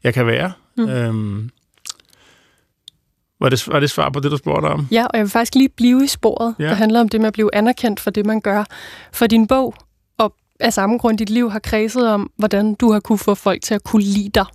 jeg 0.03 0.13
kan 0.13 0.27
være. 0.27 0.51
Mm. 0.77 0.89
Øhm, 0.89 1.49
var, 3.39 3.49
det, 3.49 3.67
var 3.67 3.79
det 3.79 3.89
svar 3.89 4.09
på 4.09 4.19
det, 4.19 4.31
du 4.31 4.37
spurgte 4.37 4.65
om? 4.65 4.87
Ja, 4.91 5.05
og 5.05 5.17
jeg 5.17 5.23
vil 5.23 5.31
faktisk 5.31 5.55
lige 5.55 5.69
blive 5.69 6.03
i 6.03 6.07
sporet, 6.07 6.55
ja. 6.59 6.63
der 6.63 6.73
handler 6.73 6.99
om 6.99 7.09
det 7.09 7.19
med 7.21 7.27
at 7.27 7.33
blive 7.33 7.55
anerkendt 7.55 7.99
for 7.99 8.11
det, 8.11 8.25
man 8.25 8.41
gør. 8.41 8.63
For 9.13 9.27
din 9.27 9.47
bog, 9.47 9.75
og 10.17 10.35
af 10.59 10.73
samme 10.73 10.97
grund 10.97 11.17
dit 11.17 11.29
liv, 11.29 11.51
har 11.51 11.59
kredset 11.59 12.09
om, 12.09 12.31
hvordan 12.37 12.73
du 12.73 12.91
har 12.91 12.99
kunne 12.99 13.17
få 13.17 13.35
folk 13.35 13.61
til 13.61 13.73
at 13.73 13.83
kunne 13.83 14.03
lide 14.03 14.29
dig. 14.29 14.45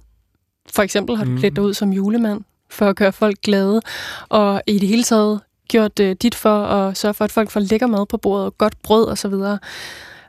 For 0.73 0.83
eksempel 0.83 1.17
har 1.17 1.25
du 1.25 1.31
mm. 1.31 1.39
klædt 1.39 1.57
dig 1.57 1.65
ud 1.65 1.75
som 1.75 1.93
julemand, 1.93 2.41
for 2.71 2.89
at 2.89 2.97
gøre 2.97 3.13
folk 3.13 3.37
glade, 3.43 3.81
og 4.29 4.63
i 4.67 4.79
det 4.79 4.89
hele 4.89 5.03
taget 5.03 5.41
gjort 5.69 6.01
øh, 6.01 6.17
dit 6.23 6.35
for 6.35 6.65
at 6.65 6.97
sørge 6.97 7.15
for, 7.15 7.25
at 7.25 7.33
folk 7.33 7.51
får 7.51 7.61
lækker 7.61 7.87
mad 7.87 8.07
på 8.07 8.17
bordet, 8.17 8.47
og 8.47 8.59
godt 8.59 8.83
brød 8.83 9.09
osv. 9.09 9.33
Og, 9.33 9.41
så 9.41 9.59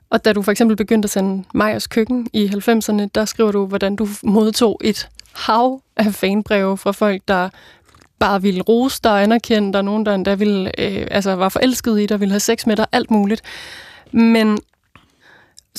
og 0.09 0.25
da 0.25 0.33
du 0.33 0.41
for 0.41 0.51
eksempel 0.51 0.77
begyndte 0.77 1.05
at 1.05 1.09
sende 1.09 1.43
Majers 1.53 1.87
Køkken 1.87 2.27
i 2.33 2.45
90'erne, 2.45 3.07
der 3.15 3.25
skriver 3.25 3.51
du, 3.51 3.65
hvordan 3.65 3.95
du 3.95 4.07
modtog 4.23 4.81
et 4.83 5.09
hav 5.33 5.81
af 5.97 6.13
fanbreve 6.13 6.77
fra 6.77 6.91
folk, 6.91 7.21
der 7.27 7.49
bare 8.19 8.41
ville 8.41 8.61
rose 8.61 8.99
dig 9.03 9.11
og 9.11 9.23
anerkende 9.23 9.73
dig, 9.73 9.83
nogen 9.83 10.05
der 10.05 10.15
endda 10.15 10.35
ville, 10.35 10.79
øh, 10.79 11.07
altså 11.11 11.35
var 11.35 11.49
forelsket 11.49 12.01
i 12.01 12.05
dig, 12.05 12.19
ville 12.19 12.31
have 12.31 12.39
sex 12.39 12.65
med 12.65 12.75
dig, 12.75 12.85
alt 12.91 13.11
muligt. 13.11 13.41
Men 14.11 14.59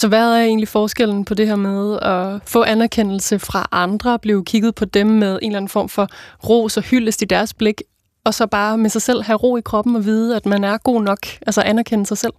så 0.01 0.09
hvad 0.09 0.33
er 0.33 0.45
egentlig 0.45 0.69
forskellen 0.69 1.25
på 1.25 1.35
det 1.35 1.47
her 1.47 1.57
med 1.57 1.99
at 2.03 2.41
få 2.47 2.63
anerkendelse 2.63 3.39
fra 3.39 3.69
andre, 3.73 4.19
blive 4.19 4.45
kigget 4.45 4.75
på 4.75 4.85
dem 4.85 5.07
med 5.07 5.39
en 5.43 5.51
eller 5.51 5.57
anden 5.57 5.69
form 5.69 5.89
for 5.89 6.09
ros 6.49 6.77
og 6.77 6.83
hyldest 6.83 7.23
i 7.23 7.25
deres 7.25 7.55
blik, 7.55 7.83
og 8.25 8.35
så 8.35 8.47
bare 8.47 8.79
med 8.79 8.91
sig 8.91 9.03
selv 9.03 9.23
have 9.23 9.37
ro 9.37 9.57
i 9.57 9.61
kroppen 9.65 9.97
og 9.97 10.05
vide, 10.05 10.37
at 10.37 10.47
man 10.47 10.65
er 10.65 10.79
god 10.79 11.03
nok, 11.03 11.19
altså 11.47 11.61
anerkende 11.61 12.07
sig 12.07 12.19
selv? 12.19 12.33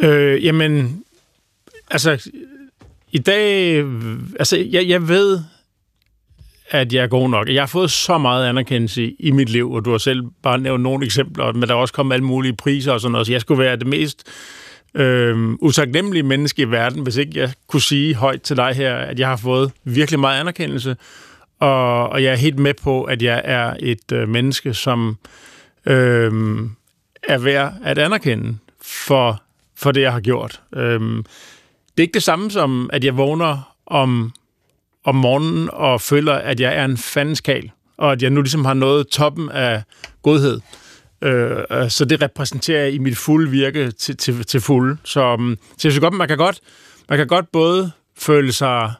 Øh, 0.00 0.44
jamen, 0.44 1.04
altså, 1.90 2.30
i 3.12 3.18
dag, 3.18 3.76
altså, 4.38 4.56
jeg, 4.56 4.88
jeg 4.88 5.08
ved, 5.08 5.40
at 6.70 6.92
jeg 6.92 7.02
er 7.02 7.08
god 7.08 7.28
nok. 7.28 7.48
Jeg 7.48 7.62
har 7.62 7.66
fået 7.66 7.90
så 7.90 8.18
meget 8.18 8.48
anerkendelse 8.48 9.14
i 9.18 9.30
mit 9.30 9.48
liv, 9.48 9.72
og 9.72 9.84
du 9.84 9.90
har 9.90 9.98
selv 9.98 10.22
bare 10.42 10.58
nævnt 10.58 10.82
nogle 10.82 11.06
eksempler, 11.06 11.52
men 11.52 11.62
der 11.62 11.74
er 11.74 11.78
også 11.78 11.94
kommet 11.94 12.14
alle 12.14 12.26
mulige 12.26 12.56
priser 12.56 12.92
og 12.92 13.00
sådan 13.00 13.12
noget, 13.12 13.26
så 13.26 13.32
jeg 13.32 13.40
skulle 13.40 13.62
være 13.62 13.76
det 13.76 13.86
mest 13.86 14.24
øh, 14.28 14.63
Øhm, 14.94 15.58
utaknemmelige 15.60 16.22
menneske 16.22 16.62
i 16.62 16.70
verden, 16.70 17.02
hvis 17.02 17.16
ikke 17.16 17.40
jeg 17.40 17.52
kunne 17.66 17.82
sige 17.82 18.14
højt 18.14 18.42
til 18.42 18.56
dig 18.56 18.74
her, 18.74 18.96
at 18.96 19.18
jeg 19.18 19.28
har 19.28 19.36
fået 19.36 19.72
virkelig 19.84 20.20
meget 20.20 20.40
anerkendelse, 20.40 20.96
og, 21.60 22.08
og 22.08 22.22
jeg 22.22 22.32
er 22.32 22.36
helt 22.36 22.58
med 22.58 22.74
på, 22.74 23.02
at 23.02 23.22
jeg 23.22 23.42
er 23.44 23.74
et 23.80 24.12
øh, 24.12 24.28
menneske, 24.28 24.74
som 24.74 25.16
øh, 25.86 26.32
er 27.22 27.38
værd 27.38 27.74
at 27.84 27.98
anerkende 27.98 28.56
for 28.82 29.40
for 29.76 29.92
det, 29.92 30.00
jeg 30.00 30.12
har 30.12 30.20
gjort. 30.20 30.60
Øh, 30.76 31.00
det 31.00 31.98
er 31.98 32.02
ikke 32.02 32.14
det 32.14 32.22
samme 32.22 32.50
som, 32.50 32.90
at 32.92 33.04
jeg 33.04 33.16
vågner 33.16 33.74
om, 33.86 34.32
om 35.04 35.14
morgenen 35.14 35.70
og 35.72 36.00
føler, 36.00 36.32
at 36.32 36.60
jeg 36.60 36.76
er 36.76 36.84
en 36.84 36.96
fandenskal, 36.96 37.70
og 37.96 38.12
at 38.12 38.22
jeg 38.22 38.30
nu 38.30 38.40
ligesom 38.40 38.64
har 38.64 38.74
nået 38.74 39.08
toppen 39.08 39.50
af 39.50 39.82
godhed. 40.22 40.60
Øh, 41.22 41.58
øh, 41.70 41.90
så 41.90 42.04
det 42.04 42.22
repræsenterer 42.22 42.82
jeg 42.82 42.92
i 42.92 42.98
mit 42.98 43.16
fulde 43.16 43.50
virke 43.50 43.90
til, 43.90 44.16
til, 44.16 44.44
til 44.44 44.60
fulde. 44.60 44.96
Så, 45.04 45.34
um, 45.34 45.58
så 45.70 45.88
jeg 45.88 45.92
synes 45.92 46.00
godt, 46.00 46.14
man 46.14 46.28
kan 46.28 46.38
godt, 46.38 46.60
man 47.08 47.18
kan 47.18 47.26
godt 47.26 47.52
både 47.52 47.90
føle 48.18 48.52
sig 48.52 48.92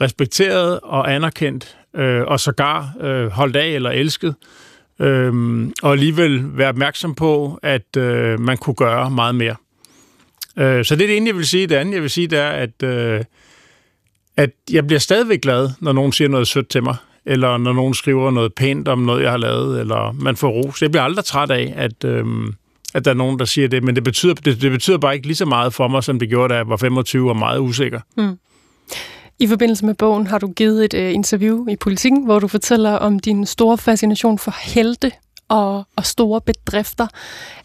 respekteret 0.00 0.80
og 0.82 1.14
anerkendt, 1.14 1.76
øh, 1.96 2.22
og 2.22 2.40
sågar 2.40 2.94
øh, 3.00 3.26
holdt 3.26 3.56
af 3.56 3.68
eller 3.68 3.90
elsket, 3.90 4.34
øh, 5.00 5.32
og 5.82 5.92
alligevel 5.92 6.58
være 6.58 6.68
opmærksom 6.68 7.14
på, 7.14 7.58
at 7.62 7.96
øh, 7.96 8.40
man 8.40 8.58
kunne 8.58 8.74
gøre 8.74 9.10
meget 9.10 9.34
mere. 9.34 9.56
Øh, 10.58 10.84
så 10.84 10.96
det 10.96 11.02
er 11.02 11.06
det 11.06 11.16
ene, 11.16 11.26
jeg 11.26 11.36
vil 11.36 11.46
sige. 11.46 11.66
Det 11.66 11.74
andet, 11.74 11.94
jeg 11.94 12.02
vil 12.02 12.10
sige, 12.10 12.26
det 12.26 12.38
er, 12.38 12.48
at, 12.50 12.82
øh, 12.82 13.24
at 14.36 14.50
jeg 14.70 14.86
bliver 14.86 15.00
stadigvæk 15.00 15.40
glad, 15.40 15.70
når 15.80 15.92
nogen 15.92 16.12
siger 16.12 16.28
noget 16.28 16.48
sødt 16.48 16.68
til 16.68 16.82
mig, 16.82 16.96
eller 17.26 17.56
når 17.56 17.72
nogen 17.72 17.94
skriver 17.94 18.30
noget 18.30 18.54
pænt 18.54 18.88
om 18.88 18.98
noget, 18.98 19.22
jeg 19.22 19.30
har 19.30 19.38
lavet, 19.38 19.80
eller 19.80 20.12
man 20.12 20.36
får 20.36 20.48
ros. 20.48 20.82
Jeg 20.82 20.90
bliver 20.90 21.02
aldrig 21.02 21.24
træt 21.24 21.50
af, 21.50 21.72
at, 21.76 22.04
øh, 22.04 22.26
at 22.94 23.04
der 23.04 23.10
er 23.10 23.14
nogen, 23.14 23.38
der 23.38 23.44
siger 23.44 23.68
det, 23.68 23.84
men 23.84 23.94
det 23.94 24.04
betyder, 24.04 24.34
det, 24.34 24.62
det 24.62 24.70
betyder 24.70 24.98
bare 24.98 25.14
ikke 25.14 25.26
lige 25.26 25.36
så 25.36 25.44
meget 25.44 25.74
for 25.74 25.88
mig, 25.88 26.04
som 26.04 26.18
det 26.18 26.28
gjorde, 26.28 26.54
da 26.54 26.56
jeg 26.56 26.68
var 26.68 26.76
25 26.76 27.30
og 27.30 27.36
meget 27.36 27.58
usikker. 27.58 28.00
Mm. 28.16 28.38
I 29.38 29.46
forbindelse 29.46 29.86
med 29.86 29.94
bogen 29.94 30.26
har 30.26 30.38
du 30.38 30.48
givet 30.48 30.84
et 30.84 30.94
øh, 30.94 31.14
interview 31.14 31.66
i 31.68 31.76
Politiken, 31.76 32.24
hvor 32.24 32.38
du 32.38 32.48
fortæller 32.48 32.92
om 32.92 33.18
din 33.18 33.46
store 33.46 33.78
fascination 33.78 34.38
for 34.38 34.54
helte 34.62 35.12
og, 35.48 35.84
og 35.96 36.06
store 36.06 36.40
bedrifter. 36.40 37.06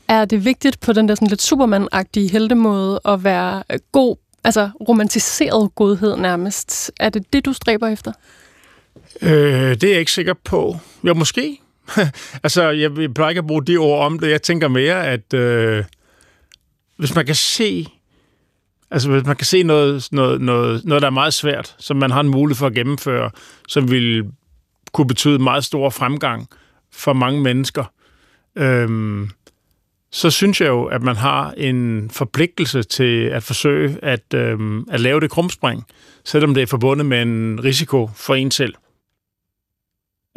Er 0.07 0.25
det 0.25 0.45
vigtigt 0.45 0.79
på 0.79 0.93
den 0.93 1.09
der 1.09 1.15
sådan 1.15 1.27
lidt 1.27 1.41
supermandagtige 1.41 2.31
heltemåde 2.31 2.99
at 3.05 3.23
være 3.23 3.63
øh, 3.71 3.79
god, 3.91 4.15
altså 4.43 4.69
romantiseret 4.89 5.75
godhed 5.75 6.15
nærmest? 6.17 6.91
Er 6.99 7.09
det 7.09 7.33
det, 7.33 7.45
du 7.45 7.53
stræber 7.53 7.87
efter? 7.87 8.11
Øh, 9.21 9.31
det 9.31 9.83
er 9.83 9.89
jeg 9.89 9.99
ikke 9.99 10.11
sikker 10.11 10.33
på. 10.33 10.77
Jo, 11.03 11.13
måske. 11.13 11.59
altså, 12.43 12.69
jeg 12.69 13.13
plejer 13.13 13.29
ikke 13.29 13.39
at 13.39 13.47
bruge 13.47 13.65
de 13.65 13.77
ord 13.77 14.05
om 14.05 14.19
det. 14.19 14.29
Jeg 14.29 14.41
tænker 14.41 14.67
mere, 14.67 15.07
at 15.07 15.33
øh, 15.33 15.83
hvis 16.97 17.15
man 17.15 17.25
kan 17.25 17.35
se 17.35 17.87
Altså, 18.91 19.11
hvis 19.11 19.25
man 19.25 19.35
kan 19.35 19.45
se 19.45 19.63
noget, 19.63 20.07
noget, 20.11 20.41
noget, 20.41 20.85
noget, 20.85 21.01
der 21.01 21.07
er 21.07 21.11
meget 21.11 21.33
svært, 21.33 21.75
som 21.79 21.97
man 21.97 22.11
har 22.11 22.19
en 22.19 22.29
mulighed 22.29 22.57
for 22.57 22.67
at 22.67 22.73
gennemføre, 22.73 23.31
som 23.67 23.91
vil 23.91 24.25
kunne 24.93 25.07
betyde 25.07 25.39
meget 25.39 25.65
stor 25.65 25.89
fremgang 25.89 26.47
for 26.91 27.13
mange 27.13 27.41
mennesker, 27.41 27.83
øhm, 28.55 29.29
så 30.11 30.29
synes 30.29 30.61
jeg 30.61 30.67
jo, 30.67 30.85
at 30.85 31.01
man 31.01 31.15
har 31.15 31.51
en 31.57 32.09
forpligtelse 32.09 32.83
til 32.83 33.23
at 33.23 33.43
forsøge 33.43 33.97
at, 34.01 34.33
øhm, 34.33 34.85
at 34.89 34.99
lave 34.99 35.19
det 35.19 35.31
krumspring, 35.31 35.83
selvom 36.23 36.53
det 36.53 36.63
er 36.63 36.67
forbundet 36.67 37.05
med 37.05 37.21
en 37.21 37.63
risiko 37.63 38.09
for 38.15 38.35
en 38.35 38.51
selv. 38.51 38.73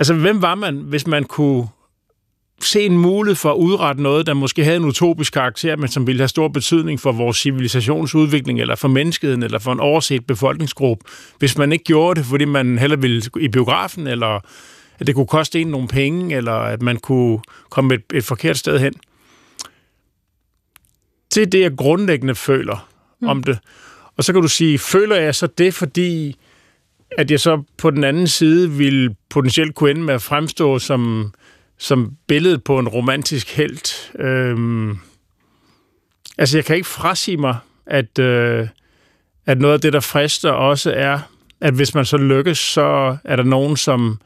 Altså, 0.00 0.14
hvem 0.14 0.42
var 0.42 0.54
man, 0.54 0.76
hvis 0.76 1.06
man 1.06 1.24
kunne 1.24 1.68
se 2.60 2.80
en 2.80 2.98
mulighed 2.98 3.36
for 3.36 3.50
at 3.50 3.56
udrette 3.56 4.02
noget, 4.02 4.26
der 4.26 4.34
måske 4.34 4.64
havde 4.64 4.76
en 4.76 4.84
utopisk 4.84 5.32
karakter, 5.32 5.76
men 5.76 5.88
som 5.88 6.06
ville 6.06 6.20
have 6.20 6.28
stor 6.28 6.48
betydning 6.48 7.00
for 7.00 7.12
vores 7.12 7.36
civilisationsudvikling, 7.36 8.60
eller 8.60 8.74
for 8.74 8.88
menneskeheden, 8.88 9.42
eller 9.42 9.58
for 9.58 9.72
en 9.72 9.80
overset 9.80 10.26
befolkningsgruppe, 10.26 11.04
hvis 11.38 11.58
man 11.58 11.72
ikke 11.72 11.84
gjorde 11.84 12.20
det, 12.20 12.26
fordi 12.26 12.44
man 12.44 12.78
heller 12.78 12.96
ville 12.96 13.22
i 13.40 13.48
biografen, 13.48 14.06
eller 14.06 14.40
at 14.98 15.06
det 15.06 15.14
kunne 15.14 15.26
koste 15.26 15.60
en 15.60 15.66
nogle 15.66 15.88
penge, 15.88 16.36
eller 16.36 16.52
at 16.52 16.82
man 16.82 16.96
kunne 16.96 17.40
komme 17.70 17.94
et, 17.94 18.02
et 18.14 18.24
forkert 18.24 18.58
sted 18.58 18.78
hen. 18.78 18.92
Det 21.34 21.42
er 21.42 21.46
det, 21.46 21.60
jeg 21.60 21.76
grundlæggende 21.76 22.34
føler 22.34 22.88
mm. 23.20 23.28
om 23.28 23.42
det. 23.42 23.58
Og 24.16 24.24
så 24.24 24.32
kan 24.32 24.42
du 24.42 24.48
sige, 24.48 24.78
føler 24.78 25.16
jeg 25.16 25.34
så 25.34 25.46
det, 25.46 25.74
fordi 25.74 26.36
at 27.18 27.30
jeg 27.30 27.40
så 27.40 27.62
på 27.78 27.90
den 27.90 28.04
anden 28.04 28.26
side 28.26 28.70
vil 28.70 29.16
potentielt 29.30 29.74
kunne 29.74 29.90
ende 29.90 30.02
med 30.02 30.14
at 30.14 30.22
fremstå 30.22 30.78
som 30.78 31.32
som 31.80 32.16
billedet 32.26 32.64
på 32.64 32.78
en 32.78 32.88
romantisk 32.88 33.56
held. 33.56 34.14
Øhm, 34.20 34.98
altså, 36.38 36.58
jeg 36.58 36.64
kan 36.64 36.76
ikke 36.76 36.88
frasige 36.88 37.36
mig, 37.36 37.56
at, 37.86 38.18
øh, 38.18 38.68
at 39.46 39.60
noget 39.60 39.74
af 39.74 39.80
det, 39.80 39.92
der 39.92 40.00
frister, 40.00 40.50
også 40.50 40.92
er, 40.92 41.18
at 41.60 41.74
hvis 41.74 41.94
man 41.94 42.04
så 42.04 42.16
lykkes, 42.16 42.58
så 42.58 43.16
er 43.24 43.36
der 43.36 43.42
nogen, 43.42 43.76
som 43.76 44.18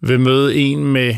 vil 0.00 0.20
møde 0.20 0.54
en 0.54 0.84
med 0.84 1.16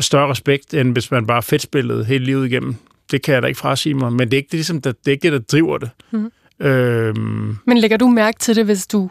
større 0.00 0.30
respekt, 0.30 0.74
end 0.74 0.92
hvis 0.92 1.10
man 1.10 1.26
bare 1.26 1.42
fedtspillet 1.42 2.06
hele 2.06 2.24
livet 2.24 2.46
igennem. 2.46 2.74
Det 3.10 3.22
kan 3.22 3.34
jeg 3.34 3.42
da 3.42 3.46
ikke 3.46 3.60
frasige 3.60 3.94
mig, 3.94 4.12
men 4.12 4.30
det 4.30 4.32
er 4.32 4.38
ikke 4.38 4.50
det, 4.50 4.58
ligesom, 4.58 4.80
det, 4.80 4.96
det, 4.98 5.10
er 5.10 5.12
ikke 5.12 5.30
det 5.30 5.32
der 5.32 5.56
driver 5.56 5.78
det. 5.78 5.90
Mm. 6.10 6.32
Øhm, 6.60 7.56
men 7.66 7.78
lægger 7.78 7.96
du 7.96 8.08
mærke 8.08 8.38
til 8.38 8.56
det, 8.56 8.64
hvis 8.64 8.86
du 8.86 9.10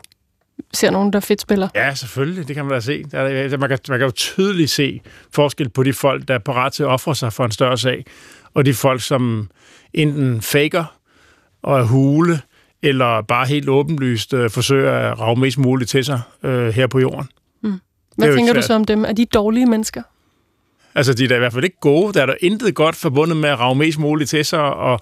ser 0.73 0.91
nogen, 0.91 1.13
der 1.13 1.19
fedt 1.19 1.41
spiller. 1.41 1.69
Ja, 1.75 1.93
selvfølgelig. 1.95 2.47
Det 2.47 2.55
kan 2.55 2.65
man 2.65 2.73
da 2.73 2.79
se. 2.79 3.03
Der, 3.03 3.57
man, 3.57 3.69
kan, 3.69 3.79
man 3.89 3.99
kan 3.99 4.05
jo 4.05 4.11
tydeligt 4.11 4.69
se 4.69 5.01
forskel 5.33 5.69
på 5.69 5.83
de 5.83 5.93
folk, 5.93 6.27
der 6.27 6.33
er 6.33 6.39
parat 6.39 6.73
til 6.73 6.83
at 6.83 6.89
ofre 6.89 7.15
sig 7.15 7.33
for 7.33 7.45
en 7.45 7.51
større 7.51 7.77
sag, 7.77 8.05
og 8.53 8.65
de 8.65 8.73
folk, 8.73 9.01
som 9.01 9.49
enten 9.93 10.41
faker 10.41 10.97
og 11.63 11.79
er 11.79 11.83
hule, 11.83 12.41
eller 12.81 13.21
bare 13.21 13.47
helt 13.47 13.69
åbenlyst 13.69 14.33
øh, 14.33 14.49
forsøger 14.49 14.91
at 14.91 15.19
rave 15.19 15.35
mest 15.35 15.57
muligt 15.57 15.89
til 15.89 16.05
sig 16.05 16.21
øh, 16.43 16.69
her 16.69 16.87
på 16.87 16.99
jorden. 16.99 17.29
Mm. 17.63 17.79
Hvad 18.17 18.35
tænker 18.35 18.53
du 18.53 18.61
så 18.61 18.73
om 18.73 18.85
dem? 18.85 19.05
Er 19.05 19.13
de 19.13 19.25
dårlige 19.25 19.65
mennesker? 19.65 20.01
Altså, 20.95 21.13
de 21.13 21.23
er 21.23 21.27
da 21.27 21.35
i 21.35 21.39
hvert 21.39 21.53
fald 21.53 21.63
ikke 21.63 21.79
gode. 21.79 22.13
Der 22.13 22.21
er 22.21 22.25
der 22.25 22.35
intet 22.41 22.75
godt 22.75 22.95
forbundet 22.95 23.37
med 23.37 23.49
at 23.49 23.59
rave 23.59 23.75
mest 23.75 23.99
muligt 23.99 24.29
til 24.29 24.45
sig 24.45 24.59
og, 24.59 24.99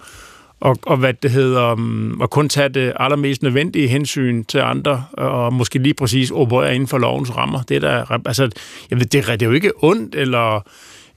og, 0.60 0.76
og 0.82 0.96
hvad 0.96 1.14
det 1.14 1.30
hedder, 1.30 1.72
um, 1.72 2.20
og 2.20 2.30
kun 2.30 2.48
tage 2.48 2.68
det 2.68 2.92
allermest 2.96 3.42
nødvendige 3.42 3.88
hensyn 3.88 4.44
til 4.44 4.58
andre, 4.58 5.04
og 5.12 5.52
måske 5.52 5.78
lige 5.78 5.94
præcis 5.94 6.30
operere 6.30 6.74
inden 6.74 6.88
for 6.88 6.98
lovens 6.98 7.36
rammer. 7.36 7.62
Det 7.62 7.76
er 7.76 7.80
der, 7.80 8.18
altså, 8.26 8.50
jeg 8.90 8.98
ved, 8.98 9.06
det, 9.06 9.26
det 9.26 9.42
er 9.42 9.46
jo 9.46 9.52
ikke 9.52 9.72
ondt, 9.82 10.14
eller 10.14 10.68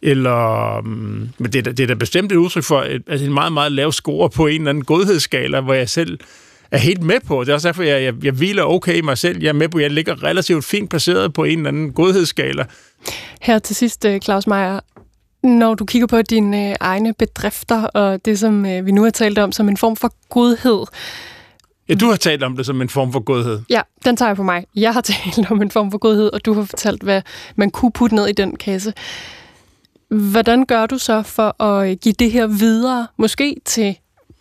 eller, 0.06 0.78
um, 0.78 1.30
men 1.38 1.54
det, 1.54 1.68
er, 1.68 1.72
det 1.72 1.80
er 1.80 1.88
da 1.88 1.94
bestemt 1.94 2.32
et 2.32 2.36
udtryk 2.36 2.64
for 2.64 2.82
et, 2.82 3.02
altså 3.08 3.26
en 3.26 3.34
meget, 3.34 3.54
meget 3.54 3.72
lav 3.72 3.91
score 3.91 4.30
på 4.30 4.48
en 4.48 4.62
eller 4.62 4.70
anden 4.70 4.84
godhedsskala, 4.84 5.62
hvor 5.62 5.74
jeg 5.74 5.89
selv 5.89 6.20
er 6.72 6.78
helt 6.78 7.04
med 7.04 7.20
på. 7.28 7.44
Det 7.44 7.50
er 7.50 7.54
også 7.54 7.68
derfor, 7.68 7.84
jeg, 7.84 8.04
jeg, 8.04 8.14
jeg 8.24 8.34
hviler 8.34 8.64
okay 8.64 8.96
i 8.96 9.02
mig 9.02 9.18
selv. 9.18 9.41
Jeg 9.41 9.50
er 9.50 9.54
med 9.54 9.70
på, 9.70 9.78
at 9.78 9.82
jeg 9.82 9.91
ligger 9.91 10.24
relativt 10.24 10.66
fint 10.66 10.89
placeret 10.89 11.34
på 11.34 11.44
en 11.44 11.58
eller 11.58 11.68
anden 11.68 11.94
godhedsskala. 11.94 12.66
Her 13.41 13.60
til 13.60 13.76
sidst, 13.76 14.06
øh, 14.06 14.22
Claus 14.22 14.48
Meier, 14.48 14.80
når 15.44 15.76
du 15.76 15.86
kigger 15.86 16.08
på 16.08 16.22
dine 16.22 16.70
øh, 16.70 16.76
egne 16.80 17.14
bedrifter, 17.14 17.84
og 17.84 18.26
det, 18.26 18.39
som 18.39 18.66
øh, 18.66 18.86
vi 18.86 18.91
nu 18.91 19.04
har 19.04 19.10
talt 19.10 19.39
om 19.39 19.52
som 19.52 19.70
en 19.70 19.78
form 19.78 19.96
for 19.96 20.14
godhed. 20.30 20.86
Ja, 21.89 21.94
du 21.94 22.10
har 22.10 22.16
talt 22.16 22.44
om 22.44 22.58
det 22.58 22.66
som 22.66 22.82
en 22.82 22.89
form 22.89 23.12
for 23.12 23.20
godhed. 23.20 23.62
Ja, 23.70 23.82
den 24.06 24.18
tager 24.18 24.30
jeg 24.30 24.36
på 24.36 24.44
mig. 24.44 24.66
Jeg 24.76 24.94
har 24.94 25.02
talt 25.36 25.52
om 25.52 25.62
en 25.62 25.72
form 25.72 25.91
for 25.91 25.98
godhed, 25.98 26.30
og 26.34 26.46
du 26.46 26.54
har 26.54 26.64
fortalt, 26.64 27.04
hvad 27.04 27.22
man 27.56 27.72
kunne 27.72 27.91
putte 27.91 28.16
ned 28.16 28.28
i 28.28 28.32
den 28.32 28.56
kasse. 28.56 28.94
Hvordan 30.08 30.66
gør 30.66 30.86
du 30.86 30.98
så 30.98 31.22
for 31.22 31.64
at 31.64 31.89
øh, 31.89 31.98
give 32.02 32.16
det 32.20 32.32
her 32.32 32.48
videre, 32.48 33.08
måske 33.18 33.58
til 33.66 33.98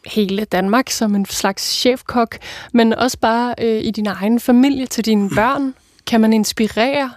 hele 0.06 0.44
Danmark 0.44 0.90
som 0.90 1.14
en 1.14 1.24
slags 1.24 1.62
chefkok, 1.62 2.38
men 2.72 2.92
også 2.92 3.18
bare 3.18 3.54
øh, 3.58 3.84
i 3.84 3.90
din 3.90 4.06
egen 4.06 4.40
familie, 4.40 4.86
til 4.86 5.04
dine 5.04 5.30
børn? 5.40 5.74
Kan 6.06 6.20
man 6.20 6.32
inspirere 6.32 7.10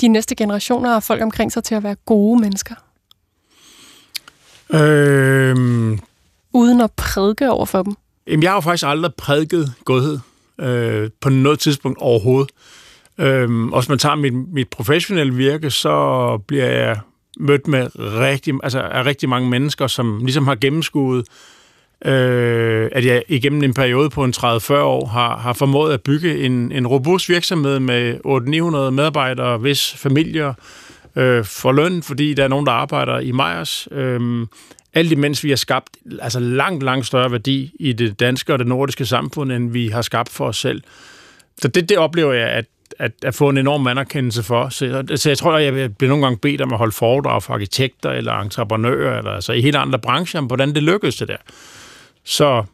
de 0.00 0.08
næste 0.08 0.34
generationer 0.34 0.96
af 0.96 1.02
folk 1.02 1.22
omkring 1.22 1.52
sig 1.52 1.64
til 1.64 1.74
at 1.74 1.82
være 1.82 1.94
gode 1.94 2.40
mennesker? 2.40 2.74
Øhm, 4.74 5.98
Uden 6.52 6.80
at 6.80 6.90
prædike 6.96 7.50
over 7.50 7.66
for 7.66 7.82
dem? 7.82 7.94
Jamen, 8.26 8.42
jeg 8.42 8.50
har 8.50 8.56
jo 8.56 8.60
faktisk 8.60 8.86
aldrig 8.86 9.14
prædiket 9.14 9.72
godhed 9.84 10.18
øh, 10.60 11.10
på 11.20 11.28
noget 11.28 11.58
tidspunkt 11.58 11.98
overhovedet. 12.00 12.50
Øhm, 13.18 13.72
og 13.72 13.80
hvis 13.80 13.88
man 13.88 13.98
tager 13.98 14.14
mit, 14.14 14.34
mit 14.52 14.68
professionelle 14.68 15.34
virke, 15.34 15.70
så 15.70 16.38
bliver 16.46 16.66
jeg 16.66 16.98
mødt 17.38 17.68
med 17.68 17.88
rigtig, 17.96 18.54
altså, 18.62 18.80
af 18.80 19.06
rigtig 19.06 19.28
mange 19.28 19.50
mennesker, 19.50 19.86
som 19.86 20.18
ligesom 20.24 20.46
har 20.46 20.54
gennemskuet, 20.54 21.26
øh, 22.04 22.88
at 22.92 23.04
jeg 23.04 23.22
igennem 23.28 23.62
en 23.62 23.74
periode 23.74 24.10
på 24.10 24.24
en 24.24 24.34
30-40 24.36 24.72
år 24.74 25.06
har, 25.06 25.36
har 25.36 25.52
formået 25.52 25.92
at 25.92 26.02
bygge 26.02 26.44
en, 26.44 26.72
en 26.72 26.86
robust 26.86 27.28
virksomhed 27.28 27.80
med 27.80 28.14
800-900 28.88 28.90
medarbejdere, 28.90 29.58
hvis 29.58 29.94
familier 29.96 30.54
øh, 31.16 31.44
for 31.44 31.72
løn, 31.72 32.02
fordi 32.02 32.34
der 32.34 32.44
er 32.44 32.48
nogen, 32.48 32.66
der 32.66 32.72
arbejder 32.72 33.18
i 33.18 33.32
Meyers. 33.32 33.88
Øh, 33.90 34.46
alt 34.94 35.12
imens 35.12 35.44
vi 35.44 35.48
har 35.48 35.56
skabt 35.56 35.88
altså 36.20 36.40
langt, 36.40 36.82
langt 36.82 37.06
større 37.06 37.32
værdi 37.32 37.72
i 37.80 37.92
det 37.92 38.20
danske 38.20 38.52
og 38.52 38.58
det 38.58 38.66
nordiske 38.66 39.06
samfund, 39.06 39.52
end 39.52 39.70
vi 39.70 39.88
har 39.88 40.02
skabt 40.02 40.28
for 40.28 40.46
os 40.46 40.56
selv. 40.56 40.82
Så 41.58 41.68
det, 41.68 41.88
det 41.88 41.98
oplever 41.98 42.32
jeg, 42.32 42.48
at, 42.48 42.64
at, 42.98 43.12
at 43.22 43.34
få 43.34 43.48
en 43.48 43.58
enorm 43.58 43.86
anerkendelse 43.86 44.42
for. 44.42 44.68
Så, 44.68 45.04
så 45.16 45.30
jeg 45.30 45.38
tror, 45.38 45.52
at 45.52 45.64
jeg 45.64 45.94
bliver 45.96 46.08
nogle 46.08 46.24
gange 46.24 46.38
bedt 46.38 46.60
om 46.60 46.72
at 46.72 46.78
holde 46.78 46.92
foredrag 46.92 47.42
for 47.42 47.54
arkitekter 47.54 48.10
eller 48.10 48.32
entreprenører, 48.32 49.18
eller 49.18 49.30
altså 49.30 49.52
i 49.52 49.60
helt 49.60 49.76
andre 49.76 49.98
brancher, 49.98 50.40
om 50.40 50.46
hvordan 50.46 50.74
det 50.74 50.82
lykkedes 50.82 51.16
det 51.16 51.28
der. 51.28 51.36
Så, 52.24 52.64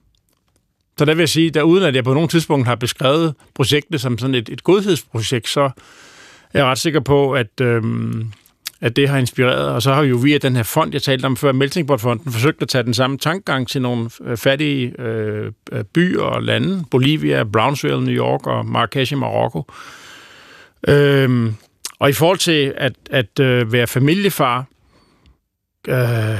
så 0.98 1.04
der 1.04 1.14
vil 1.14 1.22
jeg 1.22 1.28
sige, 1.28 1.52
at 1.54 1.62
uden 1.62 1.84
at 1.84 1.94
jeg 1.94 2.04
på 2.04 2.14
nogen 2.14 2.28
tidspunkt 2.28 2.66
har 2.66 2.74
beskrevet 2.74 3.34
projektet 3.54 4.00
som 4.00 4.18
sådan 4.18 4.34
et, 4.34 4.48
et 4.48 4.64
godhedsprojekt, 4.64 5.48
så 5.48 5.70
jeg 6.54 6.60
er 6.60 6.64
ret 6.64 6.78
sikker 6.78 7.00
på, 7.00 7.32
at, 7.32 7.60
øhm, 7.60 8.32
at 8.80 8.96
det 8.96 9.08
har 9.08 9.18
inspireret. 9.18 9.68
Og 9.68 9.82
så 9.82 9.94
har 9.94 10.02
vi 10.02 10.08
jo 10.08 10.16
via 10.16 10.38
den 10.38 10.56
her 10.56 10.62
fond, 10.62 10.92
jeg 10.92 11.02
talte 11.02 11.26
om 11.26 11.36
før, 11.36 11.52
Meltingpot-fonden, 11.52 12.32
forsøgt 12.32 12.62
at 12.62 12.68
tage 12.68 12.84
den 12.84 12.94
samme 12.94 13.18
tankgang 13.18 13.68
til 13.68 13.82
nogle 13.82 14.10
øh, 14.24 14.36
fattige 14.36 15.00
øh, 15.00 15.52
øh, 15.72 15.84
byer 15.84 16.22
og 16.22 16.42
lande. 16.42 16.84
Bolivia, 16.90 17.44
Brownsville, 17.44 18.04
New 18.04 18.14
York 18.14 18.46
og 18.46 18.66
Marrakesh 18.66 19.12
i 19.12 19.16
Marokko. 19.16 19.70
Øhm, 20.88 21.54
og 21.98 22.10
i 22.10 22.12
forhold 22.12 22.38
til 22.38 22.74
at, 22.76 22.92
at 23.10 23.40
øh, 23.40 23.72
være 23.72 23.86
familiefar, 23.86 24.66
øh, 25.88 26.38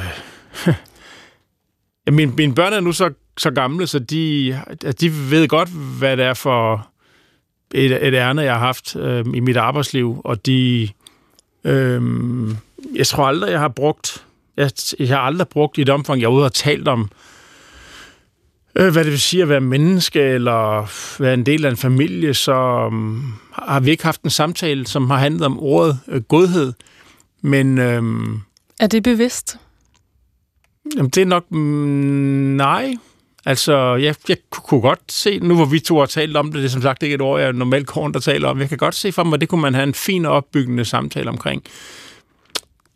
mine, 2.17 2.33
mine 2.37 2.55
børn 2.55 2.73
er 2.73 2.81
nu 2.81 2.93
så, 2.93 3.11
så 3.39 3.51
gamle, 3.51 3.87
så 3.87 3.99
de, 3.99 4.61
de 5.01 5.11
ved 5.31 5.49
godt, 5.49 5.69
hvad 5.99 6.17
det 6.17 6.25
er 6.25 6.35
for 6.35 6.92
et, 7.75 8.07
et 8.07 8.15
ærne, 8.15 8.43
jeg 8.43 8.53
har 8.53 8.59
haft 8.61 8.97
øh, 8.97 9.25
i 9.35 9.41
mit 9.41 9.57
arbejdsliv, 9.57 10.21
og 10.25 10.47
de... 10.47 10.89
Øh, 11.65 12.03
jeg 12.95 13.07
tror 13.07 13.27
aldrig, 13.27 13.51
jeg 13.51 13.61
har 13.61 13.69
brugt... 13.69 14.25
Jeg, 14.57 14.71
jeg 14.99 15.09
har 15.09 15.19
aldrig 15.19 15.49
brugt 15.49 15.79
i 15.79 15.83
et 15.83 15.89
omfang, 15.89 16.21
jeg 16.21 16.31
har 16.31 16.49
talt 16.49 16.89
om 16.89 17.11
øh, 18.77 18.93
hvad 18.93 19.05
det 19.05 19.13
vil 19.13 19.21
sige 19.21 19.43
at 19.43 19.49
være 19.49 19.61
menneske, 19.61 20.21
eller 20.21 20.91
være 21.23 21.35
en 21.35 21.47
del 21.47 21.65
af 21.65 21.71
en 21.71 21.77
familie, 21.77 22.35
så 22.35 22.87
um, 22.87 23.35
har 23.53 23.81
vi 23.81 23.91
ikke 23.91 24.05
haft 24.05 24.23
en 24.23 24.31
samtale, 24.31 24.87
som 24.87 25.11
har 25.11 25.19
handlet 25.19 25.47
om 25.47 25.61
ordet 25.61 25.99
øh, 26.09 26.23
godhed. 26.23 26.73
Men 27.43 27.79
øhm, 27.79 28.41
Er 28.81 28.87
det 28.87 29.03
bevidst? 29.03 29.57
jamen, 30.97 31.11
det 31.11 31.21
er 31.21 31.27
nok 31.27 31.51
mm, 31.51 31.59
nej. 32.57 32.95
Altså, 33.47 33.95
jeg, 33.95 34.15
jeg 34.29 34.37
kunne 34.51 34.81
godt 34.81 35.01
se, 35.09 35.39
nu 35.39 35.55
hvor 35.55 35.65
vi 35.65 35.81
to 35.81 35.99
har 35.99 36.07
talt 36.07 36.37
om 36.37 36.47
det, 36.47 36.55
det 36.55 36.65
er 36.65 36.69
som 36.69 36.83
sagt 36.83 37.03
ikke 37.03 37.15
et 37.15 37.21
ord, 37.21 37.41
jeg 37.41 37.53
normalt 37.53 37.87
går 37.87 38.09
der 38.09 38.21
taler 38.21 38.49
om, 38.49 38.61
jeg 38.61 38.69
kan 38.69 38.79
godt 38.79 38.95
se 38.95 39.13
for 39.13 39.25
mig, 39.25 39.35
at 39.35 39.41
det 39.41 39.49
kunne 39.49 39.61
man 39.61 39.75
have 39.75 39.83
en 39.83 39.95
fin 39.95 40.25
og 40.25 40.33
opbyggende 40.33 40.85
samtale 40.85 41.29
omkring. 41.29 41.63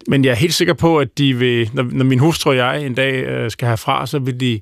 Men 0.09 0.25
jeg 0.25 0.31
er 0.31 0.35
helt 0.35 0.55
sikker 0.55 0.75
på, 0.75 0.99
at 0.99 1.19
de 1.19 1.35
vil, 1.35 1.71
når, 1.73 1.83
når 1.83 2.05
min 2.05 2.19
hustru 2.19 2.51
og 2.51 2.57
jeg 2.57 2.87
en 2.87 2.95
dag 2.95 3.25
øh, 3.25 3.51
skal 3.51 3.69
herfra, 3.69 4.07
så 4.07 4.19
vil 4.19 4.41
de, 4.41 4.61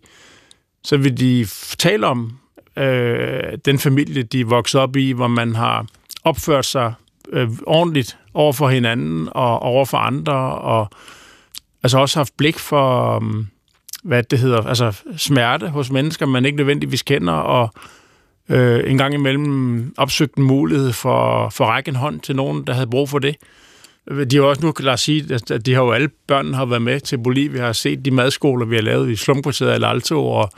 så 0.85 0.97
vil 0.97 1.21
de 1.21 1.47
tale 1.79 2.07
om 2.07 2.39
øh, 2.79 3.59
den 3.65 3.79
familie, 3.79 4.23
de 4.23 4.41
er 4.41 4.45
vokset 4.45 4.81
op 4.81 4.97
i, 4.97 5.13
hvor 5.13 5.29
man 5.29 5.55
har 5.55 5.87
opført 6.25 6.67
sig 6.67 6.93
øh, 7.33 7.49
ordentligt 7.67 8.17
over 8.35 8.53
for 8.53 8.69
hinanden 8.69 9.29
og 9.33 9.59
over 9.59 9.85
for 9.85 9.99
andre, 9.99 10.35
og 10.55 10.91
altså 11.83 11.99
også 11.99 12.19
haft 12.19 12.37
blik 12.37 12.59
for, 12.59 13.17
Øh, 13.17 13.45
hvad 14.05 14.23
det 14.23 14.39
hedder, 14.39 14.63
altså 14.63 15.03
smerte 15.17 15.69
hos 15.69 15.91
mennesker, 15.91 16.27
man 16.27 16.45
ikke 16.45 16.57
nødvendigvis 16.57 17.03
kender, 17.03 17.33
og 17.33 17.75
øh, 18.49 18.91
en 18.91 18.99
gang 18.99 19.15
imellem 19.15 19.95
opsøgt 19.97 20.35
en 20.35 20.45
mulighed 20.45 20.93
for, 20.93 21.49
for 21.49 21.65
at 21.65 21.71
række 21.71 21.89
en 21.89 21.97
hånd 21.97 22.21
til 22.21 22.37
nogen, 22.37 22.67
der 22.67 22.75
havde 22.75 22.87
brug 22.87 23.09
for 23.09 23.19
det. 23.19 23.37
De 24.31 24.37
har 24.37 24.43
også 24.43 24.67
nu, 24.67 24.73
lad 24.81 24.93
os 24.93 25.01
sige, 25.01 25.35
at 25.51 25.67
de 25.67 25.75
har 25.75 25.83
jo 25.83 25.93
alle 25.93 26.09
børn 26.29 26.55
har 26.55 26.65
været 26.65 26.83
med 26.83 27.01
til 27.01 27.19
Bolivia, 27.19 27.65
har 27.65 27.73
set 27.73 28.05
de 28.05 28.11
madskoler, 28.11 28.67
vi 28.67 28.75
har 28.75 28.83
lavet 28.83 29.11
i 29.11 29.17
slumkvarteret 29.17 29.83
af 29.85 29.89
Alto, 29.89 30.27
og, 30.27 30.51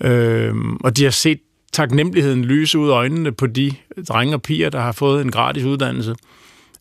øh, 0.00 0.54
og 0.80 0.96
de 0.96 1.04
har 1.04 1.10
set 1.10 1.40
taknemmeligheden 1.72 2.44
lyse 2.44 2.78
ud 2.78 2.88
af 2.88 2.94
øjnene 2.94 3.32
på 3.32 3.46
de 3.46 3.72
drenge 4.08 4.34
og 4.34 4.42
piger, 4.42 4.70
der 4.70 4.80
har 4.80 4.92
fået 4.92 5.22
en 5.22 5.30
gratis 5.30 5.64
uddannelse. 5.64 6.14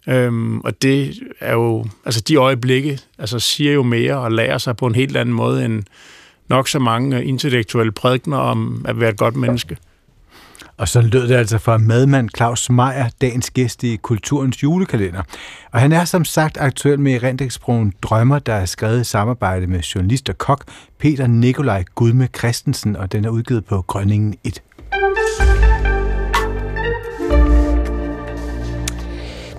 Øhm, 0.07 0.59
og 0.59 0.81
det 0.81 1.19
er 1.39 1.53
jo, 1.53 1.85
altså 2.05 2.21
de 2.21 2.35
øjeblikke, 2.35 2.99
altså 3.17 3.39
siger 3.39 3.73
jo 3.73 3.83
mere 3.83 4.17
og 4.17 4.31
lærer 4.31 4.57
sig 4.57 4.77
på 4.77 4.87
en 4.87 4.95
helt 4.95 5.17
anden 5.17 5.35
måde 5.35 5.65
end 5.65 5.83
nok 6.49 6.67
så 6.67 6.79
mange 6.79 7.25
intellektuelle 7.25 7.91
prædikner 7.91 8.37
om 8.37 8.85
at 8.87 8.99
være 8.99 9.09
et 9.09 9.17
godt 9.17 9.35
menneske. 9.35 9.77
Og 10.77 10.87
så 10.87 11.01
lød 11.01 11.27
det 11.27 11.35
altså 11.35 11.57
fra 11.57 11.77
madmand 11.77 12.29
Claus 12.37 12.69
Meier, 12.69 13.09
dagens 13.21 13.51
gæst 13.51 13.83
i 13.83 13.95
Kulturens 13.95 14.63
julekalender. 14.63 15.21
Og 15.71 15.79
han 15.79 15.91
er 15.91 16.05
som 16.05 16.25
sagt 16.25 16.57
aktuel 16.57 16.99
med 16.99 17.13
erindringsbroen 17.13 17.93
Drømmer, 18.01 18.39
der 18.39 18.53
er 18.53 18.65
skrevet 18.65 19.01
i 19.01 19.03
samarbejde 19.03 19.67
med 19.67 19.79
journalist 19.79 20.29
og 20.29 20.37
kok 20.37 20.63
Peter 20.99 21.27
Nikolaj 21.27 21.83
Gudme 21.95 22.27
Christensen, 22.37 22.95
og 22.95 23.11
den 23.11 23.25
er 23.25 23.29
udgivet 23.29 23.65
på 23.65 23.81
Grønningen 23.81 24.35
1. 24.43 24.61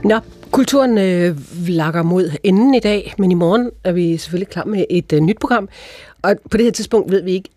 Nå, 0.04 0.20
kulturen 0.50 0.98
øh, 0.98 1.36
lakker 1.68 2.02
mod 2.02 2.30
enden 2.42 2.74
i 2.74 2.80
dag, 2.80 3.14
men 3.18 3.30
i 3.30 3.34
morgen 3.34 3.70
er 3.84 3.92
vi 3.92 4.16
selvfølgelig 4.16 4.48
klar 4.48 4.64
med 4.64 4.84
et 4.90 5.12
øh, 5.12 5.20
nyt 5.20 5.38
program. 5.40 5.68
Og 6.22 6.36
på 6.50 6.56
det 6.56 6.64
her 6.64 6.72
tidspunkt 6.72 7.10
ved 7.10 7.22
vi 7.22 7.32
ikke 7.32 7.48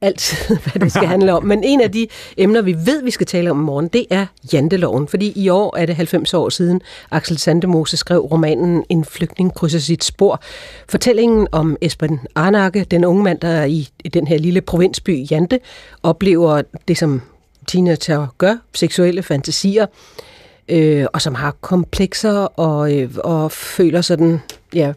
altid, 0.00 0.56
hvad 0.64 0.80
det 0.80 0.92
skal 0.92 1.06
handle 1.06 1.32
om. 1.32 1.44
Men 1.44 1.64
en 1.64 1.80
af 1.80 1.92
de 1.92 2.06
emner, 2.36 2.62
vi 2.62 2.72
ved, 2.72 3.02
vi 3.02 3.10
skal 3.10 3.26
tale 3.26 3.50
om 3.50 3.60
i 3.60 3.64
morgen, 3.64 3.88
det 3.88 4.06
er 4.10 4.26
janteloven. 4.52 5.08
Fordi 5.08 5.32
i 5.36 5.48
år 5.48 5.76
er 5.76 5.86
det 5.86 5.96
90 5.96 6.34
år 6.34 6.48
siden, 6.48 6.80
Axel 7.10 7.38
Sandemose 7.38 7.96
skrev 7.96 8.20
romanen 8.20 8.84
En 8.88 9.04
flygtning 9.04 9.54
krydser 9.54 9.78
sit 9.78 10.04
spor. 10.04 10.40
Fortællingen 10.88 11.48
om 11.52 11.76
Esben 11.80 12.20
Arnakke, 12.34 12.84
den 12.84 13.04
unge 13.04 13.22
mand, 13.22 13.40
der 13.40 13.64
i 13.64 13.88
den 14.14 14.26
her 14.26 14.38
lille 14.38 14.60
provinsby 14.60 15.30
Jante, 15.30 15.60
oplever 16.02 16.62
det, 16.88 16.98
som 16.98 17.22
teenager 17.66 18.26
gør, 18.38 18.56
seksuelle 18.74 19.22
fantasier, 19.22 19.86
øh, 20.68 21.06
og 21.12 21.22
som 21.22 21.34
har 21.34 21.56
komplekser 21.60 22.32
og, 22.40 22.96
øh, 22.96 23.10
og 23.24 23.52
føler 23.52 24.00
sådan, 24.00 24.40
ja, 24.74 24.92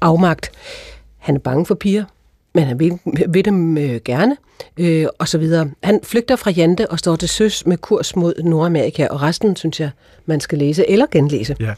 afmagt. 0.00 0.50
Han 1.18 1.34
er 1.34 1.40
bange 1.40 1.66
for 1.66 1.74
piger, 1.74 2.04
men 2.54 2.64
han 2.64 2.78
vil, 2.78 2.98
vil 3.28 3.44
dem 3.44 3.78
øh, 3.78 4.00
gerne, 4.04 4.36
øh, 4.76 5.06
og 5.18 5.28
så 5.28 5.38
videre. 5.38 5.70
Han 5.82 6.00
flygter 6.02 6.36
fra 6.36 6.50
Jante 6.50 6.90
og 6.90 6.98
står 6.98 7.16
til 7.16 7.28
søs 7.28 7.66
med 7.66 7.78
kurs 7.78 8.16
mod 8.16 8.34
Nordamerika, 8.42 9.06
og 9.10 9.22
resten 9.22 9.56
synes 9.56 9.80
jeg, 9.80 9.90
man 10.26 10.40
skal 10.40 10.58
læse 10.58 10.90
eller 10.90 11.06
genlæse. 11.10 11.56
Ja. 11.60 11.74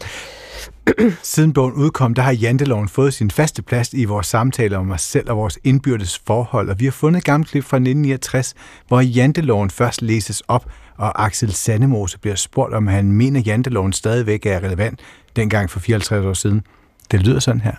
Siden 1.22 1.52
bogen 1.52 1.74
udkom, 1.74 2.14
der 2.14 2.22
har 2.22 2.32
Janteloven 2.32 2.88
fået 2.88 3.14
sin 3.14 3.30
faste 3.30 3.62
plads 3.62 3.92
i 3.92 4.04
vores 4.04 4.26
samtaler 4.26 4.78
om 4.78 4.90
os 4.90 5.02
selv 5.02 5.30
og 5.30 5.36
vores 5.36 5.58
indbyrdes 5.64 6.18
forhold, 6.26 6.70
og 6.70 6.80
vi 6.80 6.84
har 6.84 6.92
fundet 6.92 7.18
et 7.18 7.24
gammelt 7.24 7.50
klip 7.50 7.64
fra 7.64 7.76
1969, 7.76 8.54
hvor 8.88 9.00
Janteloven 9.00 9.70
først 9.70 10.02
læses 10.02 10.42
op, 10.48 10.64
og 10.96 11.24
Axel 11.24 11.52
Sandemose 11.52 12.18
bliver 12.18 12.34
spurgt, 12.34 12.74
om 12.74 12.86
han 12.86 13.12
mener, 13.12 13.40
Janteloven 13.40 13.92
stadigvæk 13.92 14.46
er 14.46 14.62
relevant 14.62 15.00
dengang 15.36 15.70
for 15.70 15.80
54 15.80 16.26
år 16.26 16.32
siden. 16.32 16.62
Det 17.10 17.26
lyder 17.26 17.38
sådan 17.38 17.60
her. 17.60 17.74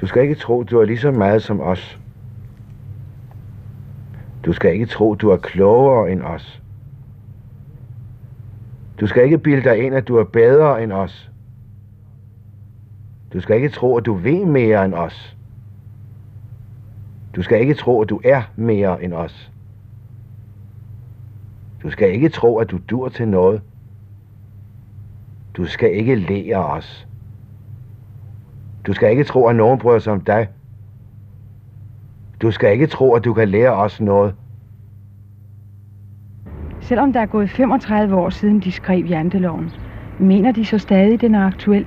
Du 0.00 0.06
skal 0.06 0.22
ikke 0.22 0.34
tro, 0.34 0.62
du 0.62 0.78
er 0.78 0.84
lige 0.84 0.98
så 0.98 1.10
meget 1.10 1.42
som 1.42 1.60
os. 1.60 1.98
Du 4.44 4.52
skal 4.52 4.72
ikke 4.72 4.86
tro, 4.86 5.14
du 5.14 5.30
er 5.30 5.36
klogere 5.36 6.12
end 6.12 6.22
os. 6.22 6.62
Du 9.00 9.06
skal 9.06 9.24
ikke 9.24 9.38
bilde 9.38 9.62
dig 9.62 9.78
ind, 9.78 9.94
at 9.94 10.08
du 10.08 10.16
er 10.16 10.24
bedre 10.24 10.82
end 10.82 10.92
os. 10.92 11.30
Du 13.32 13.40
skal 13.40 13.56
ikke 13.56 13.68
tro, 13.68 13.96
at 13.96 14.06
du 14.06 14.14
ved 14.14 14.44
mere 14.44 14.84
end 14.84 14.94
os. 14.94 15.36
Du 17.36 17.42
skal 17.42 17.60
ikke 17.60 17.74
tro, 17.74 18.02
at 18.02 18.08
du 18.08 18.20
er 18.24 18.42
mere 18.56 19.04
end 19.04 19.12
os. 19.12 19.50
Du 21.82 21.90
skal 21.90 22.12
ikke 22.12 22.28
tro, 22.28 22.58
at 22.58 22.70
du 22.70 22.78
dur 22.90 23.08
til 23.08 23.28
noget. 23.28 23.62
Du 25.56 25.64
skal 25.64 25.94
ikke 25.96 26.14
lære 26.14 26.64
os. 26.64 27.06
Du 28.86 28.92
skal 28.92 29.10
ikke 29.10 29.24
tro, 29.24 29.46
at 29.46 29.56
nogen 29.56 29.78
bryder 29.78 29.98
sig 29.98 30.12
om 30.12 30.20
dig. 30.20 30.48
Du 32.42 32.50
skal 32.50 32.72
ikke 32.72 32.86
tro, 32.86 33.14
at 33.14 33.24
du 33.24 33.34
kan 33.34 33.48
lære 33.48 33.72
os 33.72 34.00
noget. 34.00 34.34
Selvom 36.80 37.12
der 37.12 37.20
er 37.20 37.26
gået 37.26 37.50
35 37.50 38.16
år 38.16 38.30
siden 38.30 38.60
de 38.60 38.72
skrev 38.72 39.04
janteloven, 39.04 39.70
mener 40.18 40.52
de 40.52 40.64
så 40.64 40.78
stadig, 40.78 41.20
den 41.20 41.34
er 41.34 41.46
aktuel? 41.46 41.86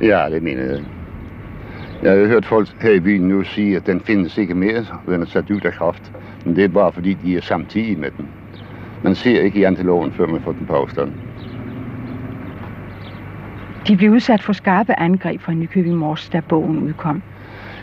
Ja, 0.00 0.26
det 0.30 0.42
mener 0.42 0.62
jeg. 0.62 0.84
Jeg 2.02 2.10
har 2.10 2.26
hørt 2.26 2.44
folk 2.44 2.82
her 2.82 2.90
i 2.90 3.00
byen 3.00 3.28
nu 3.28 3.42
sige, 3.42 3.76
at 3.76 3.86
den 3.86 4.00
findes 4.00 4.38
ikke 4.38 4.54
mere, 4.54 4.84
den 5.06 5.22
er 5.22 5.26
sat 5.26 5.50
ud 5.50 5.60
af 5.60 5.72
kraft. 5.72 6.12
Men 6.44 6.56
det 6.56 6.64
er 6.64 6.68
bare 6.68 6.92
fordi, 6.92 7.14
de 7.14 7.36
er 7.36 7.40
samtidig 7.40 7.98
med 7.98 8.10
den. 8.10 8.28
Man 9.04 9.14
ser 9.14 9.40
ikke 9.40 9.60
janteloven, 9.60 10.12
før 10.12 10.26
man 10.26 10.42
får 10.42 10.52
den 10.52 10.66
på 10.66 10.74
afstand. 10.74 11.12
De 13.88 13.96
blev 13.96 14.10
udsat 14.10 14.42
for 14.42 14.52
skarpe 14.52 15.00
angreb 15.00 15.40
fra 15.40 15.52
Nykøbing 15.52 15.96
Mors, 15.96 16.28
da 16.28 16.40
bogen 16.48 16.78
udkom. 16.78 17.22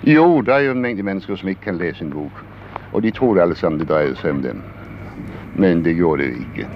Jo, 0.03 0.41
der 0.41 0.53
er 0.53 0.59
jo 0.59 0.71
en 0.71 0.81
mængde 0.81 1.03
mennesker, 1.03 1.35
som 1.35 1.49
ikke 1.49 1.61
kan 1.61 1.77
læse 1.77 2.05
en 2.05 2.11
bog. 2.11 2.31
Og 2.93 3.03
de 3.03 3.11
troede 3.11 3.41
alle 3.41 3.55
sammen, 3.55 3.79
det 3.79 3.89
drejede 3.89 4.15
sig 4.15 4.31
om 4.31 4.41
dem. 4.41 4.61
Men 5.55 5.85
det 5.85 5.95
gjorde 5.95 6.23
det 6.23 6.29
ikke. 6.29 6.69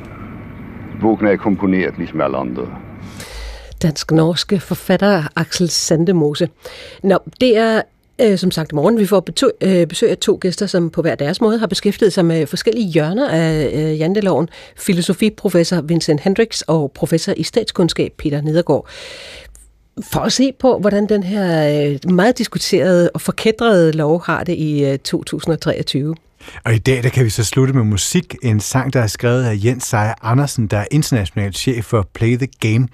Bogen 1.01 1.27
er 1.27 1.35
komponeret 1.35 1.97
ligesom 1.97 2.21
alle 2.21 2.37
andre. 2.37 2.67
Dansk-norske 3.81 4.59
forfatter 4.59 5.23
Axel 5.35 5.69
Sandemose. 5.69 6.49
Nå, 7.03 7.17
det 7.41 7.57
er 7.57 7.81
øh, 8.21 8.37
som 8.37 8.51
sagt 8.51 8.71
i 8.71 8.75
morgen. 8.75 8.99
Vi 8.99 9.05
får 9.05 9.19
besøg, 9.19 9.51
øh, 9.61 9.87
besøg 9.87 10.09
af 10.09 10.17
to 10.17 10.37
gæster, 10.41 10.65
som 10.65 10.89
på 10.89 11.01
hver 11.01 11.15
deres 11.15 11.41
måde 11.41 11.57
har 11.57 11.67
beskæftiget 11.67 12.13
sig 12.13 12.25
med 12.25 12.47
forskellige 12.47 12.87
hjørner 12.87 13.29
af 13.29 13.71
øh, 13.73 13.99
janteloven. 13.99 14.49
Filosofiprofessor 14.77 15.81
Vincent 15.81 16.21
Hendricks 16.21 16.61
og 16.61 16.91
professor 16.91 17.33
i 17.37 17.43
statskundskab 17.43 18.13
Peter 18.17 18.41
Nedergaard. 18.41 18.87
For 20.01 20.19
at 20.19 20.31
se 20.31 20.51
på, 20.59 20.77
hvordan 20.77 21.09
den 21.09 21.23
her 21.23 21.69
øh, 22.05 22.11
meget 22.11 22.37
diskuterede 22.37 23.09
og 23.13 23.21
forkædrede 23.21 23.91
lov 23.91 24.23
har 24.25 24.43
det 24.43 24.53
i 24.53 24.85
øh, 24.85 24.97
2023. 24.97 26.15
Og 26.63 26.73
i 26.73 26.77
dag 26.77 27.03
der 27.03 27.09
kan 27.09 27.25
vi 27.25 27.29
så 27.29 27.43
slutte 27.43 27.73
med 27.73 27.83
musik. 27.83 28.35
En 28.43 28.59
sang, 28.59 28.93
der 28.93 29.01
er 29.01 29.07
skrevet 29.07 29.43
af 29.43 29.59
Jens 29.65 29.83
Seier 29.83 30.13
Andersen, 30.21 30.67
der 30.67 30.77
er 30.77 30.85
international 30.91 31.53
chef 31.53 31.85
for 31.85 32.07
Play 32.13 32.37
the 32.37 32.47
Game. 32.59 32.87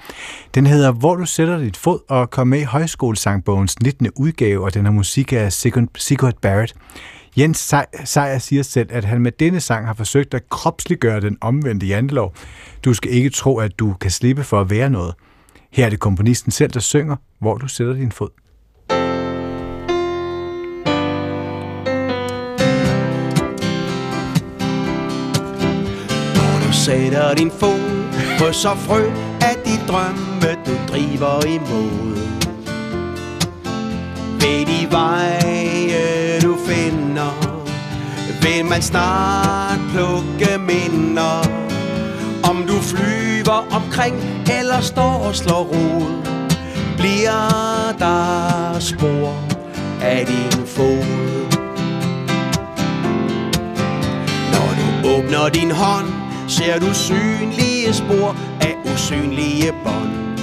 Den 0.55 0.67
hedder 0.67 0.91
Hvor 0.91 1.15
du 1.15 1.25
sætter 1.25 1.57
dit 1.57 1.77
fod 1.77 1.99
og 2.09 2.29
kom 2.29 2.47
med 2.47 2.59
i 2.59 2.63
højskolesangbogens 2.63 3.79
19. 3.81 4.09
udgave, 4.15 4.63
og 4.63 4.73
den 4.73 4.85
har 4.85 4.91
musik 4.91 5.33
af 5.33 5.53
Sigurd 5.53 6.33
Barrett. 6.41 6.73
Jens 7.37 7.73
Sejer 8.05 8.39
siger 8.39 8.63
selv, 8.63 8.87
at 8.91 9.05
han 9.05 9.21
med 9.21 9.31
denne 9.31 9.59
sang 9.59 9.85
har 9.85 9.93
forsøgt 9.93 10.33
at 10.33 10.49
kropsliggøre 10.49 11.21
den 11.21 11.37
omvendte 11.41 11.85
jantelov. 11.85 12.33
Du 12.85 12.93
skal 12.93 13.11
ikke 13.11 13.29
tro, 13.29 13.57
at 13.57 13.79
du 13.79 13.93
kan 13.93 14.11
slippe 14.11 14.43
for 14.43 14.61
at 14.61 14.69
være 14.69 14.89
noget. 14.89 15.15
Her 15.71 15.85
er 15.85 15.89
det 15.89 15.99
komponisten 15.99 16.51
selv, 16.51 16.71
der 16.71 16.79
synger, 16.79 17.15
hvor 17.39 17.57
du 17.57 17.67
sætter 17.67 17.93
din 17.93 18.11
fod. 18.11 18.29
Sætter 26.89 27.33
din 27.33 27.51
fod 27.51 27.79
på 28.39 28.53
så 28.53 28.75
frø 28.75 29.03
af 29.41 29.55
de 29.65 29.87
drømme, 29.87 30.49
du 30.65 30.73
driver 30.87 31.45
imod. 31.45 32.17
Ved 34.41 34.65
de 34.65 34.91
veje, 34.91 36.39
du 36.41 36.55
finder, 36.67 37.33
vil 38.41 38.65
man 38.65 38.81
snart 38.81 39.79
plukke 39.93 40.57
minder 40.57 41.41
Om 42.49 42.63
du 42.67 42.73
flyver 42.81 43.67
omkring 43.71 44.15
eller 44.59 44.81
står 44.81 45.23
og 45.27 45.35
slår 45.35 45.63
rod 45.63 46.23
Bliver 46.97 47.49
der 47.99 48.79
spor 48.79 49.33
af 50.01 50.25
din 50.25 50.65
fod 50.67 51.05
Når 54.53 54.69
du 54.79 55.09
åbner 55.09 55.49
din 55.49 55.71
hånd 55.71 56.28
Ser 56.49 56.79
du 56.79 56.93
synlige 56.93 57.93
spor 57.93 58.35
af 58.61 58.75
usynlige 58.93 59.73
bånd? 59.83 60.39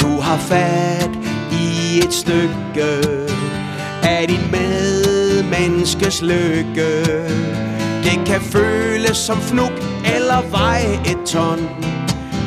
Du 0.00 0.20
har 0.20 0.36
fat 0.36 1.10
i 1.52 1.98
et 1.98 2.14
stykke 2.14 2.88
af 4.02 4.28
din 4.28 4.50
medmenneskes 4.50 6.22
lykke. 6.22 7.04
Det 8.04 8.26
kan 8.26 8.40
føles 8.40 9.16
som 9.16 9.40
fnuk 9.40 9.72
eller 10.16 10.50
veje 10.50 10.94
et 10.94 11.26
ton. 11.26 11.58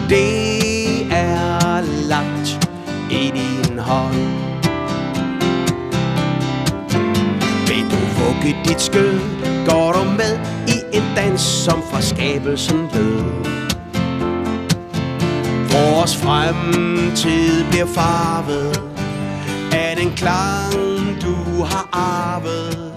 Det 0.10 1.12
er 1.12 1.82
lagt 2.08 2.70
i 3.12 3.32
din 3.34 3.80
hånd. 3.80 4.16
Vil 7.68 7.84
du 7.92 8.00
vugge 8.20 8.56
dit 8.66 8.82
skød, 8.82 9.20
går 9.68 9.92
du 9.92 10.04
med 10.04 10.57
en 10.98 11.16
dans, 11.16 11.42
som 11.42 11.82
fra 11.82 12.02
skabelsen 12.02 12.78
lød 12.94 13.24
Vores 15.72 16.18
fremtid 16.18 17.70
bliver 17.70 17.86
farvet 17.86 18.82
af 19.74 19.96
den 19.98 20.12
klang, 20.16 20.74
du 21.22 21.64
har 21.64 21.90
arvet. 21.92 22.94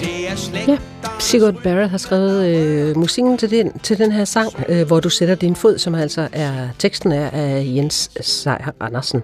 Det 0.00 0.30
er 0.30 0.36
slægt, 0.36 0.68
Ja, 0.68 0.78
Sigurd 1.18 1.54
Barrett 1.62 1.90
har 1.90 1.98
skrevet 1.98 2.56
øh, 2.56 2.96
musikken 2.96 3.38
til 3.38 3.50
den, 3.50 3.78
til 3.78 3.98
den 3.98 4.12
her 4.12 4.24
sang, 4.24 4.52
øh, 4.68 4.86
hvor 4.86 5.00
du 5.00 5.08
sætter 5.08 5.34
din 5.34 5.56
fod, 5.56 5.78
som 5.78 5.94
altså 5.94 6.28
er 6.32 6.68
teksten 6.78 7.12
er 7.12 7.30
af 7.30 7.62
Jens 7.66 8.10
Seier 8.20 8.72
Andersen. 8.80 9.22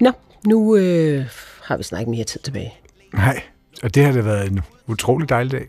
Nå, 0.00 0.10
nu 0.46 0.76
øh, 0.76 1.26
har 1.64 1.76
vi 1.76 1.82
snart 1.82 2.00
ikke 2.00 2.10
mere 2.10 2.24
tid 2.24 2.40
tilbage. 2.40 2.74
Nej, 3.14 3.42
og 3.82 3.94
det 3.94 4.04
har 4.04 4.12
det 4.12 4.24
været 4.24 4.50
en 4.50 4.60
utrolig 4.86 5.28
dejlig 5.28 5.52
dag. 5.52 5.68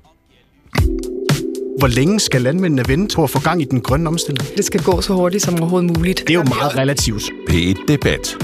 Hvor 1.79 1.87
længe 1.87 2.19
skal 2.19 2.41
landmændene 2.41 2.83
vente 2.87 3.15
på 3.15 3.23
at 3.23 3.29
få 3.29 3.39
gang 3.39 3.61
i 3.61 3.65
den 3.65 3.81
grønne 3.81 4.07
omstilling? 4.07 4.57
Det 4.57 4.65
skal 4.65 4.83
gå 4.83 5.01
så 5.01 5.13
hurtigt 5.13 5.43
som 5.43 5.59
overhovedet 5.59 5.97
muligt. 5.97 6.19
Det 6.19 6.29
er 6.29 6.33
jo 6.33 6.43
meget 6.43 6.77
relativt. 6.77 7.23
P1 7.49 7.85
Debat. 7.87 8.37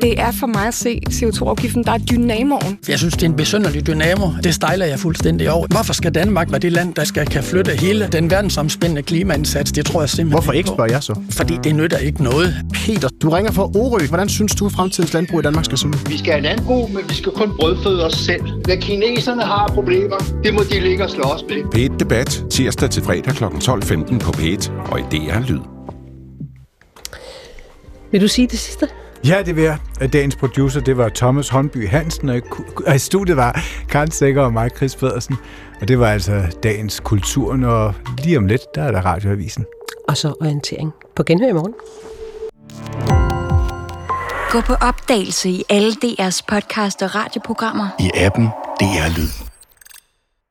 Det 0.00 0.20
er 0.20 0.30
for 0.40 0.46
mig 0.46 0.66
at 0.66 0.74
se 0.74 1.00
CO2-afgiften, 1.10 1.84
der 1.84 1.92
er 1.92 1.98
dynamoen. 1.98 2.78
Jeg 2.88 2.98
synes, 2.98 3.14
det 3.14 3.22
er 3.22 3.26
en 3.26 3.36
besynderlig 3.36 3.86
dynamo. 3.86 4.26
Det 4.44 4.54
stejler 4.54 4.86
jeg 4.86 4.98
fuldstændig 4.98 5.50
over. 5.50 5.66
Hvorfor 5.66 5.92
skal 5.92 6.14
Danmark 6.14 6.50
være 6.50 6.58
det 6.58 6.72
land, 6.72 6.94
der 6.94 7.04
skal 7.04 7.26
kan 7.26 7.42
flytte 7.44 7.70
hele 7.70 8.08
den 8.12 8.30
verdensomspændende 8.30 9.02
klimaindsats? 9.02 9.72
Det 9.72 9.86
tror 9.86 10.00
jeg 10.00 10.10
simpelthen 10.10 10.32
Hvorfor 10.32 10.52
ikke, 10.52 10.68
spørger 10.68 10.92
jeg 10.92 11.02
så? 11.02 11.20
Fordi 11.30 11.54
det 11.64 11.74
nytter 11.74 11.96
ikke 11.98 12.22
noget. 12.22 12.54
Peter, 12.72 13.08
du 13.22 13.30
ringer 13.30 13.52
fra 13.52 13.62
Orø. 13.62 14.06
Hvordan 14.08 14.28
synes 14.28 14.54
du, 14.54 14.66
at 14.66 14.72
fremtidens 14.72 15.12
landbrug 15.12 15.40
i 15.40 15.42
Danmark 15.42 15.64
skal 15.64 15.78
se 15.78 15.86
ud? 15.88 16.08
Vi 16.08 16.18
skal 16.18 16.32
have 16.32 16.42
landbrug, 16.42 16.90
men 16.90 17.02
vi 17.08 17.14
skal 17.14 17.32
kun 17.32 17.52
brødføde 17.60 18.06
os 18.06 18.12
selv. 18.12 18.42
Hvad 18.64 18.76
kineserne 18.76 19.42
har 19.42 19.70
problemer, 19.74 20.16
det 20.44 20.54
må 20.54 20.60
de 20.72 20.80
ligge 20.80 21.04
og 21.04 21.10
slås 21.10 21.44
med. 21.48 21.56
P1 21.74 21.96
Debat 21.96 22.44
tirsdag 22.50 22.90
til 22.90 23.02
fredag 23.02 23.34
kl. 23.34 23.44
12.15 23.44 24.18
på 24.18 24.30
P1 24.30 24.70
og 24.92 25.00
i 25.00 25.02
DR 25.02 25.48
Lyd. 25.48 25.60
Vil 28.12 28.20
du 28.20 28.28
sige 28.28 28.48
det 28.48 28.58
sidste? 28.58 28.88
Ja, 29.24 29.42
det 29.42 29.56
vil 29.56 29.64
jeg. 29.64 29.78
Dagens 30.12 30.36
producer, 30.36 30.80
det 30.80 30.96
var 30.96 31.08
Thomas 31.08 31.48
Håndby 31.48 31.88
Hansen, 31.88 32.28
og 32.28 32.36
i, 32.36 32.40
ku- 32.40 32.64
og 32.86 32.94
i 32.94 32.98
studiet 32.98 33.36
var 33.36 33.60
Karen 33.88 34.10
Sækker 34.10 34.42
og 34.42 34.52
mig, 34.52 34.70
Chris 34.76 34.96
Federsen. 34.96 35.36
Og 35.80 35.88
det 35.88 35.98
var 36.00 36.06
altså 36.12 36.56
dagens 36.62 37.00
kulturen, 37.00 37.64
og 37.64 37.94
lige 38.18 38.38
om 38.38 38.46
lidt, 38.46 38.60
der 38.74 38.82
er 38.82 38.90
der 38.90 39.00
radioavisen. 39.00 39.64
Og 40.08 40.16
så 40.16 40.34
orientering 40.40 40.92
på 41.16 41.22
genhør 41.22 41.48
i 41.48 41.52
morgen. 41.52 41.74
Gå 44.50 44.60
på 44.60 44.72
opdagelse 44.74 45.48
i 45.50 45.64
alle 45.68 45.92
DR's 46.04 46.40
podcast 46.48 47.02
og 47.02 47.14
radioprogrammer. 47.14 47.88
I 47.98 48.10
appen 48.14 48.48
DR 48.80 49.18
Lyd. 49.18 49.49